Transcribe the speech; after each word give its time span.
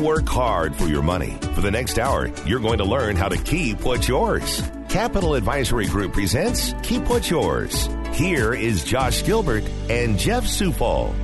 Work 0.00 0.28
hard 0.28 0.76
for 0.76 0.86
your 0.86 1.02
money. 1.02 1.36
For 1.54 1.60
the 1.60 1.70
next 1.70 1.98
hour, 1.98 2.30
you're 2.46 2.60
going 2.60 2.78
to 2.78 2.84
learn 2.84 3.16
how 3.16 3.28
to 3.28 3.36
keep 3.36 3.80
what's 3.82 4.08
yours. 4.08 4.62
Capital 4.88 5.34
Advisory 5.34 5.86
Group 5.86 6.14
presents 6.14 6.74
Keep 6.82 7.08
What's 7.08 7.28
Yours. 7.28 7.88
Here 8.12 8.54
is 8.54 8.84
Josh 8.84 9.24
Gilbert 9.24 9.64
and 9.90 10.18
Jeff 10.18 10.44
Zufall. 10.44 11.14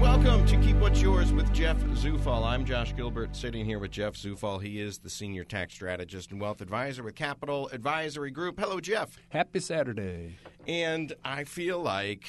Welcome 0.00 0.46
to 0.46 0.56
Keep 0.56 0.76
What's 0.76 1.02
Yours 1.02 1.32
with 1.32 1.52
Jeff 1.52 1.76
Zufall. 1.76 2.44
I'm 2.44 2.64
Josh 2.64 2.96
Gilbert, 2.96 3.36
sitting 3.36 3.66
here 3.66 3.78
with 3.78 3.90
Jeff 3.90 4.14
Zufall. 4.14 4.62
He 4.62 4.80
is 4.80 4.98
the 4.98 5.10
senior 5.10 5.44
tax 5.44 5.74
strategist 5.74 6.30
and 6.30 6.40
wealth 6.40 6.62
advisor 6.62 7.02
with 7.02 7.14
Capital 7.14 7.68
Advisory 7.72 8.30
Group. 8.30 8.58
Hello, 8.58 8.80
Jeff. 8.80 9.18
Happy 9.28 9.60
Saturday. 9.60 10.36
And 10.66 11.12
I 11.24 11.44
feel 11.44 11.80
like 11.80 12.24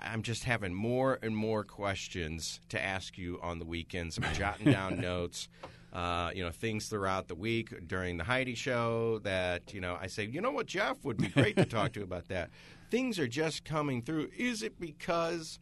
I'm 0.00 0.22
just 0.22 0.44
having 0.44 0.74
more 0.74 1.18
and 1.22 1.36
more 1.36 1.64
questions 1.64 2.60
to 2.70 2.82
ask 2.82 3.18
you 3.18 3.38
on 3.42 3.58
the 3.58 3.64
weekends. 3.64 4.18
I'm 4.18 4.32
jotting 4.34 4.70
down 4.72 5.00
notes. 5.00 5.48
Uh, 5.92 6.30
you 6.34 6.42
know, 6.42 6.50
things 6.50 6.86
throughout 6.86 7.28
the 7.28 7.34
week 7.34 7.86
during 7.86 8.16
the 8.16 8.24
Heidi 8.24 8.54
show 8.54 9.18
that, 9.24 9.74
you 9.74 9.80
know, 9.82 9.98
I 10.00 10.06
say, 10.06 10.24
you 10.24 10.40
know 10.40 10.50
what, 10.50 10.64
Jeff 10.66 10.96
would 11.04 11.18
be 11.18 11.28
great 11.28 11.54
to 11.56 11.66
talk 11.66 11.92
to 11.92 12.02
about 12.02 12.28
that. 12.28 12.48
Things 12.90 13.18
are 13.18 13.28
just 13.28 13.64
coming 13.66 14.00
through. 14.00 14.30
Is 14.34 14.62
it 14.62 14.80
because 14.80 15.58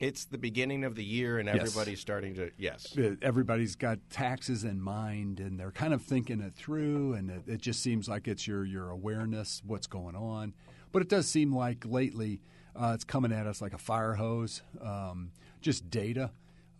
it's 0.00 0.24
the 0.24 0.38
beginning 0.38 0.82
of 0.82 0.96
the 0.96 1.04
year 1.04 1.38
and 1.38 1.46
Yes. 1.46 1.56
everybody's 1.60 2.00
starting 2.00 2.34
to, 2.34 2.50
yes. 2.58 2.98
Uh, 2.98 3.14
Everybody's 3.22 3.76
got 3.76 3.98
taxes 4.10 4.64
in 4.64 4.80
mind, 4.80 5.38
and 5.38 5.60
they're 5.60 5.70
kind 5.70 5.94
of 5.94 6.02
thinking 6.02 6.40
it 6.40 6.54
through, 6.56 7.12
and 7.14 7.30
it, 7.30 7.42
it 7.46 7.60
just 7.60 7.80
seems 7.80 8.08
like 8.08 8.26
it's 8.26 8.46
your 8.48 8.64
your 8.64 8.90
awareness, 8.90 9.62
what's 9.64 9.86
going 9.86 10.16
on. 10.16 10.54
But 10.90 11.02
it 11.02 11.08
does 11.08 11.26
seem 11.28 11.54
like 11.54 11.84
lately 11.86 12.40
uh, 12.80 12.92
it's 12.94 13.04
coming 13.04 13.32
at 13.32 13.46
us 13.46 13.60
like 13.60 13.74
a 13.74 13.78
fire 13.78 14.14
hose, 14.14 14.62
um, 14.80 15.32
just 15.60 15.90
data, 15.90 16.30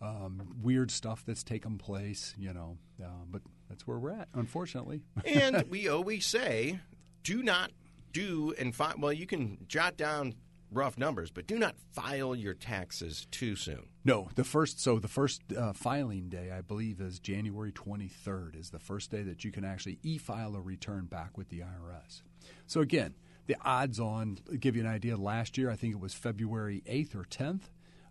um, 0.01 0.55
weird 0.61 0.91
stuff 0.91 1.23
that's 1.25 1.43
taken 1.43 1.77
place, 1.77 2.33
you 2.37 2.53
know. 2.53 2.77
Uh, 3.03 3.25
but 3.29 3.41
that's 3.69 3.85
where 3.85 3.99
we're 3.99 4.11
at, 4.11 4.29
unfortunately. 4.33 5.01
and 5.25 5.65
we 5.69 5.87
always 5.87 6.25
say, 6.25 6.79
do 7.23 7.43
not 7.43 7.71
do 8.11 8.53
and 8.57 8.73
fi- 8.73 8.95
well, 8.97 9.13
you 9.13 9.27
can 9.27 9.57
jot 9.67 9.97
down 9.97 10.35
rough 10.71 10.97
numbers, 10.97 11.31
but 11.31 11.47
do 11.47 11.57
not 11.57 11.75
file 11.91 12.35
your 12.35 12.53
taxes 12.53 13.27
too 13.31 13.55
soon. 13.55 13.87
No, 14.05 14.29
the 14.35 14.43
first. 14.43 14.81
So 14.81 14.99
the 14.99 15.07
first 15.07 15.41
uh, 15.55 15.73
filing 15.73 16.29
day, 16.29 16.51
I 16.51 16.61
believe, 16.61 17.01
is 17.01 17.19
January 17.19 17.71
23rd. 17.71 18.59
Is 18.59 18.69
the 18.69 18.79
first 18.79 19.11
day 19.11 19.21
that 19.23 19.43
you 19.43 19.51
can 19.51 19.65
actually 19.65 19.99
e-file 20.03 20.55
a 20.55 20.61
return 20.61 21.05
back 21.05 21.37
with 21.37 21.49
the 21.49 21.59
IRS. 21.59 22.21
So 22.67 22.81
again, 22.81 23.15
the 23.49 23.57
odds 23.65 23.99
on 23.99 24.37
give 24.59 24.75
you 24.75 24.83
an 24.83 24.87
idea. 24.87 25.17
Last 25.17 25.57
year, 25.57 25.69
I 25.71 25.75
think 25.75 25.93
it 25.93 25.99
was 25.99 26.13
February 26.13 26.83
8th 26.87 27.15
or 27.15 27.23
10th. 27.23 27.61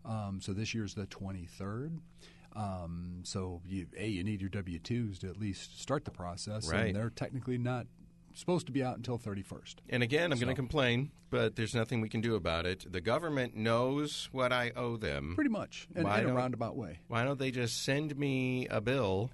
Um, 0.05 0.41
so 0.43 0.53
this 0.53 0.75
year's 0.75 0.95
the 0.95 1.07
23rd. 1.07 2.01
Um, 2.57 3.21
so 3.23 3.63
you, 3.65 3.87
a 3.97 4.09
you 4.09 4.25
need 4.25 4.41
your 4.41 4.51
W 4.51 4.79
twos 4.81 5.21
to 5.21 5.29
at 5.29 5.39
least 5.39 5.81
start 5.81 6.05
the 6.05 6.11
process, 6.11 6.69
Right. 6.69 6.87
and 6.89 6.97
they're 6.97 7.11
technically 7.11 7.57
not 7.57 7.87
supposed 8.35 8.67
to 8.67 8.73
be 8.73 8.83
out 8.83 8.97
until 8.97 9.17
31st. 9.19 9.77
And 9.91 10.03
again, 10.03 10.33
I'm 10.33 10.39
going 10.39 10.49
to 10.49 10.55
complain, 10.55 11.13
but 11.31 11.55
there's 11.55 11.75
nothing 11.75 12.01
we 12.01 12.09
can 12.09 12.21
do 12.21 12.35
about 12.35 12.67
it. 12.67 12.91
The 12.91 13.01
government 13.01 13.55
knows 13.57 14.29
what 14.33 14.53
I 14.53 14.73
owe 14.75 14.97
them. 14.97 15.35
Pretty 15.37 15.51
much, 15.51 15.87
in, 15.95 16.05
in 16.05 16.29
a 16.29 16.35
roundabout 16.35 16.75
way. 16.77 16.99
Why 17.07 17.23
don't 17.25 17.39
they 17.39 17.53
just 17.53 17.85
send 17.85 18.17
me 18.17 18.67
a 18.69 18.81
bill? 18.81 19.31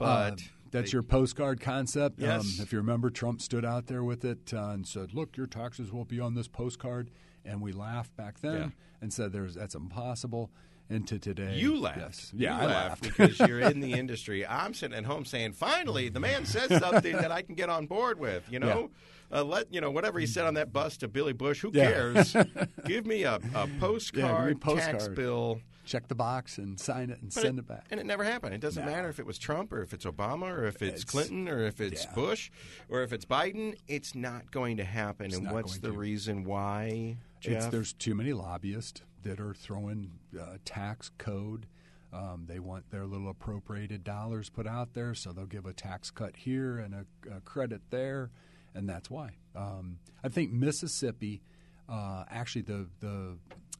Uh, 0.00 0.30
But 0.30 0.42
that's 0.70 0.90
they- 0.90 0.96
your 0.96 1.02
postcard 1.02 1.60
concept. 1.60 2.18
Yes. 2.20 2.40
Um, 2.58 2.62
if 2.64 2.72
you 2.72 2.78
remember, 2.78 3.10
Trump 3.10 3.40
stood 3.40 3.64
out 3.64 3.86
there 3.86 4.02
with 4.04 4.24
it 4.24 4.52
uh, 4.54 4.68
and 4.70 4.86
said, 4.86 5.14
"Look, 5.14 5.36
your 5.36 5.46
taxes 5.46 5.92
will 5.92 6.04
be 6.04 6.20
on 6.20 6.34
this 6.34 6.48
postcard," 6.48 7.10
and 7.44 7.60
we 7.60 7.72
laughed 7.72 8.16
back 8.16 8.40
then 8.40 8.54
Yeah. 8.60 8.68
and 9.00 9.12
said, 9.12 9.32
"There's 9.32 9.54
that's 9.54 9.74
impossible." 9.74 10.50
And 10.90 11.06
to 11.08 11.18
today, 11.18 11.58
You 11.58 11.78
laughed. 11.78 11.98
Yes. 11.98 12.32
You 12.34 12.44
Yeah, 12.44 12.56
I 12.58 12.64
laughed 12.64 13.02
laughed 13.02 13.02
because 13.02 13.38
you're 13.48 13.60
in 13.60 13.80
the 13.80 13.92
industry. 13.92 14.46
I'm 14.46 14.72
sitting 14.72 14.96
at 14.96 15.04
home 15.04 15.26
saying, 15.26 15.52
"Finally, 15.52 16.08
the 16.08 16.20
man 16.20 16.46
says 16.46 16.68
something 16.80 17.12
that 17.14 17.30
I 17.30 17.42
can 17.42 17.54
get 17.54 17.68
on 17.68 17.84
board 17.86 18.18
with." 18.18 18.50
You 18.50 18.58
know, 18.60 18.90
uh, 19.30 19.44
let 19.44 19.70
you 19.70 19.82
know 19.82 19.90
whatever 19.90 20.18
he 20.18 20.26
said 20.26 20.46
on 20.46 20.54
that 20.54 20.72
bus 20.72 20.96
to 20.98 21.08
Billy 21.08 21.34
Bush. 21.34 21.60
Who 21.60 21.70
Yeah. 21.74 21.90
cares? 21.90 22.34
give 22.86 23.04
me 23.04 23.24
a, 23.24 23.34
a 23.54 23.68
postcard, 23.78 24.62
tax 24.62 24.86
postcard. 24.86 25.14
bill. 25.14 25.60
Check 25.88 26.06
the 26.08 26.14
box 26.14 26.58
and 26.58 26.78
sign 26.78 27.08
it 27.08 27.18
and 27.22 27.32
But 27.32 27.42
send 27.42 27.58
it, 27.58 27.62
it, 27.62 27.66
back. 27.68 27.86
And 27.90 27.98
it 27.98 28.04
never 28.04 28.22
happened. 28.22 28.54
It 28.54 28.60
doesn't 28.60 28.84
No. 28.84 28.90
matter 28.90 29.08
if 29.08 29.18
it 29.18 29.24
was 29.24 29.38
Trump 29.38 29.72
or 29.72 29.80
if 29.80 29.94
it's 29.94 30.04
Obama 30.04 30.42
or 30.50 30.66
if 30.66 30.82
it's, 30.82 31.02
It's- 31.02 31.04
Clinton 31.04 31.48
or 31.48 31.64
if 31.64 31.80
it's 31.80 32.04
yeah. 32.04 32.14
Bush 32.14 32.50
or 32.90 33.02
if 33.02 33.12
it's 33.14 33.24
Biden. 33.24 33.74
It's 33.88 34.14
not 34.14 34.50
going 34.50 34.76
to 34.76 34.84
happen. 34.84 35.32
and 35.32 35.50
what's 35.50 35.78
the 35.78 35.88
to. 35.90 35.96
reason 35.96 36.44
why, 36.44 37.16
It's, 37.40 37.66
there's 37.68 37.94
too 37.94 38.14
many 38.14 38.34
lobbyists 38.34 39.00
that 39.22 39.40
are 39.40 39.54
throwing 39.54 40.10
uh, 40.38 40.58
tax 40.66 41.10
code. 41.16 41.66
Um, 42.12 42.44
they 42.46 42.58
want 42.58 42.90
their 42.90 43.06
little 43.06 43.30
appropriated 43.30 44.04
dollars 44.04 44.50
put 44.50 44.66
out 44.66 44.92
there, 44.92 45.14
so 45.14 45.32
they'll 45.32 45.46
give 45.46 45.64
a 45.66 45.72
tax 45.72 46.10
cut 46.10 46.36
here 46.36 46.76
and 46.78 46.94
a, 46.94 47.06
a 47.36 47.40
credit 47.42 47.80
there, 47.90 48.30
and 48.74 48.86
that's 48.88 49.10
why. 49.10 49.36
Um, 49.56 49.98
I 50.22 50.28
think 50.28 50.50
Mississippi, 50.52 51.40
uh, 51.88 52.24
actually, 52.30 52.62
the 52.62 52.88
the 53.00 53.36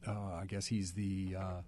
uh, 0.06 0.34
I 0.42 0.44
guess 0.46 0.66
he's 0.66 0.92
the 0.92 1.36
uh, 1.38 1.60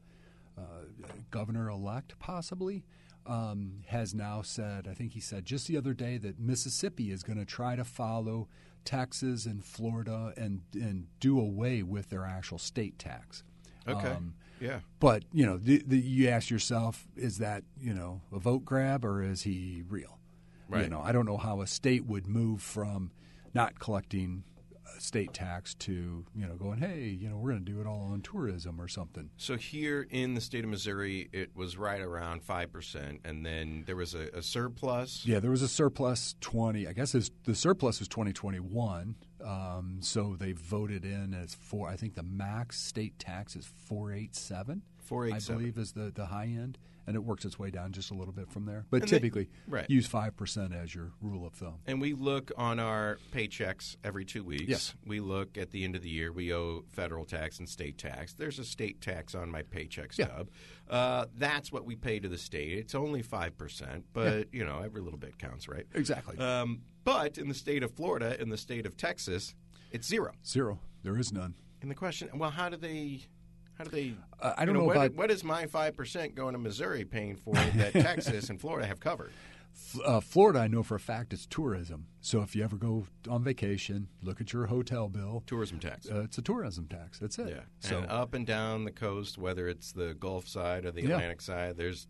governor 1.31 1.69
elect, 1.69 2.19
possibly. 2.19 2.85
Um, 3.27 3.83
has 3.89 4.15
now 4.15 4.41
said, 4.41 4.89
I 4.91 4.95
think 4.95 5.13
he 5.13 5.21
said 5.21 5.45
just 5.45 5.69
the 5.69 5.77
other 5.77 5.93
day 5.93 6.17
that 6.17 6.41
Mississippi 6.41 7.11
is 7.13 7.23
going 7.23 7.39
to 7.39 7.45
try 7.45 7.77
to 7.77 7.85
follow 7.85 8.49
Texas 8.85 9.45
and 9.45 9.65
Florida 9.65 10.33
and 10.37 10.63
and 10.75 11.07
do 11.21 11.39
away 11.39 11.83
with 11.83 12.09
their 12.09 12.25
actual 12.25 12.59
state 12.59 12.99
tax. 12.99 13.43
okay. 13.87 14.09
Um, 14.09 14.35
yeah. 14.59 14.81
but 14.99 15.25
you 15.33 15.47
know, 15.47 15.57
the, 15.59 15.83
the, 15.87 15.99
you 15.99 16.29
ask 16.29 16.51
yourself, 16.51 17.07
is 17.17 17.39
that 17.39 17.63
you 17.79 17.95
know 17.95 18.23
a 18.33 18.39
vote 18.39 18.65
grab 18.65 19.05
or 19.05 19.23
is 19.23 19.43
he 19.43 19.85
real? 19.89 20.19
Right. 20.69 20.85
You 20.85 20.91
know, 20.91 21.01
I 21.01 21.13
don't 21.13 21.27
know 21.27 21.37
how 21.37 21.61
a 21.61 21.67
state 21.67 22.07
would 22.07 22.27
move 22.27 22.63
from 22.63 23.11
not 23.53 23.79
collecting 23.79 24.45
state 25.01 25.33
tax 25.33 25.75
to 25.75 26.25
you 26.35 26.47
know 26.47 26.55
going, 26.55 26.79
hey, 26.79 27.09
you 27.09 27.29
know, 27.29 27.37
we're 27.37 27.51
going 27.51 27.65
to 27.65 27.73
do 27.73 27.81
it 27.81 27.87
all 27.87 28.11
on 28.13 28.21
tourism 28.23 28.81
or 28.81 28.89
something. 28.89 29.31
So 29.37 29.57
here 29.57 30.07
in 30.11 30.35
the 30.35 30.41
state 30.41 30.65
of 30.65 30.71
Missouri, 30.71 31.29
it 31.33 31.55
was 31.55 31.77
right 31.77 32.01
around 32.01 32.43
five 32.43 32.73
percent, 32.73 33.21
and 33.25 33.45
then 33.45 33.85
there 33.87 33.97
was 33.97 34.15
a, 34.15 34.29
a 34.35 34.43
surplus. 34.43 35.25
Yeah, 35.25 35.41
there 35.41 35.51
was 35.51 35.63
a 35.63 35.69
surplus 35.69 36.35
twenty. 36.41 36.87
I 36.87 36.93
guess 36.93 37.15
it's, 37.15 37.31
the 37.45 37.55
surplus 37.55 37.99
was 37.99 38.09
twenty 38.09 38.33
twenty 38.33 38.61
one. 38.61 39.17
Um, 39.45 39.99
so 40.01 40.37
they 40.39 40.53
voted 40.53 41.05
in 41.05 41.33
as 41.35 41.55
four. 41.55 41.89
I 41.89 41.97
think 41.97 42.15
the 42.15 42.23
max 42.23 42.79
state 42.79 43.19
tax 43.19 43.57
is 43.57 43.67
four 43.67 44.13
eight 44.13 44.35
seven. 44.35 44.83
Four 44.99 45.27
eight 45.27 45.43
seven. 45.43 45.57
I 45.57 45.59
believe 45.59 45.79
is 45.79 45.93
the 45.93 46.13
the 46.15 46.27
high 46.27 46.45
end, 46.45 46.79
and 47.11 47.17
it 47.17 47.25
works 47.25 47.45
its 47.45 47.59
way 47.59 47.71
down 47.71 47.91
just 47.91 48.13
a 48.13 48.15
little 48.15 48.33
bit 48.33 48.49
from 48.53 48.67
there. 48.67 48.87
But 48.89 49.03
And 49.03 49.11
they- 49.11 49.17
typically, 49.17 49.51
right. 49.67 49.91
use 49.91 50.07
five 50.07 50.37
percent 50.37 50.73
as 50.73 50.95
your 50.95 51.11
rule 51.21 51.45
of 51.45 51.55
thumb. 51.55 51.81
And 51.87 52.01
we 52.01 52.15
look 52.15 52.53
on 52.57 52.79
our 52.79 53.19
paychecks 53.33 53.97
every 54.05 54.25
two 54.25 54.45
weeks. 54.45 54.63
Yes. 54.69 54.95
We 55.05 55.19
look 55.19 55.59
at 55.59 55.73
the 55.73 55.83
end 55.83 55.97
of 55.97 56.03
the 56.03 56.09
year. 56.09 56.31
We 56.33 56.55
owe 56.55 56.85
federal 56.89 57.25
tax 57.25 57.59
and 57.59 57.69
state 57.69 57.99
tax. 57.99 58.33
There's 58.35 58.61
a 58.61 58.65
state 58.65 59.01
tax 59.01 59.35
on 59.35 59.51
my 59.51 59.63
paycheck 59.63 60.17
Yeah. 60.17 60.27
stub. 60.27 60.51
Uh, 60.89 61.27
that's 61.37 61.73
what 61.73 61.85
we 61.85 61.97
pay 61.97 62.21
to 62.21 62.29
the 62.29 62.39
state. 62.39 62.79
It's 62.79 62.95
only 62.95 63.23
five 63.23 63.59
percent, 63.59 64.05
but 64.13 64.55
you 64.55 64.65
know 64.65 64.81
every 64.85 65.01
little 65.03 65.19
bit 65.19 65.37
counts, 65.39 65.69
right? 65.69 65.87
Exactly. 65.95 66.39
Um, 66.39 66.83
but 67.03 67.37
in 67.39 67.49
the 67.49 67.55
state 67.55 67.83
of 67.83 67.91
Florida, 67.91 68.41
in 68.41 68.51
the 68.51 68.57
state 68.57 68.87
of 68.87 68.97
Texas, 68.97 69.55
it's 69.91 70.07
zero. 70.07 70.33
Zero. 70.47 70.79
There 71.03 71.19
is 71.19 71.33
none. 71.33 71.55
And 71.83 71.91
the 71.91 71.95
question, 71.95 72.29
well, 72.35 72.51
how 72.51 72.69
do 72.69 72.77
they? 72.77 73.23
How 73.81 73.85
do 73.85 73.91
they? 73.93 74.13
Uh, 74.39 74.53
I 74.59 74.67
don't 74.67 74.75
you 74.75 74.81
know 74.83 74.87
what, 74.87 74.97
about- 74.97 75.15
what 75.15 75.31
is 75.31 75.43
my 75.43 75.65
five 75.65 75.97
percent 75.97 76.35
going 76.35 76.53
to 76.53 76.59
Missouri 76.59 77.07
paying 77.07 77.35
for 77.35 77.55
that 77.77 77.93
Texas 77.95 78.51
and 78.51 78.61
Florida 78.61 78.87
have 78.87 79.01
covered? 79.01 79.33
Uh, 80.05 80.21
Florida, 80.21 80.59
I 80.59 80.67
know 80.69 80.83
for 80.83 80.97
a 80.97 81.01
fact, 81.01 81.33
it's 81.33 81.47
tourism. 81.47 82.07
So 82.21 82.43
if 82.43 82.55
you 82.55 82.63
ever 82.63 82.77
go 82.77 83.07
on 83.27 83.43
vacation, 83.43 84.09
look 84.23 84.39
at 84.43 84.53
your 84.53 84.67
hotel 84.67 85.09
bill. 85.09 85.45
Tourism 85.47 85.79
tax. 85.79 86.11
Uh, 86.11 86.23
it's 86.25 86.37
a 86.37 86.43
tourism 86.43 86.89
tax. 86.89 87.19
That's 87.19 87.39
it. 87.39 87.49
Yeah. 87.49 87.61
So 87.79 87.99
and 87.99 88.11
up 88.11 88.35
and 88.35 88.47
down 88.47 88.85
the 88.85 88.91
coast, 88.91 89.39
whether 89.39 89.67
it's 89.67 89.93
the 89.93 90.13
Gulf 90.13 90.47
side 90.47 90.85
or 90.85 90.91
the 90.91 91.01
Yeah. 91.03 91.15
Atlantic 91.15 91.41
side, 91.41 91.79
there's 91.79 92.07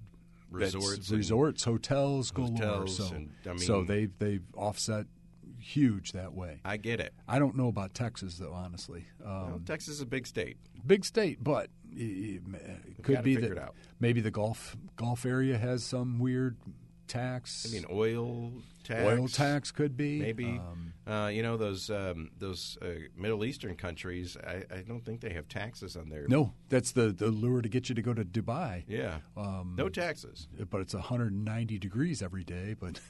resorts. 0.51 1.11
resorts, 1.13 1.63
hotels, 1.63 2.33
galore. 2.33 2.57
Hotels 2.57 2.97
so, 2.97 3.15
and, 3.15 3.31
I 3.49 3.55
so 3.57 3.85
they've 3.85 4.11
they've 4.19 4.43
offset 4.57 5.07
huge 5.71 6.13
that 6.13 6.35
way. 6.35 6.61
I 6.65 6.77
get 6.77 7.01
it. 7.01 7.13
I 7.29 7.39
don't 7.39 7.57
know 7.57 7.69
about 7.69 7.95
Texas 7.95 8.37
though, 8.39 8.53
honestly. 8.53 9.07
Um, 9.25 9.51
Well, 9.51 9.61
Texas 9.65 9.95
is 9.95 10.01
a 10.01 10.07
big 10.07 10.27
state. 10.27 10.57
big 10.87 11.05
state, 11.05 11.43
but 11.43 11.71
it, 11.93 12.43
could 13.03 13.23
be 13.23 13.37
that 13.37 13.71
maybe 13.99 14.21
the 14.21 14.31
Gulf 14.31 14.77
Gulf 14.97 15.25
area 15.25 15.59
has 15.59 15.83
some 15.83 16.19
weird 16.19 16.57
tax. 17.11 17.67
I 17.69 17.73
mean, 17.73 17.85
oil 17.91 18.53
tax. 18.85 19.05
Oil 19.05 19.29
tax 19.29 19.73
could 19.73 19.97
be 19.97 20.21
Maybe. 20.21 20.45
Um, 20.47 20.93
uh, 21.07 21.27
you 21.29 21.43
know 21.43 21.57
those 21.57 21.91
um, 21.91 22.31
those 22.39 22.79
uh, 22.81 22.87
Middle 23.17 23.45
Eastern 23.45 23.75
countries. 23.75 24.37
I, 24.37 24.65
I 24.73 24.83
don't 24.87 25.05
think 25.05 25.21
they 25.21 25.33
have 25.33 25.49
taxes 25.49 25.97
on 25.97 26.09
their. 26.09 26.27
no, 26.29 26.55
that's 26.69 26.93
the 26.93 27.13
the 27.13 27.29
lure 27.29 27.63
to 27.63 27.69
get 27.69 27.89
you 27.89 27.95
to 27.95 28.03
go 28.03 28.15
to 28.15 28.25
Dubai. 28.25 28.85
Yeah. 28.87 29.19
Um, 29.37 29.75
no 29.77 29.89
taxes. 29.89 30.49
but 30.71 30.81
it's 30.81 30.95
190 30.95 31.79
degrees 31.79 32.23
every 32.23 32.45
day. 32.45 32.75
But 32.79 33.01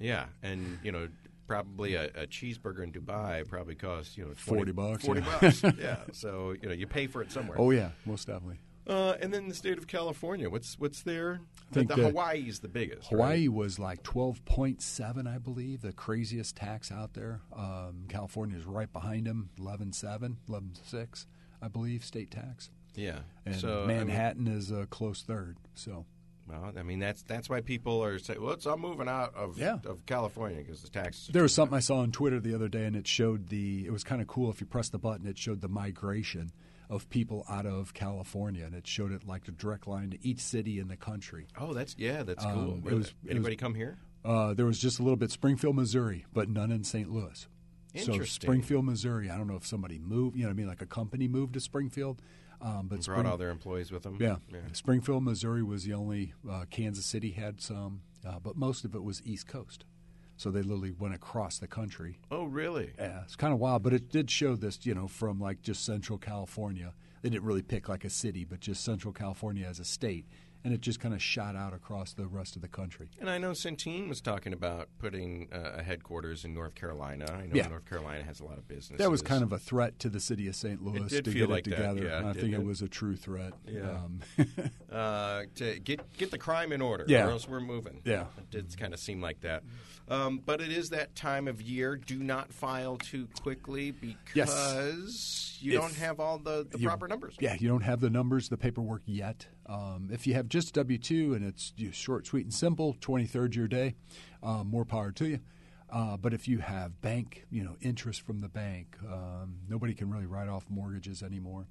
Yeah, 0.00 0.26
and 0.42 0.78
you 0.82 0.92
know 0.92 1.08
probably 1.46 1.94
a, 1.94 2.06
a 2.14 2.26
cheeseburger 2.26 2.82
in 2.82 2.92
Dubai 2.92 3.46
probably 3.46 3.74
costs 3.74 4.16
you 4.16 4.24
know 4.24 4.34
40 4.34 4.72
bucks, 4.72 5.04
Forty 5.04 5.20
yeah. 5.20 5.38
bucks. 5.40 5.62
yeah. 5.78 5.98
So 6.12 6.54
you 6.60 6.68
know 6.68 6.74
you 6.74 6.86
pay 6.86 7.06
for 7.06 7.22
it 7.22 7.32
somewhere. 7.32 7.56
oh 7.60 7.70
yeah, 7.70 7.90
most 8.04 8.26
definitely. 8.26 8.58
Uh, 8.86 9.14
and 9.22 9.32
then 9.32 9.48
the 9.48 9.54
state 9.54 9.78
of 9.78 9.86
California. 9.86 10.50
What's 10.50 10.78
what's 10.78 11.02
there? 11.02 11.40
I 11.70 11.74
think 11.74 11.88
the 11.88 11.96
that 11.96 12.02
Hawaii's 12.02 12.60
the 12.60 12.68
biggest. 12.68 13.08
Hawaii 13.08 13.48
right? 13.48 13.52
was 13.52 13.78
like 13.78 14.02
12.7, 14.02 15.26
I 15.26 15.38
believe, 15.38 15.80
the 15.80 15.92
craziest 15.92 16.56
tax 16.56 16.92
out 16.92 17.14
there. 17.14 17.40
Um, 17.56 18.04
California 18.08 18.58
is 18.58 18.66
right 18.66 18.92
behind 18.92 19.26
them, 19.26 19.48
11.7, 19.58 20.36
11.6, 20.48 21.26
I 21.62 21.68
believe, 21.68 22.04
state 22.04 22.30
tax. 22.30 22.70
Yeah. 22.94 23.20
And 23.46 23.56
so 23.56 23.84
I 23.84 23.86
mean, 23.86 23.96
Manhattan 23.98 24.46
is 24.46 24.70
a 24.70 24.86
close 24.86 25.22
third. 25.22 25.56
So 25.74 26.04
well, 26.48 26.72
I 26.76 26.82
mean 26.82 26.98
that's 26.98 27.22
that's 27.22 27.48
why 27.48 27.60
people 27.60 28.02
are 28.04 28.18
saying, 28.18 28.40
"Well, 28.42 28.52
it's, 28.52 28.66
I'm 28.66 28.80
moving 28.80 29.08
out 29.08 29.34
of 29.34 29.58
Yeah. 29.58 29.78
of 29.86 30.04
California 30.06 30.58
because 30.58 30.82
the 30.82 30.90
taxes." 30.90 31.28
there 31.32 31.42
was 31.42 31.54
something 31.54 31.76
I 31.76 31.80
saw 31.80 31.98
on 31.98 32.12
Twitter 32.12 32.40
the 32.40 32.54
other 32.54 32.68
day, 32.68 32.84
and 32.84 32.94
it 32.96 33.06
showed 33.06 33.48
the. 33.48 33.86
It 33.86 33.90
was 33.92 34.04
kind 34.04 34.20
of 34.20 34.26
cool. 34.28 34.50
If 34.50 34.60
you 34.60 34.66
press 34.66 34.88
the 34.88 34.98
button, 34.98 35.26
it 35.26 35.38
showed 35.38 35.60
the 35.60 35.68
migration 35.68 36.52
of 36.90 37.08
people 37.08 37.44
out 37.48 37.64
of 37.66 37.94
California, 37.94 38.64
and 38.64 38.74
it 38.74 38.86
showed 38.86 39.10
it 39.10 39.26
like 39.26 39.48
a 39.48 39.52
direct 39.52 39.86
line 39.86 40.10
to 40.10 40.18
each 40.26 40.40
city 40.40 40.78
in 40.78 40.88
the 40.88 40.96
country. 40.96 41.46
Oh, 41.58 41.72
that's 41.72 41.94
yeah, 41.98 42.22
that's 42.22 42.44
Um, 42.44 42.52
cool. 42.54 42.64
it 42.64 42.70
was- 42.74 42.82
the- 42.84 42.90
it 42.90 42.94
was- 42.98 43.14
anybody 43.30 43.56
come 43.56 43.74
here? 43.74 43.96
Uh, 44.24 44.52
there 44.54 44.66
was 44.66 44.78
just 44.78 44.98
a 44.98 45.02
little 45.02 45.16
bit 45.16 45.30
Springfield, 45.30 45.76
Missouri, 45.76 46.24
but 46.32 46.48
none 46.48 46.70
in 46.70 46.84
St. 46.84 47.10
Louis. 47.10 47.46
So 47.96 48.12
Interesting. 48.12 48.46
Springfield, 48.48 48.84
Missouri. 48.86 49.30
I 49.30 49.36
don't 49.38 49.46
know 49.46 49.54
if 49.56 49.66
somebody 49.66 49.98
moved. 49.98 50.36
You 50.36 50.42
know, 50.42 50.48
what 50.48 50.54
I 50.54 50.56
mean, 50.56 50.66
like 50.66 50.82
a 50.82 50.86
company 50.86 51.28
moved 51.28 51.54
to 51.54 51.60
Springfield, 51.60 52.20
um, 52.64 52.88
but 52.88 53.04
Brought 53.04 53.26
all 53.26 53.36
their 53.36 53.50
employees 53.50 53.92
with 53.92 54.02
them. 54.04 54.16
yeah. 54.20 54.36
Springfield, 54.72 55.22
Missouri 55.22 55.62
was 55.62 55.84
the 55.84 55.92
only. 55.92 56.32
Uh, 56.50 56.64
Kansas 56.70 57.04
City 57.04 57.32
had 57.32 57.60
some, 57.60 58.00
uh, 58.26 58.38
but 58.42 58.56
most 58.56 58.84
of 58.84 58.94
it 58.94 59.02
was 59.04 59.22
East 59.24 59.46
Coast. 59.46 59.84
So 60.36 60.50
they 60.50 60.62
literally 60.62 60.90
went 60.90 61.14
across 61.14 61.58
the 61.58 61.68
country. 61.68 62.18
Oh, 62.30 62.44
really? 62.44 62.92
Yeah, 62.98 63.20
it's 63.22 63.36
kind 63.36 63.52
of 63.52 63.60
wild, 63.60 63.84
but 63.84 63.92
it 63.92 64.08
did 64.08 64.30
show 64.30 64.56
this, 64.56 64.84
you 64.84 64.94
know, 64.94 65.06
from 65.06 65.38
like 65.38 65.62
just 65.62 65.84
Central 65.84 66.18
California. 66.18 66.92
They 67.22 67.30
didn't 67.30 67.44
really 67.44 67.62
pick 67.62 67.88
like 67.88 68.04
a 68.04 68.10
city, 68.10 68.44
but 68.44 68.58
just 68.60 68.82
Central 68.84 69.12
California 69.14 69.64
as 69.66 69.78
a 69.78 69.84
state, 69.84 70.26
and 70.64 70.72
it 70.72 70.80
just 70.80 70.98
kind 70.98 71.12
of 71.14 71.22
shot 71.22 71.54
out 71.54 71.74
across 71.74 72.14
the 72.14 72.26
rest 72.26 72.56
of 72.56 72.62
the 72.62 72.68
country. 72.68 73.10
And 73.20 73.28
I 73.28 73.36
know 73.38 73.50
Centene 73.50 74.08
was 74.08 74.20
talking 74.22 74.52
about 74.54 74.88
putting 74.98 75.48
uh, 75.52 75.74
a 75.78 75.82
headquarters 75.82 76.44
in 76.44 76.54
North 76.54 76.74
Carolina. 76.74 77.26
I 77.30 77.46
know 77.46 77.52
Yeah. 77.54 77.68
North 77.68 77.84
Carolina 77.88 78.24
has 78.24 78.40
a 78.40 78.44
lot 78.44 78.56
of 78.58 78.66
business. 78.66 78.98
That 78.98 79.10
was 79.10 79.20
kind 79.22 79.42
of 79.42 79.52
a 79.52 79.58
threat 79.58 79.98
to 80.00 80.08
the 80.08 80.20
city 80.20 80.48
of 80.48 80.56
St. 80.56 80.82
Louis 80.82 81.08
to 81.10 81.22
get 81.22 81.50
like 81.50 81.66
it 81.66 81.70
that, 81.70 81.76
together. 81.94 82.04
yeah, 82.06 82.28
I 82.28 82.32
think 82.32 82.54
it 82.54 82.60
it? 82.60 82.64
was 82.64 82.80
a 82.82 82.88
true 82.88 83.14
threat. 83.16 83.52
Yeah. 83.68 83.90
Um, 83.90 84.20
uh, 84.90 85.42
to 85.56 85.78
get 85.80 86.12
get 86.16 86.30
the 86.30 86.38
crime 86.38 86.72
in 86.72 86.80
order, 86.80 87.04
Yeah. 87.08 87.26
or 87.26 87.30
else 87.30 87.46
we're 87.48 87.60
moving. 87.60 88.00
Yeah. 88.04 88.24
it 88.38 88.50
did 88.50 88.78
kind 88.78 88.94
of 88.94 89.00
seem 89.00 89.20
like 89.20 89.40
that. 89.42 89.62
Um, 90.08 90.40
but 90.44 90.60
it 90.60 90.70
is 90.70 90.90
that 90.90 91.14
time 91.14 91.48
of 91.48 91.62
year. 91.62 91.96
Do 91.96 92.18
not 92.22 92.52
file 92.52 92.96
too 92.98 93.26
quickly 93.40 93.90
because 93.90 95.58
you 95.60 95.72
If 95.74 95.80
don't 95.80 95.94
have 95.96 96.20
all 96.20 96.38
the, 96.38 96.66
the 96.70 96.78
you- 96.78 96.86
proper 96.88 97.08
numbers. 97.08 97.36
Yeah, 97.40 97.56
you 97.58 97.68
don't 97.68 97.82
have 97.82 98.00
the 98.00 98.10
numbers, 98.10 98.48
the 98.48 98.56
paperwork 98.56 99.02
yet. 99.06 99.46
Um, 99.66 100.10
if 100.12 100.26
you 100.26 100.34
have 100.34 100.48
just 100.48 100.74
W 100.74 100.98
two 100.98 101.34
and 101.34 101.44
it's 101.44 101.72
short, 101.92 102.26
sweet, 102.26 102.44
and 102.44 102.54
simple, 102.54 102.96
twenty 103.00 103.26
third 103.26 103.54
your 103.54 103.68
day, 103.68 103.94
um, 104.42 104.68
more 104.68 104.84
power 104.84 105.10
to 105.12 105.26
you. 105.26 105.40
Uh, 105.90 106.16
but 106.16 106.34
if 106.34 106.48
you 106.48 106.58
have 106.58 107.00
bank, 107.00 107.46
you 107.50 107.62
know, 107.62 107.76
interest 107.80 108.22
from 108.22 108.40
the 108.40 108.48
bank, 108.48 108.96
um, 109.10 109.58
nobody 109.68 109.94
can 109.94 110.10
really 110.10 110.26
write 110.26 110.48
off 110.48 110.64
mortgages 110.68 111.22
anymore. 111.22 111.66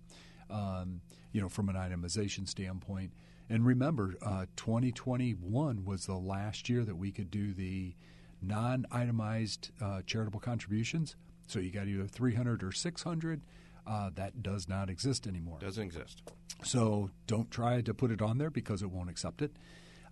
Um, 0.50 1.02
you 1.32 1.42
know, 1.42 1.50
from 1.50 1.70
an 1.70 1.76
itemization 1.76 2.48
standpoint. 2.48 3.12
And 3.50 3.66
remember, 3.66 4.16
uh, 4.22 4.46
2021 4.56 5.84
was 5.84 6.06
the 6.06 6.16
last 6.16 6.70
year 6.70 6.84
that 6.86 6.96
we 6.96 7.12
could 7.12 7.32
do 7.32 7.54
the 7.54 7.96
non-itemized 8.42 9.72
uh, 9.82 10.02
charitable 10.06 10.40
contributions. 10.40 11.16
So 11.48 11.60
you 11.60 11.72
got 11.72 11.88
either 11.88 12.08
300 12.08 12.64
or 12.64 12.72
600. 12.72 13.42
Uh, 13.86 14.10
that 14.16 14.42
does 14.42 14.70
not 14.70 14.90
exist 14.90 15.28
anymore. 15.28 15.58
Doesn't 15.60 15.84
exist. 15.84 16.22
So 16.64 17.10
don't 17.28 17.52
try 17.52 17.82
to 17.82 17.94
put 17.94 18.12
it 18.12 18.22
on 18.22 18.38
there 18.38 18.50
because 18.50 18.82
it 18.82 18.90
won't 18.90 19.10
accept 19.10 19.42
it. 19.42 19.52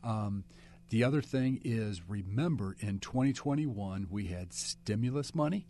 Um, 0.04 0.44
the 0.90 1.04
other 1.06 1.22
thing 1.22 1.62
is 1.64 2.02
remember 2.10 2.76
in 2.80 3.00
2021 3.00 4.08
we 4.10 4.28
had 4.28 4.52
stimulus 4.52 5.34
money, 5.34 5.68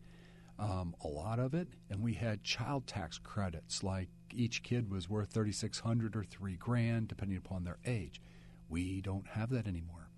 um, 0.57 0.95
a 1.03 1.07
lot 1.07 1.37
of 1.37 1.53
it, 1.53 1.67
and 1.89 2.01
we 2.01 2.13
had 2.13 2.43
child 2.43 2.87
tax 2.87 3.19
credits. 3.19 3.83
Like 3.83 4.09
each 4.33 4.63
kid 4.63 4.89
was 4.89 5.09
worth 5.09 5.29
3,600 5.29 6.15
or 6.15 6.23
three 6.23 6.55
grand, 6.55 7.07
depending 7.07 7.37
upon 7.37 7.63
their 7.63 7.77
age. 7.85 8.19
We 8.67 9.01
don't 9.01 9.27
have 9.27 9.51
that 9.51 9.67
anymore. 9.67 10.09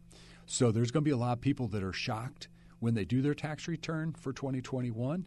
So 0.46 0.72
there's 0.72 0.92
going 0.92 1.04
to 1.04 1.08
be 1.08 1.12
a 1.12 1.18
lot 1.18 1.34
of 1.34 1.42
people 1.42 1.68
that 1.70 1.84
are 1.84 1.94
shocked 1.94 2.48
when 2.80 2.94
they 2.94 3.06
do 3.06 3.22
their 3.22 3.34
tax 3.34 3.68
return 3.68 4.14
for 4.14 4.34
2021, 4.34 5.26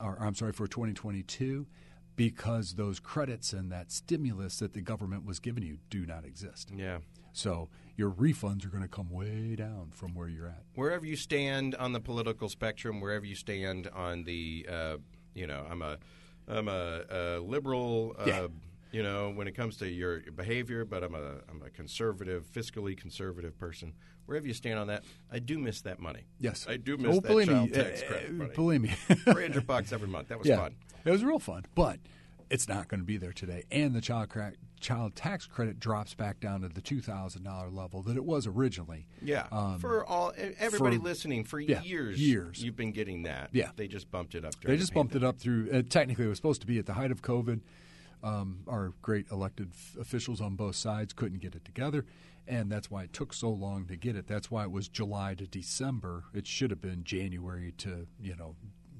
or 0.00 0.18
I'm 0.20 0.34
sorry, 0.34 0.52
for 0.52 0.66
2022, 0.66 1.66
because 2.18 2.74
those 2.74 3.00
credits 3.00 3.52
and 3.52 3.70
that 3.72 3.90
stimulus 3.92 4.58
that 4.58 4.74
the 4.74 4.80
government 4.82 5.24
was 5.24 5.38
giving 5.38 5.62
you 5.62 5.78
do 5.88 6.04
not 6.04 6.24
exist. 6.24 6.70
Yeah. 6.76 6.98
So 7.32 7.68
your 7.96 8.10
refunds 8.10 8.66
are 8.66 8.68
going 8.68 8.82
to 8.82 8.88
come 8.88 9.10
way 9.10 9.54
down 9.54 9.90
from 9.92 10.14
where 10.14 10.28
you're 10.28 10.48
at. 10.48 10.64
Wherever 10.74 11.06
you 11.06 11.16
stand 11.16 11.74
on 11.76 11.92
the 11.92 12.00
political 12.00 12.48
spectrum, 12.48 13.00
wherever 13.00 13.24
you 13.24 13.36
stand 13.36 13.88
on 13.94 14.24
the, 14.24 14.66
uh, 14.68 14.96
you 15.34 15.46
know, 15.46 15.64
I'm 15.70 15.80
a, 15.82 15.98
I'm 16.48 16.68
a, 16.68 17.02
a 17.08 17.38
liberal. 17.38 18.16
Uh, 18.18 18.24
Yeah. 18.26 18.46
You 18.90 19.02
know, 19.02 19.30
when 19.34 19.46
it 19.46 19.52
comes 19.54 19.76
to 19.78 19.88
your 19.88 20.20
behavior, 20.34 20.84
but 20.84 21.02
I'm 21.02 21.14
a 21.14 21.40
I'm 21.50 21.62
a 21.64 21.70
conservative, 21.70 22.46
fiscally 22.52 22.96
conservative 22.96 23.58
person. 23.58 23.92
Wherever 24.26 24.46
you 24.46 24.54
stand 24.54 24.78
on 24.78 24.86
that, 24.88 25.04
I 25.30 25.38
do 25.38 25.58
miss 25.58 25.80
that 25.82 26.00
money. 26.00 26.24
Yes, 26.38 26.66
I 26.68 26.76
do 26.76 26.96
miss 26.96 27.16
oh, 27.16 27.20
that 27.20 27.28
believe 27.28 27.48
child 27.48 27.70
me, 27.70 27.76
tax 27.76 28.02
uh, 28.02 28.06
credit 28.06 28.32
money. 28.32 28.50
Believe 28.54 28.80
me, 28.82 28.88
Three 29.24 29.42
hundred 29.42 29.66
bucks 29.66 29.92
every 29.92 30.08
month. 30.08 30.28
That 30.28 30.38
was 30.38 30.48
yeah, 30.48 30.56
fun. 30.56 30.74
it 31.04 31.10
was 31.10 31.22
real 31.24 31.38
fun, 31.38 31.64
but 31.74 31.98
it's 32.50 32.68
not 32.68 32.88
going 32.88 33.00
to 33.00 33.06
be 33.06 33.16
there 33.18 33.32
today. 33.32 33.64
And 33.70 33.94
the 33.94 34.00
child 34.00 34.30
cra- 34.30 34.54
child 34.80 35.14
tax 35.14 35.46
credit 35.46 35.78
drops 35.80 36.14
back 36.14 36.40
down 36.40 36.62
to 36.62 36.68
the 36.68 36.80
two 36.80 37.00
thousand 37.00 37.42
dollar 37.44 37.68
level 37.68 38.02
that 38.02 38.16
it 38.16 38.24
was 38.24 38.46
originally. 38.46 39.06
Yeah, 39.22 39.46
Um, 39.52 39.78
for 39.78 40.04
all 40.06 40.32
everybody 40.58 40.96
for- 40.96 41.02
listening 41.02 41.44
for 41.44 41.60
yeah, 41.60 41.82
years, 41.82 42.18
years. 42.20 42.62
you've 42.62 42.76
been 42.76 42.92
getting 42.92 43.24
that. 43.24 43.50
Yeah. 43.52 43.70
they 43.76 43.86
just 43.88 44.10
bumped 44.10 44.34
it 44.34 44.44
up. 44.46 44.54
They 44.62 44.76
just 44.78 44.90
the 44.90 44.94
bumped 44.94 45.14
it 45.14 45.24
up 45.24 45.38
through. 45.38 45.70
Uh, 45.70 45.82
technically, 45.88 46.24
it 46.24 46.28
was 46.28 46.38
supposed 46.38 46.62
to 46.62 46.66
be 46.66 46.78
at 46.78 46.86
the 46.86 46.94
height 46.94 47.10
of 47.10 47.20
COVID. 47.22 47.60
Um, 48.22 48.60
our 48.66 48.92
great 49.02 49.26
elected 49.30 49.70
f- 49.72 49.96
officials 50.00 50.40
on 50.40 50.56
both 50.56 50.76
sides 50.76 51.12
couldn't 51.12 51.38
get 51.40 51.54
it 51.54 51.64
together, 51.64 52.04
and 52.46 52.70
that's 52.70 52.90
why 52.90 53.04
it 53.04 53.12
took 53.12 53.32
so 53.32 53.50
long 53.50 53.86
to 53.86 53.96
get 53.96 54.16
it. 54.16 54.26
That's 54.26 54.50
why 54.50 54.64
it 54.64 54.70
was 54.70 54.88
July 54.88 55.34
to 55.34 55.46
December. 55.46 56.24
It 56.34 56.46
should 56.46 56.70
have 56.70 56.80
been 56.80 57.04
January 57.04 57.72
to 57.78 58.06
you 58.20 58.34
know 58.36 58.56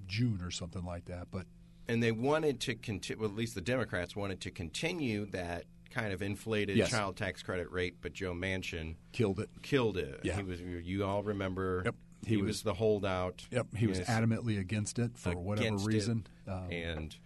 June 0.07 0.41
or 0.43 0.51
something 0.51 0.85
like 0.85 1.07
that. 1.07 1.29
But 1.31 1.47
and 1.89 2.03
they 2.03 2.13
wanted 2.13 2.61
to 2.61 2.75
continue. 2.75 3.21
Well, 3.23 3.31
at 3.31 3.37
least 3.37 3.55
the 3.55 3.61
Democrats 3.61 4.15
wanted 4.15 4.41
to 4.43 4.51
continue 4.51 5.27
that 5.33 5.65
kind 5.91 6.13
of 6.13 6.21
inflated 6.23 6.77
Yes. 6.77 6.91
child 6.91 7.17
tax 7.17 7.43
credit 7.43 7.71
rate, 7.73 7.97
but 8.03 8.13
Joe 8.13 8.35
Manchin 8.35 8.97
killed 9.13 9.41
it. 9.41 9.49
killed 9.63 9.97
it. 9.97 10.21
Yeah. 10.23 10.37
he 10.37 10.43
was. 10.43 10.61
You 10.61 11.05
all 11.05 11.23
remember. 11.23 11.83
Yep. 11.87 11.95
He, 12.25 12.31
He 12.35 12.37
was, 12.37 12.47
was- 12.49 12.63
the 12.63 12.75
holdout. 12.75 13.47
Yep, 13.51 13.75
he 13.77 13.87
was 13.87 14.01
adamantly 14.01 14.59
against 14.61 14.99
it 14.99 15.17
for 15.17 15.31
whatever 15.37 15.67
against 15.69 15.87
reason. 15.87 16.27
Um, 16.47 16.71
and 16.71 17.17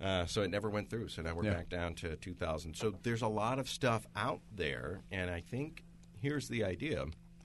uh, 0.00 0.26
so 0.26 0.42
it 0.42 0.50
never 0.50 0.70
went 0.70 0.88
through. 0.90 1.08
So 1.08 1.22
now 1.22 1.34
we're 1.34 1.44
Yeah. 1.44 1.54
back 1.54 1.68
down 1.68 1.94
to 1.96 2.16
2000. 2.16 2.74
So 2.74 2.94
there's 3.02 3.22
a 3.22 3.28
lot 3.28 3.58
of 3.58 3.68
stuff 3.68 4.06
out 4.16 4.40
there, 4.54 5.02
and 5.10 5.30
I 5.30 5.40
think 5.40 5.84
here's 6.18 6.48
the 6.48 6.64
idea. 6.64 7.04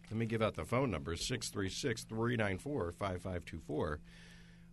Let 0.09 0.17
me 0.17 0.25
give 0.25 0.41
out 0.41 0.53
the 0.55 0.65
phone 0.65 0.91
number 0.91 1.15
636 1.15 2.03
394 2.03 2.93
5524. 2.93 3.99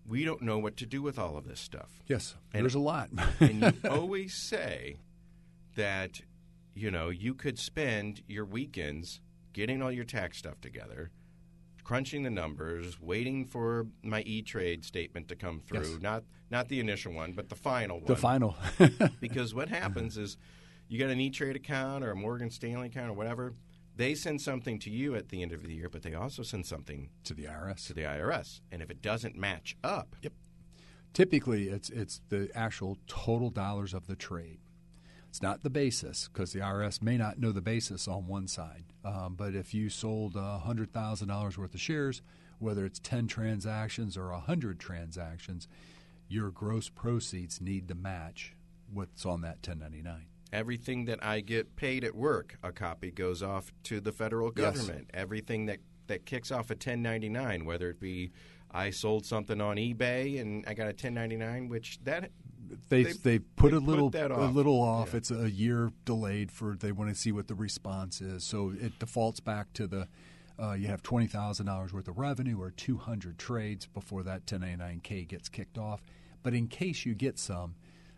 We 0.06 0.24
don't 0.24 0.42
know 0.42 0.58
what 0.58 0.76
to 0.78 0.86
do 0.86 1.00
with 1.00 1.18
all 1.18 1.36
of 1.36 1.44
this 1.46 1.60
stuff. 1.60 2.02
yes, 2.06 2.36
And- 2.52 2.62
there's 2.64 2.74
a 2.74 2.78
lot. 2.80 3.10
and 3.40 3.62
you 3.62 3.72
always 3.90 4.34
say 4.34 4.98
that 5.74 6.20
you 6.74 6.90
know 6.90 7.08
you 7.10 7.34
could 7.34 7.58
spend 7.58 8.22
your 8.26 8.44
weekends 8.44 9.20
getting 9.52 9.82
all 9.82 9.92
your 9.92 10.04
tax 10.04 10.38
stuff 10.38 10.60
together 10.60 11.10
crunching 11.84 12.22
the 12.22 12.30
numbers 12.30 13.00
waiting 13.00 13.44
for 13.44 13.86
my 14.02 14.22
e-trade 14.22 14.84
statement 14.84 15.28
to 15.28 15.36
come 15.36 15.60
through 15.60 15.80
Yes. 15.92 16.00
not 16.00 16.24
not 16.50 16.68
the 16.68 16.80
initial 16.80 17.12
one 17.12 17.32
but 17.32 17.48
the 17.48 17.56
final 17.56 17.98
one 17.98 18.06
the 18.06 18.16
final. 18.16 18.56
because 19.20 19.54
what 19.54 19.68
happens 19.80 20.16
is 20.16 20.36
you 20.88 20.98
got 20.98 21.10
an 21.10 21.20
e-trade 21.20 21.56
account 21.56 22.04
or 22.04 22.10
a 22.12 22.16
morgan 22.16 22.50
stanley 22.50 22.86
account 22.88 23.10
or 23.10 23.14
whatever 23.14 23.54
they 23.96 24.14
send 24.14 24.40
something 24.40 24.78
to 24.78 24.90
you 24.90 25.14
at 25.14 25.28
the 25.30 25.42
end 25.42 25.52
of 25.52 25.62
the 25.64 25.74
year 25.74 25.88
but 25.88 26.02
they 26.02 26.14
also 26.14 26.42
send 26.42 26.64
something 26.66 27.10
to 27.24 27.34
the 27.34 27.44
IRS. 27.44 27.86
to 27.88 27.94
the 27.94 28.02
irs 28.02 28.60
and 28.70 28.80
if 28.82 28.90
it 28.90 29.02
doesn't 29.02 29.36
match 29.36 29.76
up 29.82 30.14
Yep. 30.22 30.32
Typically, 31.12 31.68
it's 31.68 31.90
it's 31.90 32.22
the 32.30 32.48
actual 32.54 32.96
total 33.06 33.50
dollars 33.50 33.92
of 33.92 34.06
the 34.06 34.16
trade. 34.16 34.60
It's 35.32 35.40
not 35.40 35.62
the 35.62 35.70
basis 35.70 36.28
because 36.30 36.52
the 36.52 36.58
IRS 36.60 37.00
may 37.00 37.16
not 37.16 37.38
know 37.38 37.52
the 37.52 37.62
basis 37.62 38.06
on 38.06 38.26
one 38.26 38.46
side. 38.46 38.84
Um, 39.02 39.34
but 39.34 39.54
if 39.54 39.72
you 39.72 39.88
sold 39.88 40.36
uh, 40.36 40.60
$100,000 40.66 41.56
worth 41.56 41.72
of 41.72 41.80
shares, 41.80 42.20
whether 42.58 42.84
it's 42.84 42.98
10 42.98 43.28
transactions 43.28 44.18
or 44.18 44.30
100 44.30 44.78
transactions, 44.78 45.68
your 46.28 46.50
gross 46.50 46.90
proceeds 46.90 47.62
need 47.62 47.88
to 47.88 47.94
match 47.94 48.54
what's 48.92 49.24
on 49.24 49.40
that 49.40 49.66
1099. 49.66 50.26
Everything 50.52 51.06
that 51.06 51.24
I 51.24 51.40
get 51.40 51.76
paid 51.76 52.04
at 52.04 52.14
work, 52.14 52.58
a 52.62 52.70
copy 52.70 53.10
goes 53.10 53.42
off 53.42 53.72
to 53.84 54.02
the 54.02 54.12
federal 54.12 54.52
Yes. 54.54 54.76
government. 54.76 55.08
Everything 55.14 55.64
that, 55.64 55.78
that 56.08 56.26
kicks 56.26 56.52
off 56.52 56.68
a 56.68 56.74
1099, 56.74 57.64
whether 57.64 57.88
it 57.88 57.98
be 57.98 58.32
I 58.70 58.90
sold 58.90 59.24
something 59.24 59.62
on 59.62 59.78
eBay 59.78 60.42
and 60.42 60.62
I 60.66 60.74
got 60.74 60.84
a 60.84 60.88
1099, 60.88 61.68
which 61.70 62.00
that 62.04 62.30
They 62.88 63.02
They- 63.04 63.12
they, 63.12 63.38
put 63.38 63.70
they 63.70 63.76
a 63.76 63.80
put 63.80 63.88
little 63.88 64.10
that 64.10 64.30
a 64.30 64.34
off. 64.36 64.54
little 64.54 64.80
off. 64.80 65.10
Yeah. 65.10 65.16
It's 65.18 65.30
a 65.30 65.50
year 65.50 65.92
delayed 66.04 66.50
for 66.52 66.74
they 66.76 66.92
want 66.92 67.10
to 67.10 67.16
see 67.16 67.32
what 67.32 67.48
the 67.48 67.54
response 67.54 68.20
is. 68.20 68.44
So 68.44 68.72
it 68.80 68.98
defaults 68.98 69.40
back 69.40 69.72
to 69.74 69.86
the 69.86 70.08
uh, 70.60 70.72
you 70.72 70.86
have 70.86 71.02
twenty 71.02 71.26
thousand 71.26 71.66
dollars 71.66 71.92
worth 71.92 72.08
of 72.08 72.18
revenue 72.18 72.60
or 72.60 72.70
two 72.70 72.96
hundred 72.98 73.38
trades 73.38 73.86
before 73.86 74.22
that 74.22 74.46
ten 74.46 74.60
ninety 74.60 74.76
nine 74.76 75.00
k 75.02 75.24
gets 75.24 75.48
kicked 75.48 75.78
off. 75.78 76.02
But 76.42 76.54
in 76.54 76.68
case 76.68 77.06
you 77.06 77.14
get 77.14 77.38
some, 77.38 77.74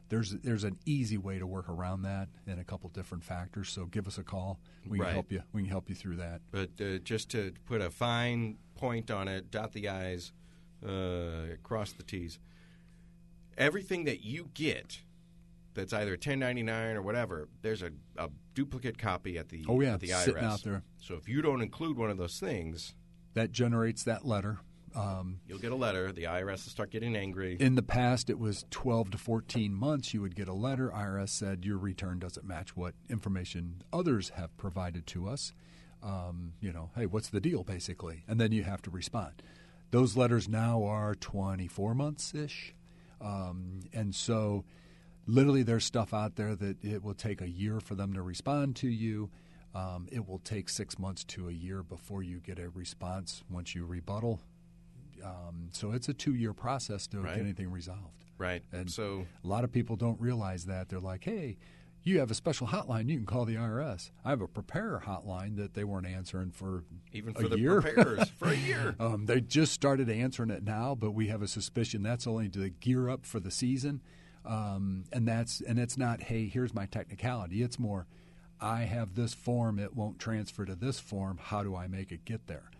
there's 0.08 0.32
there's 0.42 0.64
an 0.64 0.78
easy 0.84 1.16
way 1.16 1.38
to 1.38 1.46
work 1.46 1.68
around 1.68 2.02
that 2.02 2.28
and 2.46 2.58
a 2.60 2.64
couple 2.64 2.90
different 2.90 3.22
factors. 3.24 3.68
So 3.70 3.86
give 3.86 4.06
us 4.06 4.18
a 4.18 4.24
call. 4.24 4.58
We 4.86 4.98
Right. 4.98 5.06
can 5.06 5.14
help 5.14 5.32
you. 5.32 5.42
We 5.52 5.62
can 5.62 5.70
help 5.70 5.88
you 5.88 5.94
through 5.94 6.16
that. 6.16 6.40
But 6.50 6.70
uh, 6.80 6.98
just 6.98 7.30
to 7.30 7.52
put 7.66 7.80
a 7.80 7.90
fine 7.90 8.58
point 8.74 9.10
on 9.10 9.28
it, 9.28 9.50
dot 9.50 9.72
the 9.72 9.88
i's, 9.88 10.32
uh, 10.86 11.56
cross 11.62 11.92
the 11.92 12.02
t's. 12.02 12.38
Everything 13.56 14.04
that 14.04 14.24
you 14.24 14.50
get 14.54 15.00
that's 15.74 15.92
either 15.92 16.12
1099 16.12 16.96
or 16.96 17.02
whatever, 17.02 17.48
there's 17.62 17.82
a, 17.82 17.90
a 18.16 18.28
duplicate 18.54 18.98
copy 18.98 19.36
at 19.38 19.48
the 19.48 19.64
Oh, 19.68 19.80
yeah, 19.80 19.94
at 19.94 20.00
the 20.00 20.08
sitting 20.08 20.42
IRS. 20.42 20.52
out 20.52 20.62
there. 20.62 20.82
So 21.00 21.14
if 21.14 21.28
you 21.28 21.42
don't 21.42 21.62
include 21.62 21.96
one 21.96 22.10
of 22.10 22.16
those 22.16 22.38
things, 22.38 22.94
That 23.34 23.50
generates 23.52 24.04
that 24.04 24.24
letter. 24.24 24.60
Um, 24.94 25.40
you'll 25.48 25.58
get 25.58 25.72
a 25.72 25.76
letter. 25.76 26.12
The 26.12 26.22
IRS 26.24 26.64
will 26.64 26.70
start 26.70 26.90
getting 26.92 27.16
angry. 27.16 27.56
In 27.58 27.74
the 27.74 27.82
past, 27.82 28.30
it 28.30 28.38
was 28.38 28.64
12 28.70 29.10
to 29.10 29.18
14 29.18 29.74
months. 29.74 30.14
You 30.14 30.20
would 30.22 30.36
get 30.36 30.46
a 30.46 30.52
letter. 30.52 30.88
IRS 30.94 31.30
said 31.30 31.64
your 31.64 31.78
return 31.78 32.20
doesn't 32.20 32.46
match 32.46 32.76
what 32.76 32.94
information 33.10 33.82
others 33.92 34.28
have 34.36 34.56
provided 34.56 35.04
to 35.08 35.28
us. 35.28 35.52
Um, 36.00 36.52
you 36.60 36.72
know, 36.72 36.90
hey, 36.94 37.06
what's 37.06 37.28
the 37.30 37.40
deal, 37.40 37.64
basically? 37.64 38.22
And 38.28 38.40
then 38.40 38.52
you 38.52 38.62
have 38.62 38.82
to 38.82 38.90
respond. 38.90 39.42
Those 39.90 40.16
letters 40.16 40.48
now 40.48 40.84
are 40.84 41.16
24 41.16 41.94
months 41.96 42.32
ish. 42.32 42.72
Um, 43.24 43.80
and 43.92 44.14
so, 44.14 44.64
literally, 45.26 45.62
there's 45.62 45.84
stuff 45.84 46.12
out 46.12 46.36
there 46.36 46.54
that 46.54 46.84
it 46.84 47.02
will 47.02 47.14
take 47.14 47.40
a 47.40 47.48
year 47.48 47.80
for 47.80 47.94
them 47.94 48.12
to 48.12 48.22
respond 48.22 48.76
to 48.76 48.88
you. 48.88 49.30
Um, 49.74 50.06
it 50.12 50.28
will 50.28 50.38
take 50.38 50.68
six 50.68 50.98
months 50.98 51.24
to 51.24 51.48
a 51.48 51.52
year 51.52 51.82
before 51.82 52.22
you 52.22 52.38
get 52.38 52.58
a 52.58 52.68
response 52.68 53.42
once 53.50 53.74
you 53.74 53.84
rebuttal. 53.86 54.40
Um, 55.24 55.68
so 55.72 55.92
it's 55.92 56.08
a 56.08 56.14
two-year 56.14 56.52
process 56.52 57.06
to 57.08 57.20
Right. 57.20 57.34
get 57.36 57.42
anything 57.42 57.70
resolved. 57.70 58.24
right. 58.36 58.62
And 58.72 58.90
so 58.90 59.26
a 59.42 59.46
lot 59.46 59.64
of 59.64 59.72
people 59.72 59.96
don't 59.96 60.20
realize 60.20 60.66
that. 60.66 60.88
They're 60.88 61.00
like, 61.00 61.24
"Hey, 61.24 61.56
you 62.04 62.20
have 62.20 62.30
a 62.30 62.34
special 62.34 62.68
hotline. 62.68 63.08
You 63.08 63.16
can 63.16 63.26
call 63.26 63.44
the 63.44 63.56
IRS." 63.56 64.10
I 64.24 64.30
have 64.30 64.40
a 64.40 64.46
preparer 64.46 65.02
hotline 65.06 65.56
that 65.56 65.74
they 65.74 65.84
weren't 65.84 66.06
answering 66.06 66.50
for 66.50 66.84
even 67.12 67.34
a 67.36 67.40
for 67.40 67.48
the 67.48 67.58
year. 67.58 67.80
preparers, 67.80 68.28
for 68.28 68.48
a 68.48 68.54
year. 68.70 68.94
Um, 69.00 69.26
they 69.26 69.40
just 69.40 69.72
started 69.72 70.08
answering 70.08 70.50
it 70.50 70.62
now, 70.62 70.94
but 70.94 71.10
we 71.12 71.28
have 71.28 71.42
a 71.42 71.48
suspicion 71.48 72.02
that's 72.02 72.26
only 72.26 72.48
to 72.50 72.68
gear 72.68 73.08
up 73.08 73.26
for 73.26 73.40
the 73.40 73.50
season, 73.50 74.02
um, 74.44 75.04
and 75.12 75.26
that's 75.26 75.60
and 75.60 75.78
it's 75.78 75.96
not. 75.98 76.22
Hey, 76.22 76.46
here's 76.46 76.74
my 76.74 76.86
technicality. 76.86 77.62
It's 77.62 77.78
more. 77.78 78.06
I 78.60 78.82
have 78.82 79.14
this 79.14 79.34
form. 79.34 79.78
It 79.78 79.94
won't 79.94 80.18
transfer 80.18 80.64
to 80.64 80.74
this 80.74 81.00
form. 81.00 81.38
How 81.42 81.62
do 81.62 81.74
I 81.74 81.86
make 81.86 82.12
it 82.12 82.24
get 82.24 82.46
there? 82.46 82.70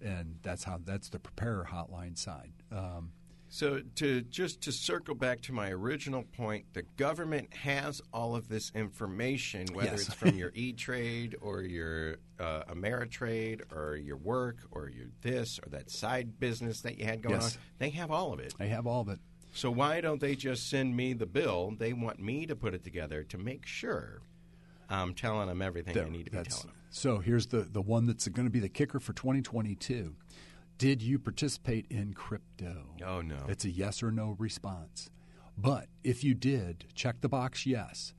And 0.00 0.38
that's 0.42 0.64
how 0.64 0.78
that's 0.84 1.08
the 1.08 1.18
preparer 1.18 1.68
hotline 1.72 2.16
side. 2.16 2.52
Um, 2.70 3.12
So 3.56 3.80
to 3.94 4.20
just 4.20 4.60
to 4.64 4.70
circle 4.72 5.14
back 5.14 5.40
to 5.42 5.52
my 5.54 5.70
original 5.70 6.24
point, 6.36 6.66
the 6.74 6.82
government 6.98 7.54
has 7.54 8.02
all 8.12 8.36
of 8.36 8.50
this 8.50 8.70
information, 8.74 9.66
whether 9.72 9.92
Yes. 9.92 10.08
it's 10.08 10.14
from 10.14 10.34
your 10.36 10.52
E 10.54 10.74
Trade 10.74 11.36
or 11.40 11.62
your 11.62 12.18
uh, 12.38 12.64
Ameritrade 12.64 13.62
or 13.72 13.96
your 13.96 14.18
work 14.18 14.58
or 14.72 14.90
your 14.90 15.06
this 15.22 15.58
or 15.64 15.70
that 15.70 15.90
side 15.90 16.38
business 16.38 16.82
that 16.82 16.98
you 16.98 17.06
had 17.06 17.22
going 17.22 17.36
Yes. 17.36 17.56
on. 17.56 17.62
They 17.78 17.88
have 17.88 18.10
all 18.10 18.34
of 18.34 18.40
it. 18.40 18.52
I 18.60 18.66
have 18.66 18.86
all 18.86 19.00
of 19.00 19.08
it. 19.08 19.20
So 19.54 19.70
why 19.70 20.02
don't 20.02 20.20
they 20.20 20.36
just 20.36 20.68
send 20.68 20.94
me 20.94 21.14
the 21.14 21.24
bill? 21.24 21.74
They 21.78 21.94
want 21.94 22.18
me 22.20 22.44
to 22.44 22.54
put 22.54 22.74
it 22.74 22.84
together 22.84 23.22
to 23.22 23.38
make 23.38 23.64
sure 23.64 24.20
I'm 24.90 25.14
telling 25.14 25.48
them 25.48 25.62
everything 25.62 25.98
I 25.98 26.10
need 26.10 26.26
to 26.26 26.30
be 26.30 26.42
telling 26.42 26.66
them. 26.66 26.72
So 26.90 27.20
here's 27.20 27.46
the, 27.46 27.62
the 27.62 27.80
one 27.80 28.04
that's 28.04 28.28
going 28.28 28.46
to 28.46 28.52
be 28.52 28.60
the 28.60 28.68
kicker 28.68 29.00
for 29.00 29.14
2022. 29.14 30.14
Did 30.78 31.02
you 31.02 31.18
participate 31.18 31.86
in 31.88 32.12
crypto? 32.12 32.90
Oh 33.04 33.22
no. 33.22 33.46
It's 33.48 33.64
a 33.64 33.70
yes 33.70 34.02
or 34.02 34.10
no 34.10 34.36
response. 34.38 35.10
But 35.56 35.86
if 36.04 36.22
you 36.22 36.34
did, 36.34 36.84
check 36.94 37.20
the 37.20 37.28
box 37.28 37.64
yes. 37.64 38.12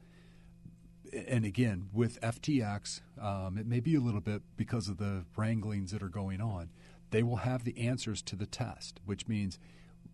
And 1.13 1.45
again, 1.45 1.89
with 1.93 2.19
FTX, 2.21 3.01
um, 3.21 3.57
it 3.57 3.67
may 3.67 3.79
be 3.79 3.95
a 3.95 3.99
little 3.99 4.21
bit 4.21 4.41
because 4.57 4.89
of 4.89 4.97
the 4.97 5.25
wranglings 5.35 5.91
that 5.91 6.01
are 6.01 6.09
going 6.09 6.41
on. 6.41 6.71
They 7.11 7.23
will 7.23 7.37
have 7.37 7.63
the 7.63 7.77
answers 7.77 8.21
to 8.23 8.35
the 8.35 8.47
test, 8.47 8.99
which 9.05 9.27
means 9.27 9.59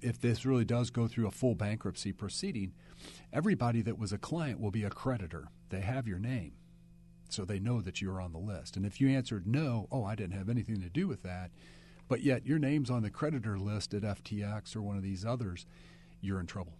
if 0.01 0.19
this 0.19 0.45
really 0.45 0.65
does 0.65 0.89
go 0.89 1.07
through 1.07 1.27
a 1.27 1.31
full 1.31 1.55
bankruptcy 1.55 2.11
proceeding, 2.11 2.73
everybody 3.31 3.81
that 3.81 3.97
was 3.97 4.11
a 4.11 4.17
client 4.17 4.59
will 4.59 4.69
be 4.69 4.83
a 4.83 4.89
creditor. 4.89 5.47
They 5.69 5.81
have 5.81 6.07
your 6.07 6.19
name 6.19 6.53
so 7.29 7.45
they 7.45 7.59
know 7.59 7.81
that 7.81 8.01
you're 8.01 8.21
on 8.21 8.31
the 8.31 8.37
list. 8.37 8.77
And 8.77 8.85
if 8.85 9.01
you 9.01 9.09
answered 9.09 9.47
no, 9.47 9.87
oh, 9.91 10.03
I 10.03 10.13
didn't 10.13 10.37
have 10.37 10.49
anything 10.49 10.81
to 10.81 10.89
do 10.89 11.07
with 11.07 11.23
that, 11.23 11.49
but 12.07 12.21
yet 12.21 12.45
your 12.45 12.59
name's 12.59 12.89
on 12.89 13.03
the 13.03 13.09
creditor 13.09 13.57
list 13.57 13.93
at 13.93 14.03
FTX 14.03 14.75
or 14.75 14.81
one 14.81 14.97
of 14.97 15.03
these 15.03 15.25
others, 15.25 15.65
you're 16.21 16.39
in 16.39 16.45
trouble. 16.47 16.73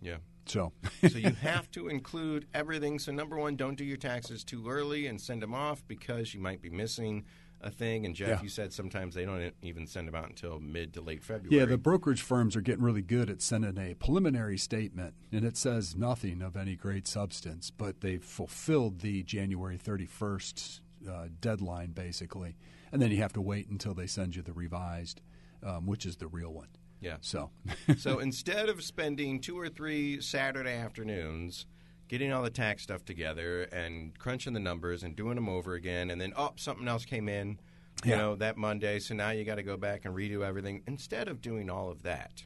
yeah. 0.00 0.16
So, 0.46 0.72
so 1.08 1.18
you 1.18 1.30
have 1.42 1.70
to 1.72 1.88
include 1.88 2.46
everything. 2.54 2.98
So 2.98 3.12
number 3.12 3.36
one, 3.36 3.54
don't 3.54 3.76
do 3.76 3.84
your 3.84 3.98
taxes 3.98 4.42
too 4.42 4.68
early 4.68 5.06
and 5.06 5.20
send 5.20 5.42
them 5.42 5.54
off 5.54 5.86
because 5.86 6.34
you 6.34 6.40
might 6.40 6.60
be 6.60 6.70
missing 6.70 7.24
a 7.60 7.70
thing. 7.70 8.04
And 8.04 8.16
Jeff, 8.16 8.28
Yeah. 8.28 8.42
you 8.42 8.48
said 8.48 8.72
sometimes 8.72 9.14
they 9.14 9.24
don't 9.26 9.52
even 9.62 9.86
send 9.86 10.08
them 10.08 10.14
out 10.16 10.28
until 10.28 10.58
mid 10.58 10.94
to 10.94 11.02
late 11.02 11.22
February. 11.22 11.56
yeah, 11.56 11.66
the 11.66 11.78
brokerage 11.78 12.22
firms 12.22 12.56
are 12.56 12.62
getting 12.62 12.82
really 12.82 13.02
good 13.02 13.30
at 13.30 13.42
sending 13.42 13.78
a 13.78 13.94
preliminary 13.94 14.56
statement, 14.58 15.14
and 15.30 15.44
it 15.44 15.56
says 15.56 15.94
nothing 15.94 16.42
of 16.42 16.56
any 16.56 16.74
great 16.74 17.06
substance, 17.06 17.70
but 17.70 18.00
they've 18.00 18.24
fulfilled 18.24 19.02
the 19.02 19.22
January 19.22 19.78
31st 19.78 20.80
uh, 21.08 21.26
deadline, 21.40 21.92
basically. 21.92 22.56
And 22.92 23.00
then 23.00 23.10
you 23.10 23.18
have 23.18 23.32
to 23.34 23.40
wait 23.40 23.68
until 23.68 23.94
they 23.94 24.06
send 24.06 24.34
you 24.36 24.42
the 24.42 24.52
revised, 24.52 25.20
um, 25.62 25.86
which 25.86 26.04
is 26.06 26.16
the 26.16 26.26
real 26.26 26.52
one. 26.52 26.68
yeah. 27.00 27.16
So, 27.20 27.50
so 27.98 28.18
instead 28.18 28.68
of 28.68 28.82
spending 28.82 29.40
two 29.40 29.58
or 29.58 29.68
three 29.68 30.20
Saturday 30.20 30.74
afternoons 30.74 31.66
getting 32.08 32.32
all 32.32 32.42
the 32.42 32.50
tax 32.50 32.82
stuff 32.82 33.04
together 33.04 33.62
and 33.64 34.18
crunching 34.18 34.52
the 34.52 34.58
numbers 34.60 35.02
and 35.04 35.14
doing 35.14 35.36
them 35.36 35.48
over 35.48 35.74
again, 35.74 36.10
and 36.10 36.20
then 36.20 36.32
oh 36.36 36.52
something 36.56 36.88
else 36.88 37.04
came 37.04 37.28
in, 37.28 37.60
you 38.04 38.10
Yeah. 38.10 38.16
know 38.18 38.34
that 38.36 38.56
Monday, 38.56 38.98
so 38.98 39.14
now 39.14 39.30
you 39.30 39.44
got 39.44 39.56
to 39.56 39.62
go 39.62 39.76
back 39.76 40.04
and 40.04 40.14
redo 40.16 40.44
everything. 40.44 40.82
Instead 40.88 41.28
of 41.28 41.40
doing 41.40 41.70
all 41.70 41.88
of 41.90 42.02
that, 42.02 42.44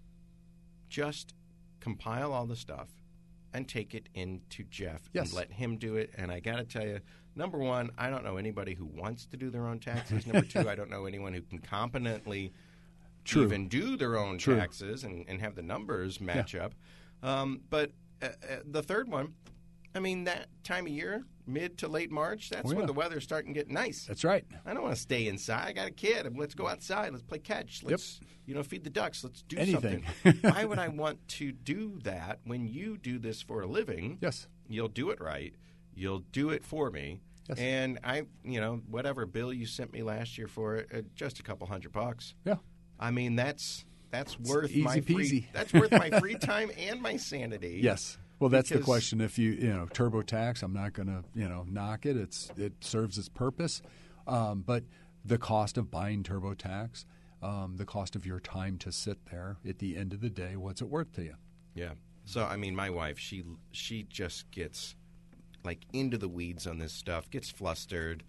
just 0.88 1.34
compile 1.80 2.32
all 2.32 2.46
the 2.46 2.56
stuff 2.56 2.88
and 3.54 3.66
take 3.68 3.94
it 3.94 4.08
into 4.14 4.64
Jeff 4.64 5.08
Yes. 5.12 5.26
and 5.28 5.34
let 5.34 5.52
him 5.52 5.76
do 5.78 5.96
it. 5.96 6.10
And 6.18 6.30
I 6.30 6.40
got 6.40 6.56
to 6.56 6.64
tell 6.64 6.84
you, 6.86 6.98
number 7.36 7.56
one, 7.56 7.90
I 7.96 8.10
don't 8.10 8.24
know 8.24 8.36
anybody 8.36 8.74
who 8.74 8.84
wants 8.84 9.24
to 9.26 9.36
do 9.36 9.48
their 9.48 9.66
own 9.66 9.78
taxes. 9.78 10.26
number 10.26 10.46
two, 10.46 10.68
I 10.68 10.74
don't 10.74 10.90
know 10.90 11.06
anyone 11.06 11.32
who 11.32 11.40
can 11.40 11.58
competently 11.60 12.52
True. 13.24 13.44
even 13.44 13.68
do 13.68 13.96
their 13.96 14.18
own 14.18 14.36
True. 14.38 14.56
taxes 14.56 15.04
and, 15.04 15.24
and 15.28 15.40
have 15.40 15.54
the 15.54 15.62
numbers 15.62 16.20
match 16.20 16.54
up. 16.54 16.74
Um, 17.22 17.60
but 17.70 17.92
uh, 18.20 18.26
uh, 18.26 18.56
the 18.66 18.82
third 18.82 19.08
one, 19.08 19.32
I 19.94 20.00
mean, 20.00 20.24
that 20.24 20.48
time 20.64 20.86
of 20.86 20.92
year, 20.92 21.24
mid 21.46 21.78
to 21.78 21.88
late 21.88 22.10
March, 22.10 22.50
that's 22.50 22.70
Oh, 22.72 22.74
when 22.74 22.86
the 22.86 22.92
weather's 22.92 23.22
starting 23.24 23.54
to 23.54 23.60
get 23.60 23.70
nice. 23.70 24.06
that's 24.06 24.24
right. 24.24 24.44
I 24.66 24.74
don't 24.74 24.82
want 24.82 24.94
to 24.94 25.00
stay 25.00 25.26
inside. 25.28 25.68
I 25.68 25.72
got 25.72 25.86
a 25.86 25.92
kid. 25.92 26.36
Let's 26.36 26.54
go 26.54 26.66
outside. 26.66 27.12
Let's 27.12 27.22
play 27.22 27.38
catch. 27.38 27.82
Let's 27.84 28.20
you 28.46 28.54
know 28.54 28.62
feed 28.62 28.84
the 28.84 28.90
ducks. 28.90 29.22
Let's 29.22 29.42
do 29.42 29.56
Anything. 29.58 30.04
something. 30.24 30.40
Why 30.52 30.64
would 30.64 30.78
I 30.78 30.88
want 30.88 31.26
to 31.28 31.52
do 31.52 31.98
that 32.02 32.40
when 32.44 32.66
you 32.66 32.96
do 32.98 33.18
this 33.18 33.40
for 33.42 33.62
a 33.62 33.66
living? 33.66 34.18
Yes. 34.20 34.48
You'll 34.68 34.88
do 34.88 35.10
it 35.10 35.20
right. 35.20 35.54
You'll 35.94 36.24
do 36.32 36.50
it 36.50 36.64
for 36.64 36.90
me. 36.90 37.20
Yes. 37.48 37.58
And 37.58 37.98
I, 38.02 38.22
you 38.42 38.58
know, 38.60 38.80
whatever 38.90 39.26
bill 39.26 39.52
you 39.52 39.66
sent 39.66 39.92
me 39.92 40.02
last 40.02 40.38
year 40.38 40.48
for 40.48 40.76
it, 40.76 40.88
uh, 40.92 41.02
just 41.14 41.38
a 41.38 41.42
couple 41.42 41.66
hundred 41.66 41.92
bucks. 41.92 42.34
Yeah. 42.44 42.56
I 42.98 43.10
mean, 43.10 43.36
that's 43.36 43.84
that's 44.10 44.38
worth 44.40 44.74
my 44.74 45.00
free. 45.00 45.14
peasy. 45.28 45.46
That's 45.52 45.72
worth 45.72 45.92
my 45.92 46.10
free 46.20 46.36
time 46.36 46.70
and 46.78 47.02
my 47.02 47.16
sanity. 47.16 47.80
Yes. 47.82 48.16
Well, 48.38 48.50
that's 48.50 48.70
the 48.70 48.80
question. 48.80 49.20
If 49.20 49.38
you 49.38 49.52
you 49.52 49.72
know 49.72 49.86
TurboTax, 49.86 50.62
I'm 50.62 50.72
not 50.72 50.92
going 50.92 51.08
to 51.08 51.24
you 51.34 51.48
know 51.48 51.64
knock 51.68 52.06
it. 52.06 52.16
It's 52.16 52.50
it 52.56 52.72
serves 52.80 53.18
its 53.18 53.28
purpose, 53.28 53.82
um, 54.26 54.62
but 54.66 54.84
the 55.24 55.38
cost 55.38 55.78
of 55.78 55.90
buying 55.90 56.22
TurboTax, 56.22 57.04
um, 57.42 57.76
the 57.76 57.86
cost 57.86 58.14
of 58.14 58.26
your 58.26 58.40
time 58.40 58.76
to 58.78 58.92
sit 58.92 59.18
there 59.30 59.56
at 59.66 59.78
the 59.78 59.96
end 59.96 60.12
of 60.12 60.20
the 60.20 60.30
day, 60.30 60.56
what's 60.56 60.82
it 60.82 60.88
worth 60.88 61.12
to 61.14 61.22
you? 61.22 61.34
Yeah. 61.74 61.92
So 62.24 62.44
I 62.44 62.56
mean, 62.56 62.74
my 62.74 62.90
wife, 62.90 63.18
she 63.18 63.44
she 63.72 64.04
just 64.04 64.50
gets 64.50 64.96
like 65.64 65.80
into 65.92 66.18
the 66.18 66.28
weeds 66.28 66.66
on 66.66 66.78
this 66.78 66.92
stuff, 66.92 67.30
gets 67.30 67.50
flustered, 67.50 68.22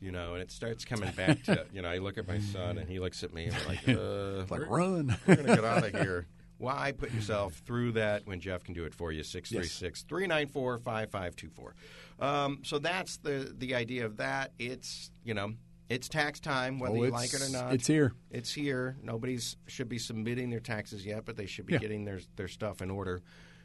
you 0.00 0.10
know, 0.10 0.34
and 0.34 0.42
it 0.42 0.50
starts 0.50 0.84
coming 0.84 1.10
back 1.12 1.42
to 1.44 1.66
you 1.72 1.82
know. 1.82 1.88
I 1.88 1.98
look 1.98 2.18
at 2.18 2.26
my 2.26 2.40
son 2.40 2.78
and 2.78 2.88
he 2.88 2.98
looks 2.98 3.22
at 3.22 3.32
me 3.32 3.46
and 3.46 3.56
I'm 3.56 3.66
like, 3.66 3.88
uh, 3.88 4.44
like 4.50 4.68
we're, 4.68 4.78
run. 4.78 5.16
we're 5.26 5.36
gonna 5.36 5.56
get 5.56 5.64
out 5.64 5.84
of 5.84 6.00
here. 6.00 6.26
Why 6.62 6.92
put 6.92 7.12
yourself 7.12 7.54
through 7.66 7.92
that 7.92 8.24
when 8.24 8.38
Jeff 8.38 8.62
can 8.62 8.72
do 8.72 8.84
it 8.84 8.94
for 8.94 9.10
you? 9.10 9.24
636 9.24 10.02
394 10.02 10.78
5524. 10.78 11.74
Um, 12.20 12.60
So 12.62 12.78
that's 12.78 13.16
the, 13.16 13.52
the 13.58 13.74
idea 13.74 14.06
of 14.06 14.16
that. 14.18 14.52
It's, 14.60 15.10
you 15.24 15.34
know, 15.34 15.54
it's 15.88 16.08
tax 16.08 16.38
time, 16.38 16.78
whether 16.78 16.96
Oh, 16.96 17.04
you 17.04 17.10
like 17.10 17.34
it 17.34 17.42
or 17.42 17.48
not. 17.48 17.74
it's 17.74 17.88
here. 17.88 18.12
It's 18.30 18.54
here. 18.54 18.96
Nobody's 19.02 19.56
should 19.66 19.88
be 19.88 19.98
submitting 19.98 20.50
their 20.50 20.60
taxes 20.60 21.04
yet, 21.04 21.24
but 21.24 21.36
they 21.36 21.46
should 21.46 21.66
be 21.66 21.72
Yeah. 21.72 21.80
getting 21.80 22.04
their, 22.04 22.20
their 22.36 22.46
stuff 22.48 22.80
in 22.80 22.92
order. 22.92 23.22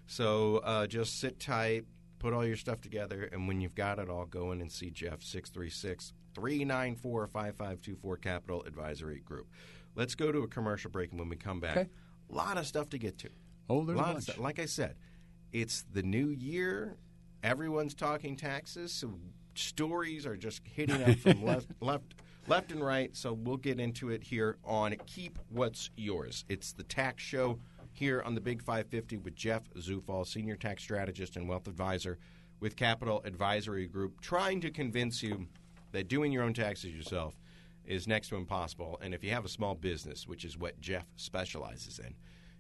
So 0.08 0.58
uh, 0.63 0.88
just 0.88 1.20
sit 1.20 1.39
tight, 1.39 1.86
put 2.18 2.34
all 2.34 2.44
your 2.46 2.56
stuff 2.58 2.82
together, 2.82 3.30
and 3.32 3.48
when 3.48 3.62
you've 3.62 3.75
got 3.75 4.00
it 4.00 4.10
all, 4.10 4.25
go 4.25 4.51
in 4.54 4.60
and 4.62 4.72
see 4.72 4.89
Jeff, 4.89 5.22
636 5.22 6.13
394 6.34 7.27
5524 7.27 8.18
Capital 8.18 8.63
Advisory 8.66 9.20
Group. 9.20 9.48
Let's 9.96 10.16
go 10.16 10.32
to 10.32 10.39
a 10.39 10.48
commercial 10.48 10.89
break, 10.89 11.12
and 11.12 11.20
when 11.20 11.30
we 11.30 11.36
come 11.36 11.60
back, 11.60 11.77
Okay. 11.77 11.89
A 12.29 12.36
lot 12.36 12.57
of 12.57 12.67
stuff 12.67 12.89
to 12.89 12.98
get 12.98 13.17
to. 13.19 13.29
Oh, 13.69 13.84
there's 13.84 13.98
a 13.98 14.01
lot 14.01 14.17
of 14.17 14.25
bunch. 14.25 14.38
Like 14.38 14.60
I 14.60 14.65
said, 14.65 14.96
it's 15.51 15.86
the 15.93 16.03
new 16.03 16.29
year. 16.29 16.98
Everyone's 17.43 17.93
talking 17.93 18.36
taxes, 18.36 18.91
so 18.91 19.13
stories 19.55 20.25
are 20.25 20.36
just 20.36 20.62
hitting 20.63 21.03
up 21.03 21.17
from 21.19 21.43
left, 21.46 21.67
left, 21.81 22.15
left 22.48 22.72
and 22.72 22.84
right. 22.84 23.15
So 23.15 23.34
we'll 23.34 23.57
get 23.57 23.79
into 23.79 24.10
it 24.10 24.24
here 24.24 24.57
on 24.63 24.96
Keep 25.05 25.39
What's 25.50 25.89
Yours. 25.96 26.46
It's 26.50 26.74
the 26.74 26.84
tax 26.84 27.24
show 27.24 27.60
here 27.91 28.22
on 28.22 28.36
the 28.36 28.41
Big 28.41 28.62
550 28.62 29.17
with 29.17 29.36
Jeff 29.36 29.63
Zufall, 29.75 30.25
senior 30.25 30.55
tax 30.55 30.84
strategist 30.84 31.36
and 31.36 31.48
wealth 31.48 31.67
advisor 31.67 32.17
with 32.60 32.75
Capital 32.75 33.22
Advisory 33.25 33.88
Group, 33.88 34.19
trying 34.22 34.62
to 34.62 34.72
convince 34.72 35.22
you 35.22 35.48
that 35.91 36.07
doing 36.07 36.31
your 36.31 36.43
own 36.43 36.53
taxes 36.53 36.91
yourself 36.93 37.36
is 37.88 38.08
next 38.08 38.29
to 38.29 38.36
impossible. 38.36 39.00
And 39.01 39.13
if 39.13 39.24
you 39.24 39.32
have 39.32 39.46
a 39.46 39.50
small 39.50 39.74
business, 39.75 40.27
which 40.27 40.44
is 40.46 40.58
what 40.58 40.79
Jeff 40.82 41.08
specializes 41.15 42.00
in, 42.00 42.13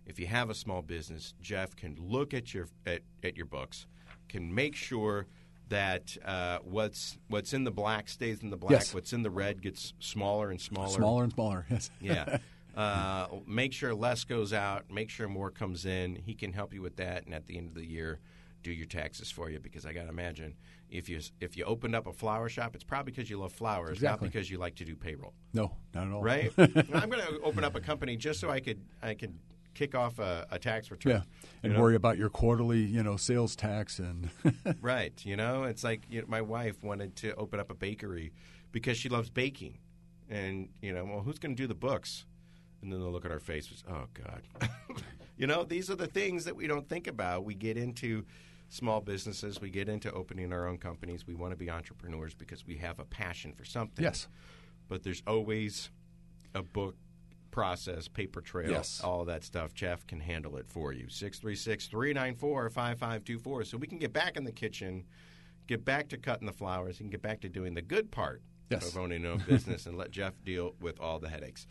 if 0.05 0.19
you 0.19 0.27
have 0.27 0.49
a 0.49 0.55
small 0.55 0.81
business, 0.81 1.33
Jeff 1.41 1.75
can 1.75 1.95
look 1.99 2.33
at 2.33 2.53
your 2.53 2.67
at, 2.85 3.01
at 3.23 3.35
your 3.35 3.45
books, 3.45 3.85
can 4.29 4.53
make 4.53 4.75
sure 4.75 5.27
that 5.69 6.15
uh, 6.23 6.59
what's 6.63 7.17
what's 7.27 7.51
in 7.53 7.65
the 7.65 7.71
black 7.71 8.07
stays 8.07 8.41
in 8.41 8.49
the 8.49 8.57
black, 8.57 8.71
Yes. 8.71 8.93
what's 8.93 9.11
in 9.11 9.21
the 9.21 9.29
red 9.29 9.61
gets 9.61 9.93
smaller 9.99 10.49
and 10.49 10.61
smaller. 10.61 10.89
Smaller 10.95 11.23
and 11.23 11.33
smaller. 11.33 11.65
Yes. 11.69 11.91
Yeah. 12.01 12.37
Uh, 12.77 13.27
make 13.47 13.73
sure 13.73 13.95
less 13.95 14.23
goes 14.23 14.53
out. 14.53 14.85
Make 14.91 15.09
sure 15.09 15.27
more 15.27 15.49
comes 15.49 15.87
in. 15.87 16.15
He 16.15 16.35
can 16.35 16.53
help 16.53 16.75
you 16.75 16.83
with 16.83 16.97
that, 16.97 17.25
and 17.25 17.33
at 17.33 17.47
the 17.47 17.57
end 17.57 17.69
of 17.69 17.73
the 17.73 17.83
year, 17.83 18.19
do 18.61 18.71
your 18.71 18.85
taxes 18.85 19.31
for 19.31 19.49
you. 19.49 19.59
Because 19.59 19.83
I 19.83 19.93
got 19.93 20.03
to 20.03 20.09
imagine 20.09 20.53
if 20.89 21.09
you 21.09 21.19
if 21.41 21.57
you 21.57 21.65
opened 21.65 21.95
up 21.95 22.07
a 22.07 22.13
flower 22.13 22.49
shop, 22.49 22.75
it's 22.75 22.83
probably 22.83 23.11
because 23.11 23.29
you 23.29 23.37
love 23.37 23.51
flowers, 23.53 23.97
Exactly. 23.97 24.25
not 24.27 24.33
because 24.33 24.49
you 24.49 24.57
like 24.57 24.75
to 24.75 24.85
do 24.85 24.95
payroll, 24.95 25.33
No, 25.53 25.75
not 25.93 26.07
at 26.07 26.13
all. 26.13 26.21
right? 26.21 26.51
I'm 26.57 27.09
going 27.09 27.21
to 27.21 27.39
open 27.43 27.63
up 27.63 27.75
a 27.75 27.81
company 27.81 28.15
just 28.15 28.39
so 28.39 28.49
I 28.49 28.59
could 28.59 28.81
I 29.01 29.13
could 29.13 29.37
kick 29.73 29.93
off 29.95 30.17
a, 30.17 30.47
a 30.49 30.57
tax 30.57 30.89
return. 30.89 31.11
Yeah, 31.11 31.21
and 31.63 31.71
You 31.71 31.77
know? 31.77 31.83
worry 31.83 31.95
about 31.95 32.17
your 32.17 32.29
quarterly, 32.29 32.79
you 32.79 33.03
know, 33.03 33.15
sales 33.17 33.55
tax 33.55 33.99
and 33.99 34.29
Right. 34.81 35.13
You 35.25 35.35
know, 35.35 35.63
it's 35.63 35.83
like 35.83 36.03
you 36.09 36.21
know, 36.21 36.27
my 36.27 36.41
wife 36.41 36.83
wanted 36.83 37.15
to 37.17 37.35
open 37.35 37.59
up 37.59 37.69
a 37.69 37.75
bakery 37.75 38.31
because 38.71 38.97
she 38.97 39.09
loves 39.09 39.29
baking. 39.29 39.77
And, 40.29 40.69
you 40.81 40.91
know, 40.93 41.05
well, 41.05 41.21
who's 41.21 41.39
going 41.39 41.55
to 41.55 41.61
do 41.63 41.67
the 41.67 41.75
books? 41.75 42.25
And 42.81 42.91
then 42.91 42.99
they'll 42.99 43.11
look 43.11 43.23
at 43.25 43.31
our 43.31 43.39
faces, 43.39 43.81
oh, 43.89 44.05
God. 44.13 44.41
you 45.37 45.47
know, 45.47 45.63
these 45.63 45.89
are 45.89 45.95
the 45.95 46.05
things 46.07 46.43
that 46.45 46.55
we 46.55 46.67
don't 46.67 46.87
think 46.89 47.07
about. 47.07 47.45
We 47.45 47.55
get 47.55 47.77
into 47.77 48.25
small 48.69 49.01
businesses, 49.01 49.61
we 49.61 49.69
get 49.69 49.87
into 49.89 50.11
opening 50.11 50.51
our 50.53 50.67
own 50.67 50.77
companies. 50.77 51.25
We 51.25 51.35
want 51.35 51.51
to 51.51 51.57
be 51.57 51.69
entrepreneurs 51.69 52.33
because 52.33 52.65
we 52.65 52.77
have 52.77 52.99
a 52.99 53.05
passion 53.05 53.53
for 53.53 53.65
something. 53.65 54.03
yes, 54.03 54.27
But 54.87 55.03
there's 55.03 55.23
always 55.27 55.89
a 56.53 56.63
book 56.63 56.95
process, 57.51 58.07
paper 58.07 58.41
trail, 58.41 58.69
Yes. 58.71 59.01
all 59.03 59.25
that 59.25 59.43
stuff. 59.43 59.73
Jeff 59.73 60.05
can 60.05 60.19
handle 60.19 60.57
it 60.57 60.67
for 60.67 60.93
you. 60.93 61.09
636 61.09 61.87
394 61.87 62.69
5524. 62.69 63.63
So 63.65 63.77
we 63.77 63.87
can 63.87 63.97
get 63.97 64.13
back 64.13 64.37
in 64.37 64.43
the 64.43 64.51
kitchen, 64.51 65.05
get 65.65 65.83
back 65.83 66.09
to 66.09 66.17
cutting 66.17 66.45
the 66.45 66.53
flowers, 66.53 66.99
and 66.99 67.09
get 67.09 67.21
back 67.21 67.41
to 67.41 67.49
doing 67.49 67.73
the 67.73 67.81
good 67.81 68.11
part 68.11 68.41
Yes. 68.69 68.89
of 68.89 68.97
owning 68.97 69.25
own 69.25 69.39
business 69.47 69.85
and 69.85 69.97
let 69.97 70.11
Jeff 70.11 70.33
deal 70.43 70.75
with 70.81 70.99
all 70.99 71.19
the 71.19 71.29
headaches. 71.29 71.67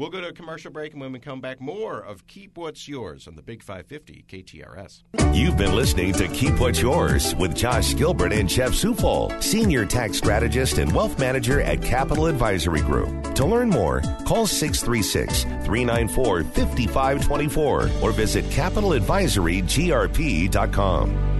We'll 0.00 0.08
go 0.08 0.22
to 0.22 0.28
a 0.28 0.32
commercial 0.32 0.70
break, 0.70 0.92
and 0.92 1.00
when 1.02 1.12
we 1.12 1.18
come 1.18 1.42
back, 1.42 1.60
more 1.60 2.00
of 2.00 2.26
Keep 2.26 2.56
What's 2.56 2.88
Yours 2.88 3.28
on 3.28 3.34
the 3.34 3.42
Big 3.42 3.62
550 3.62 4.24
KTRS. 4.26 5.02
You've 5.36 5.58
been 5.58 5.76
listening 5.76 6.14
to 6.14 6.26
Keep 6.28 6.58
What's 6.58 6.80
Yours 6.80 7.34
with 7.34 7.54
Josh 7.54 7.94
Gilbert 7.94 8.32
and 8.32 8.48
Jeff 8.48 8.70
Zufall, 8.70 9.42
Senior 9.42 9.84
Tax 9.84 10.16
Strategist 10.16 10.78
and 10.78 10.90
Wealth 10.90 11.18
Manager 11.18 11.60
at 11.60 11.82
Capital 11.82 12.28
Advisory 12.28 12.80
Group. 12.80 13.34
To 13.34 13.44
learn 13.44 13.68
more, 13.68 14.00
call 14.24 14.46
636 14.46 15.42
394 15.66 16.44
5524 16.44 17.90
or 18.00 18.12
visit 18.12 18.46
capitaladvisorygrp.com. 18.46 21.39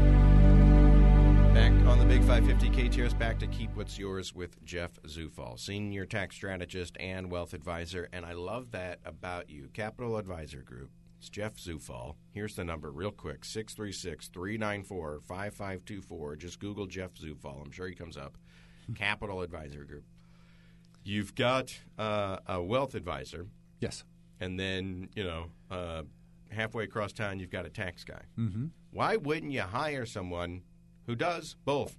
Back 2.11 2.19
on 2.23 2.27
the 2.27 2.55
Big 2.55 2.69
550 2.69 2.99
KTRS, 2.99 3.19
back 3.19 3.39
to 3.39 3.47
Keep 3.47 3.77
What's 3.77 3.97
Yours 3.97 4.35
with 4.35 4.65
Jeff 4.65 5.01
Zufall, 5.07 5.57
Senior 5.57 6.05
Tax 6.05 6.35
Strategist 6.35 6.97
and 6.99 7.31
Wealth 7.31 7.55
Advisor. 7.55 8.09
And 8.13 8.27
I 8.27 8.33
love 8.33 8.73
that 8.73 8.99
about 9.05 9.49
you. 9.49 9.69
Capital 9.73 10.17
Advisor 10.17 10.63
Group. 10.63 10.91
It's 11.21 11.29
Jeff 11.29 11.55
Zufall. 11.55 12.17
Here's 12.33 12.57
the 12.57 12.65
number, 12.65 12.91
real 12.91 13.13
quick 13.13 13.45
636 13.45 14.27
394 14.27 15.21
5524. 15.21 16.35
Just 16.37 16.59
Google 16.59 16.87
Jeff 16.87 17.15
Zufall. 17.15 17.65
I'm 17.65 17.71
sure 17.71 17.87
he 17.87 17.95
comes 17.95 18.17
up. 18.17 18.37
Capital 18.97 19.43
Advisor 19.43 19.85
Group. 19.85 20.05
You've 21.05 21.37
got 21.37 21.79
uh, 21.97 22.39
a 22.49 22.61
wealth 22.61 22.97
advisor, 22.97 23.47
yes, 23.79 24.03
and 24.41 24.59
then, 24.59 25.11
you 25.15 25.23
know, 25.23 25.47
uh, 25.71 26.03
halfway 26.51 26.85
across 26.85 27.13
town, 27.13 27.39
you've 27.39 27.51
got 27.51 27.67
a 27.67 27.71
tax 27.71 28.03
guy. 28.03 28.23
Mm-hmm. 28.37 28.67
Why 28.91 29.17
wouldn't 29.17 29.53
you 29.53 29.63
hire 29.63 30.07
someone 30.07 30.63
who 31.07 31.15
does 31.15 31.57
both? 31.65 31.97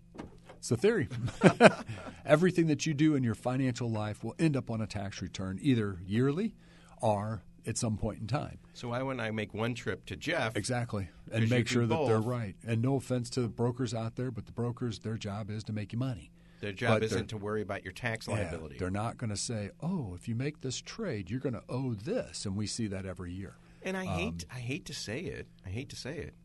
it's 0.57 0.69
the 0.69 0.77
theory. 0.77 1.07
Everything 2.25 2.67
that 2.67 2.85
you 2.85 2.93
do 2.93 3.15
in 3.15 3.23
your 3.23 3.35
financial 3.35 3.89
life 3.89 4.23
will 4.23 4.35
end 4.39 4.55
up 4.55 4.69
on 4.69 4.81
a 4.81 4.87
tax 4.87 5.21
return, 5.21 5.59
either 5.61 5.99
yearly 6.05 6.53
or 7.01 7.43
at 7.65 7.77
some 7.77 7.97
point 7.97 8.19
in 8.21 8.27
time. 8.27 8.59
So 8.73 8.89
why 8.89 9.01
wouldn't 9.01 9.21
I 9.21 9.31
make 9.31 9.53
one 9.53 9.73
trip 9.73 10.05
to 10.07 10.15
Jeff? 10.15 10.55
Exactly, 10.55 11.09
and 11.31 11.49
make 11.49 11.67
sure 11.67 11.85
that 11.85 12.05
they're 12.05 12.19
right. 12.19 12.55
And 12.65 12.81
no 12.81 12.95
offense 12.95 13.29
to 13.31 13.41
the 13.41 13.47
brokers 13.49 13.93
out 13.93 14.15
there, 14.15 14.31
but 14.31 14.45
the 14.45 14.51
brokers, 14.51 14.99
their 14.99 15.17
job 15.17 15.49
is 15.49 15.63
to 15.65 15.73
make 15.73 15.93
you 15.93 15.99
money. 15.99 16.31
Their 16.59 16.71
job 16.73 16.95
But 16.99 17.03
isn't 17.03 17.27
to 17.29 17.37
worry 17.37 17.63
about 17.63 17.83
your 17.83 17.91
tax 17.93 18.27
Yeah, 18.27 18.35
liability. 18.35 18.77
they're 18.77 18.91
not 18.91 19.17
going 19.17 19.31
to 19.31 19.37
say, 19.37 19.71
"Oh, 19.81 20.13
if 20.15 20.27
you 20.27 20.35
make 20.35 20.61
this 20.61 20.79
trade, 20.79 21.31
you're 21.31 21.39
going 21.39 21.55
to 21.55 21.63
owe 21.67 21.95
this," 21.95 22.45
and 22.45 22.55
we 22.55 22.67
see 22.67 22.85
that 22.87 23.03
every 23.07 23.33
year. 23.33 23.55
and 23.81 23.97
I 23.97 24.05
Um, 24.05 24.13
hate 24.19 24.45
I 24.53 24.59
hate 24.59 24.85
to 24.85 24.93
say 24.93 25.21
it. 25.21 25.47
I 25.65 25.69
hate 25.69 25.89
to 25.89 25.95
say 25.95 26.17
it. 26.19 26.35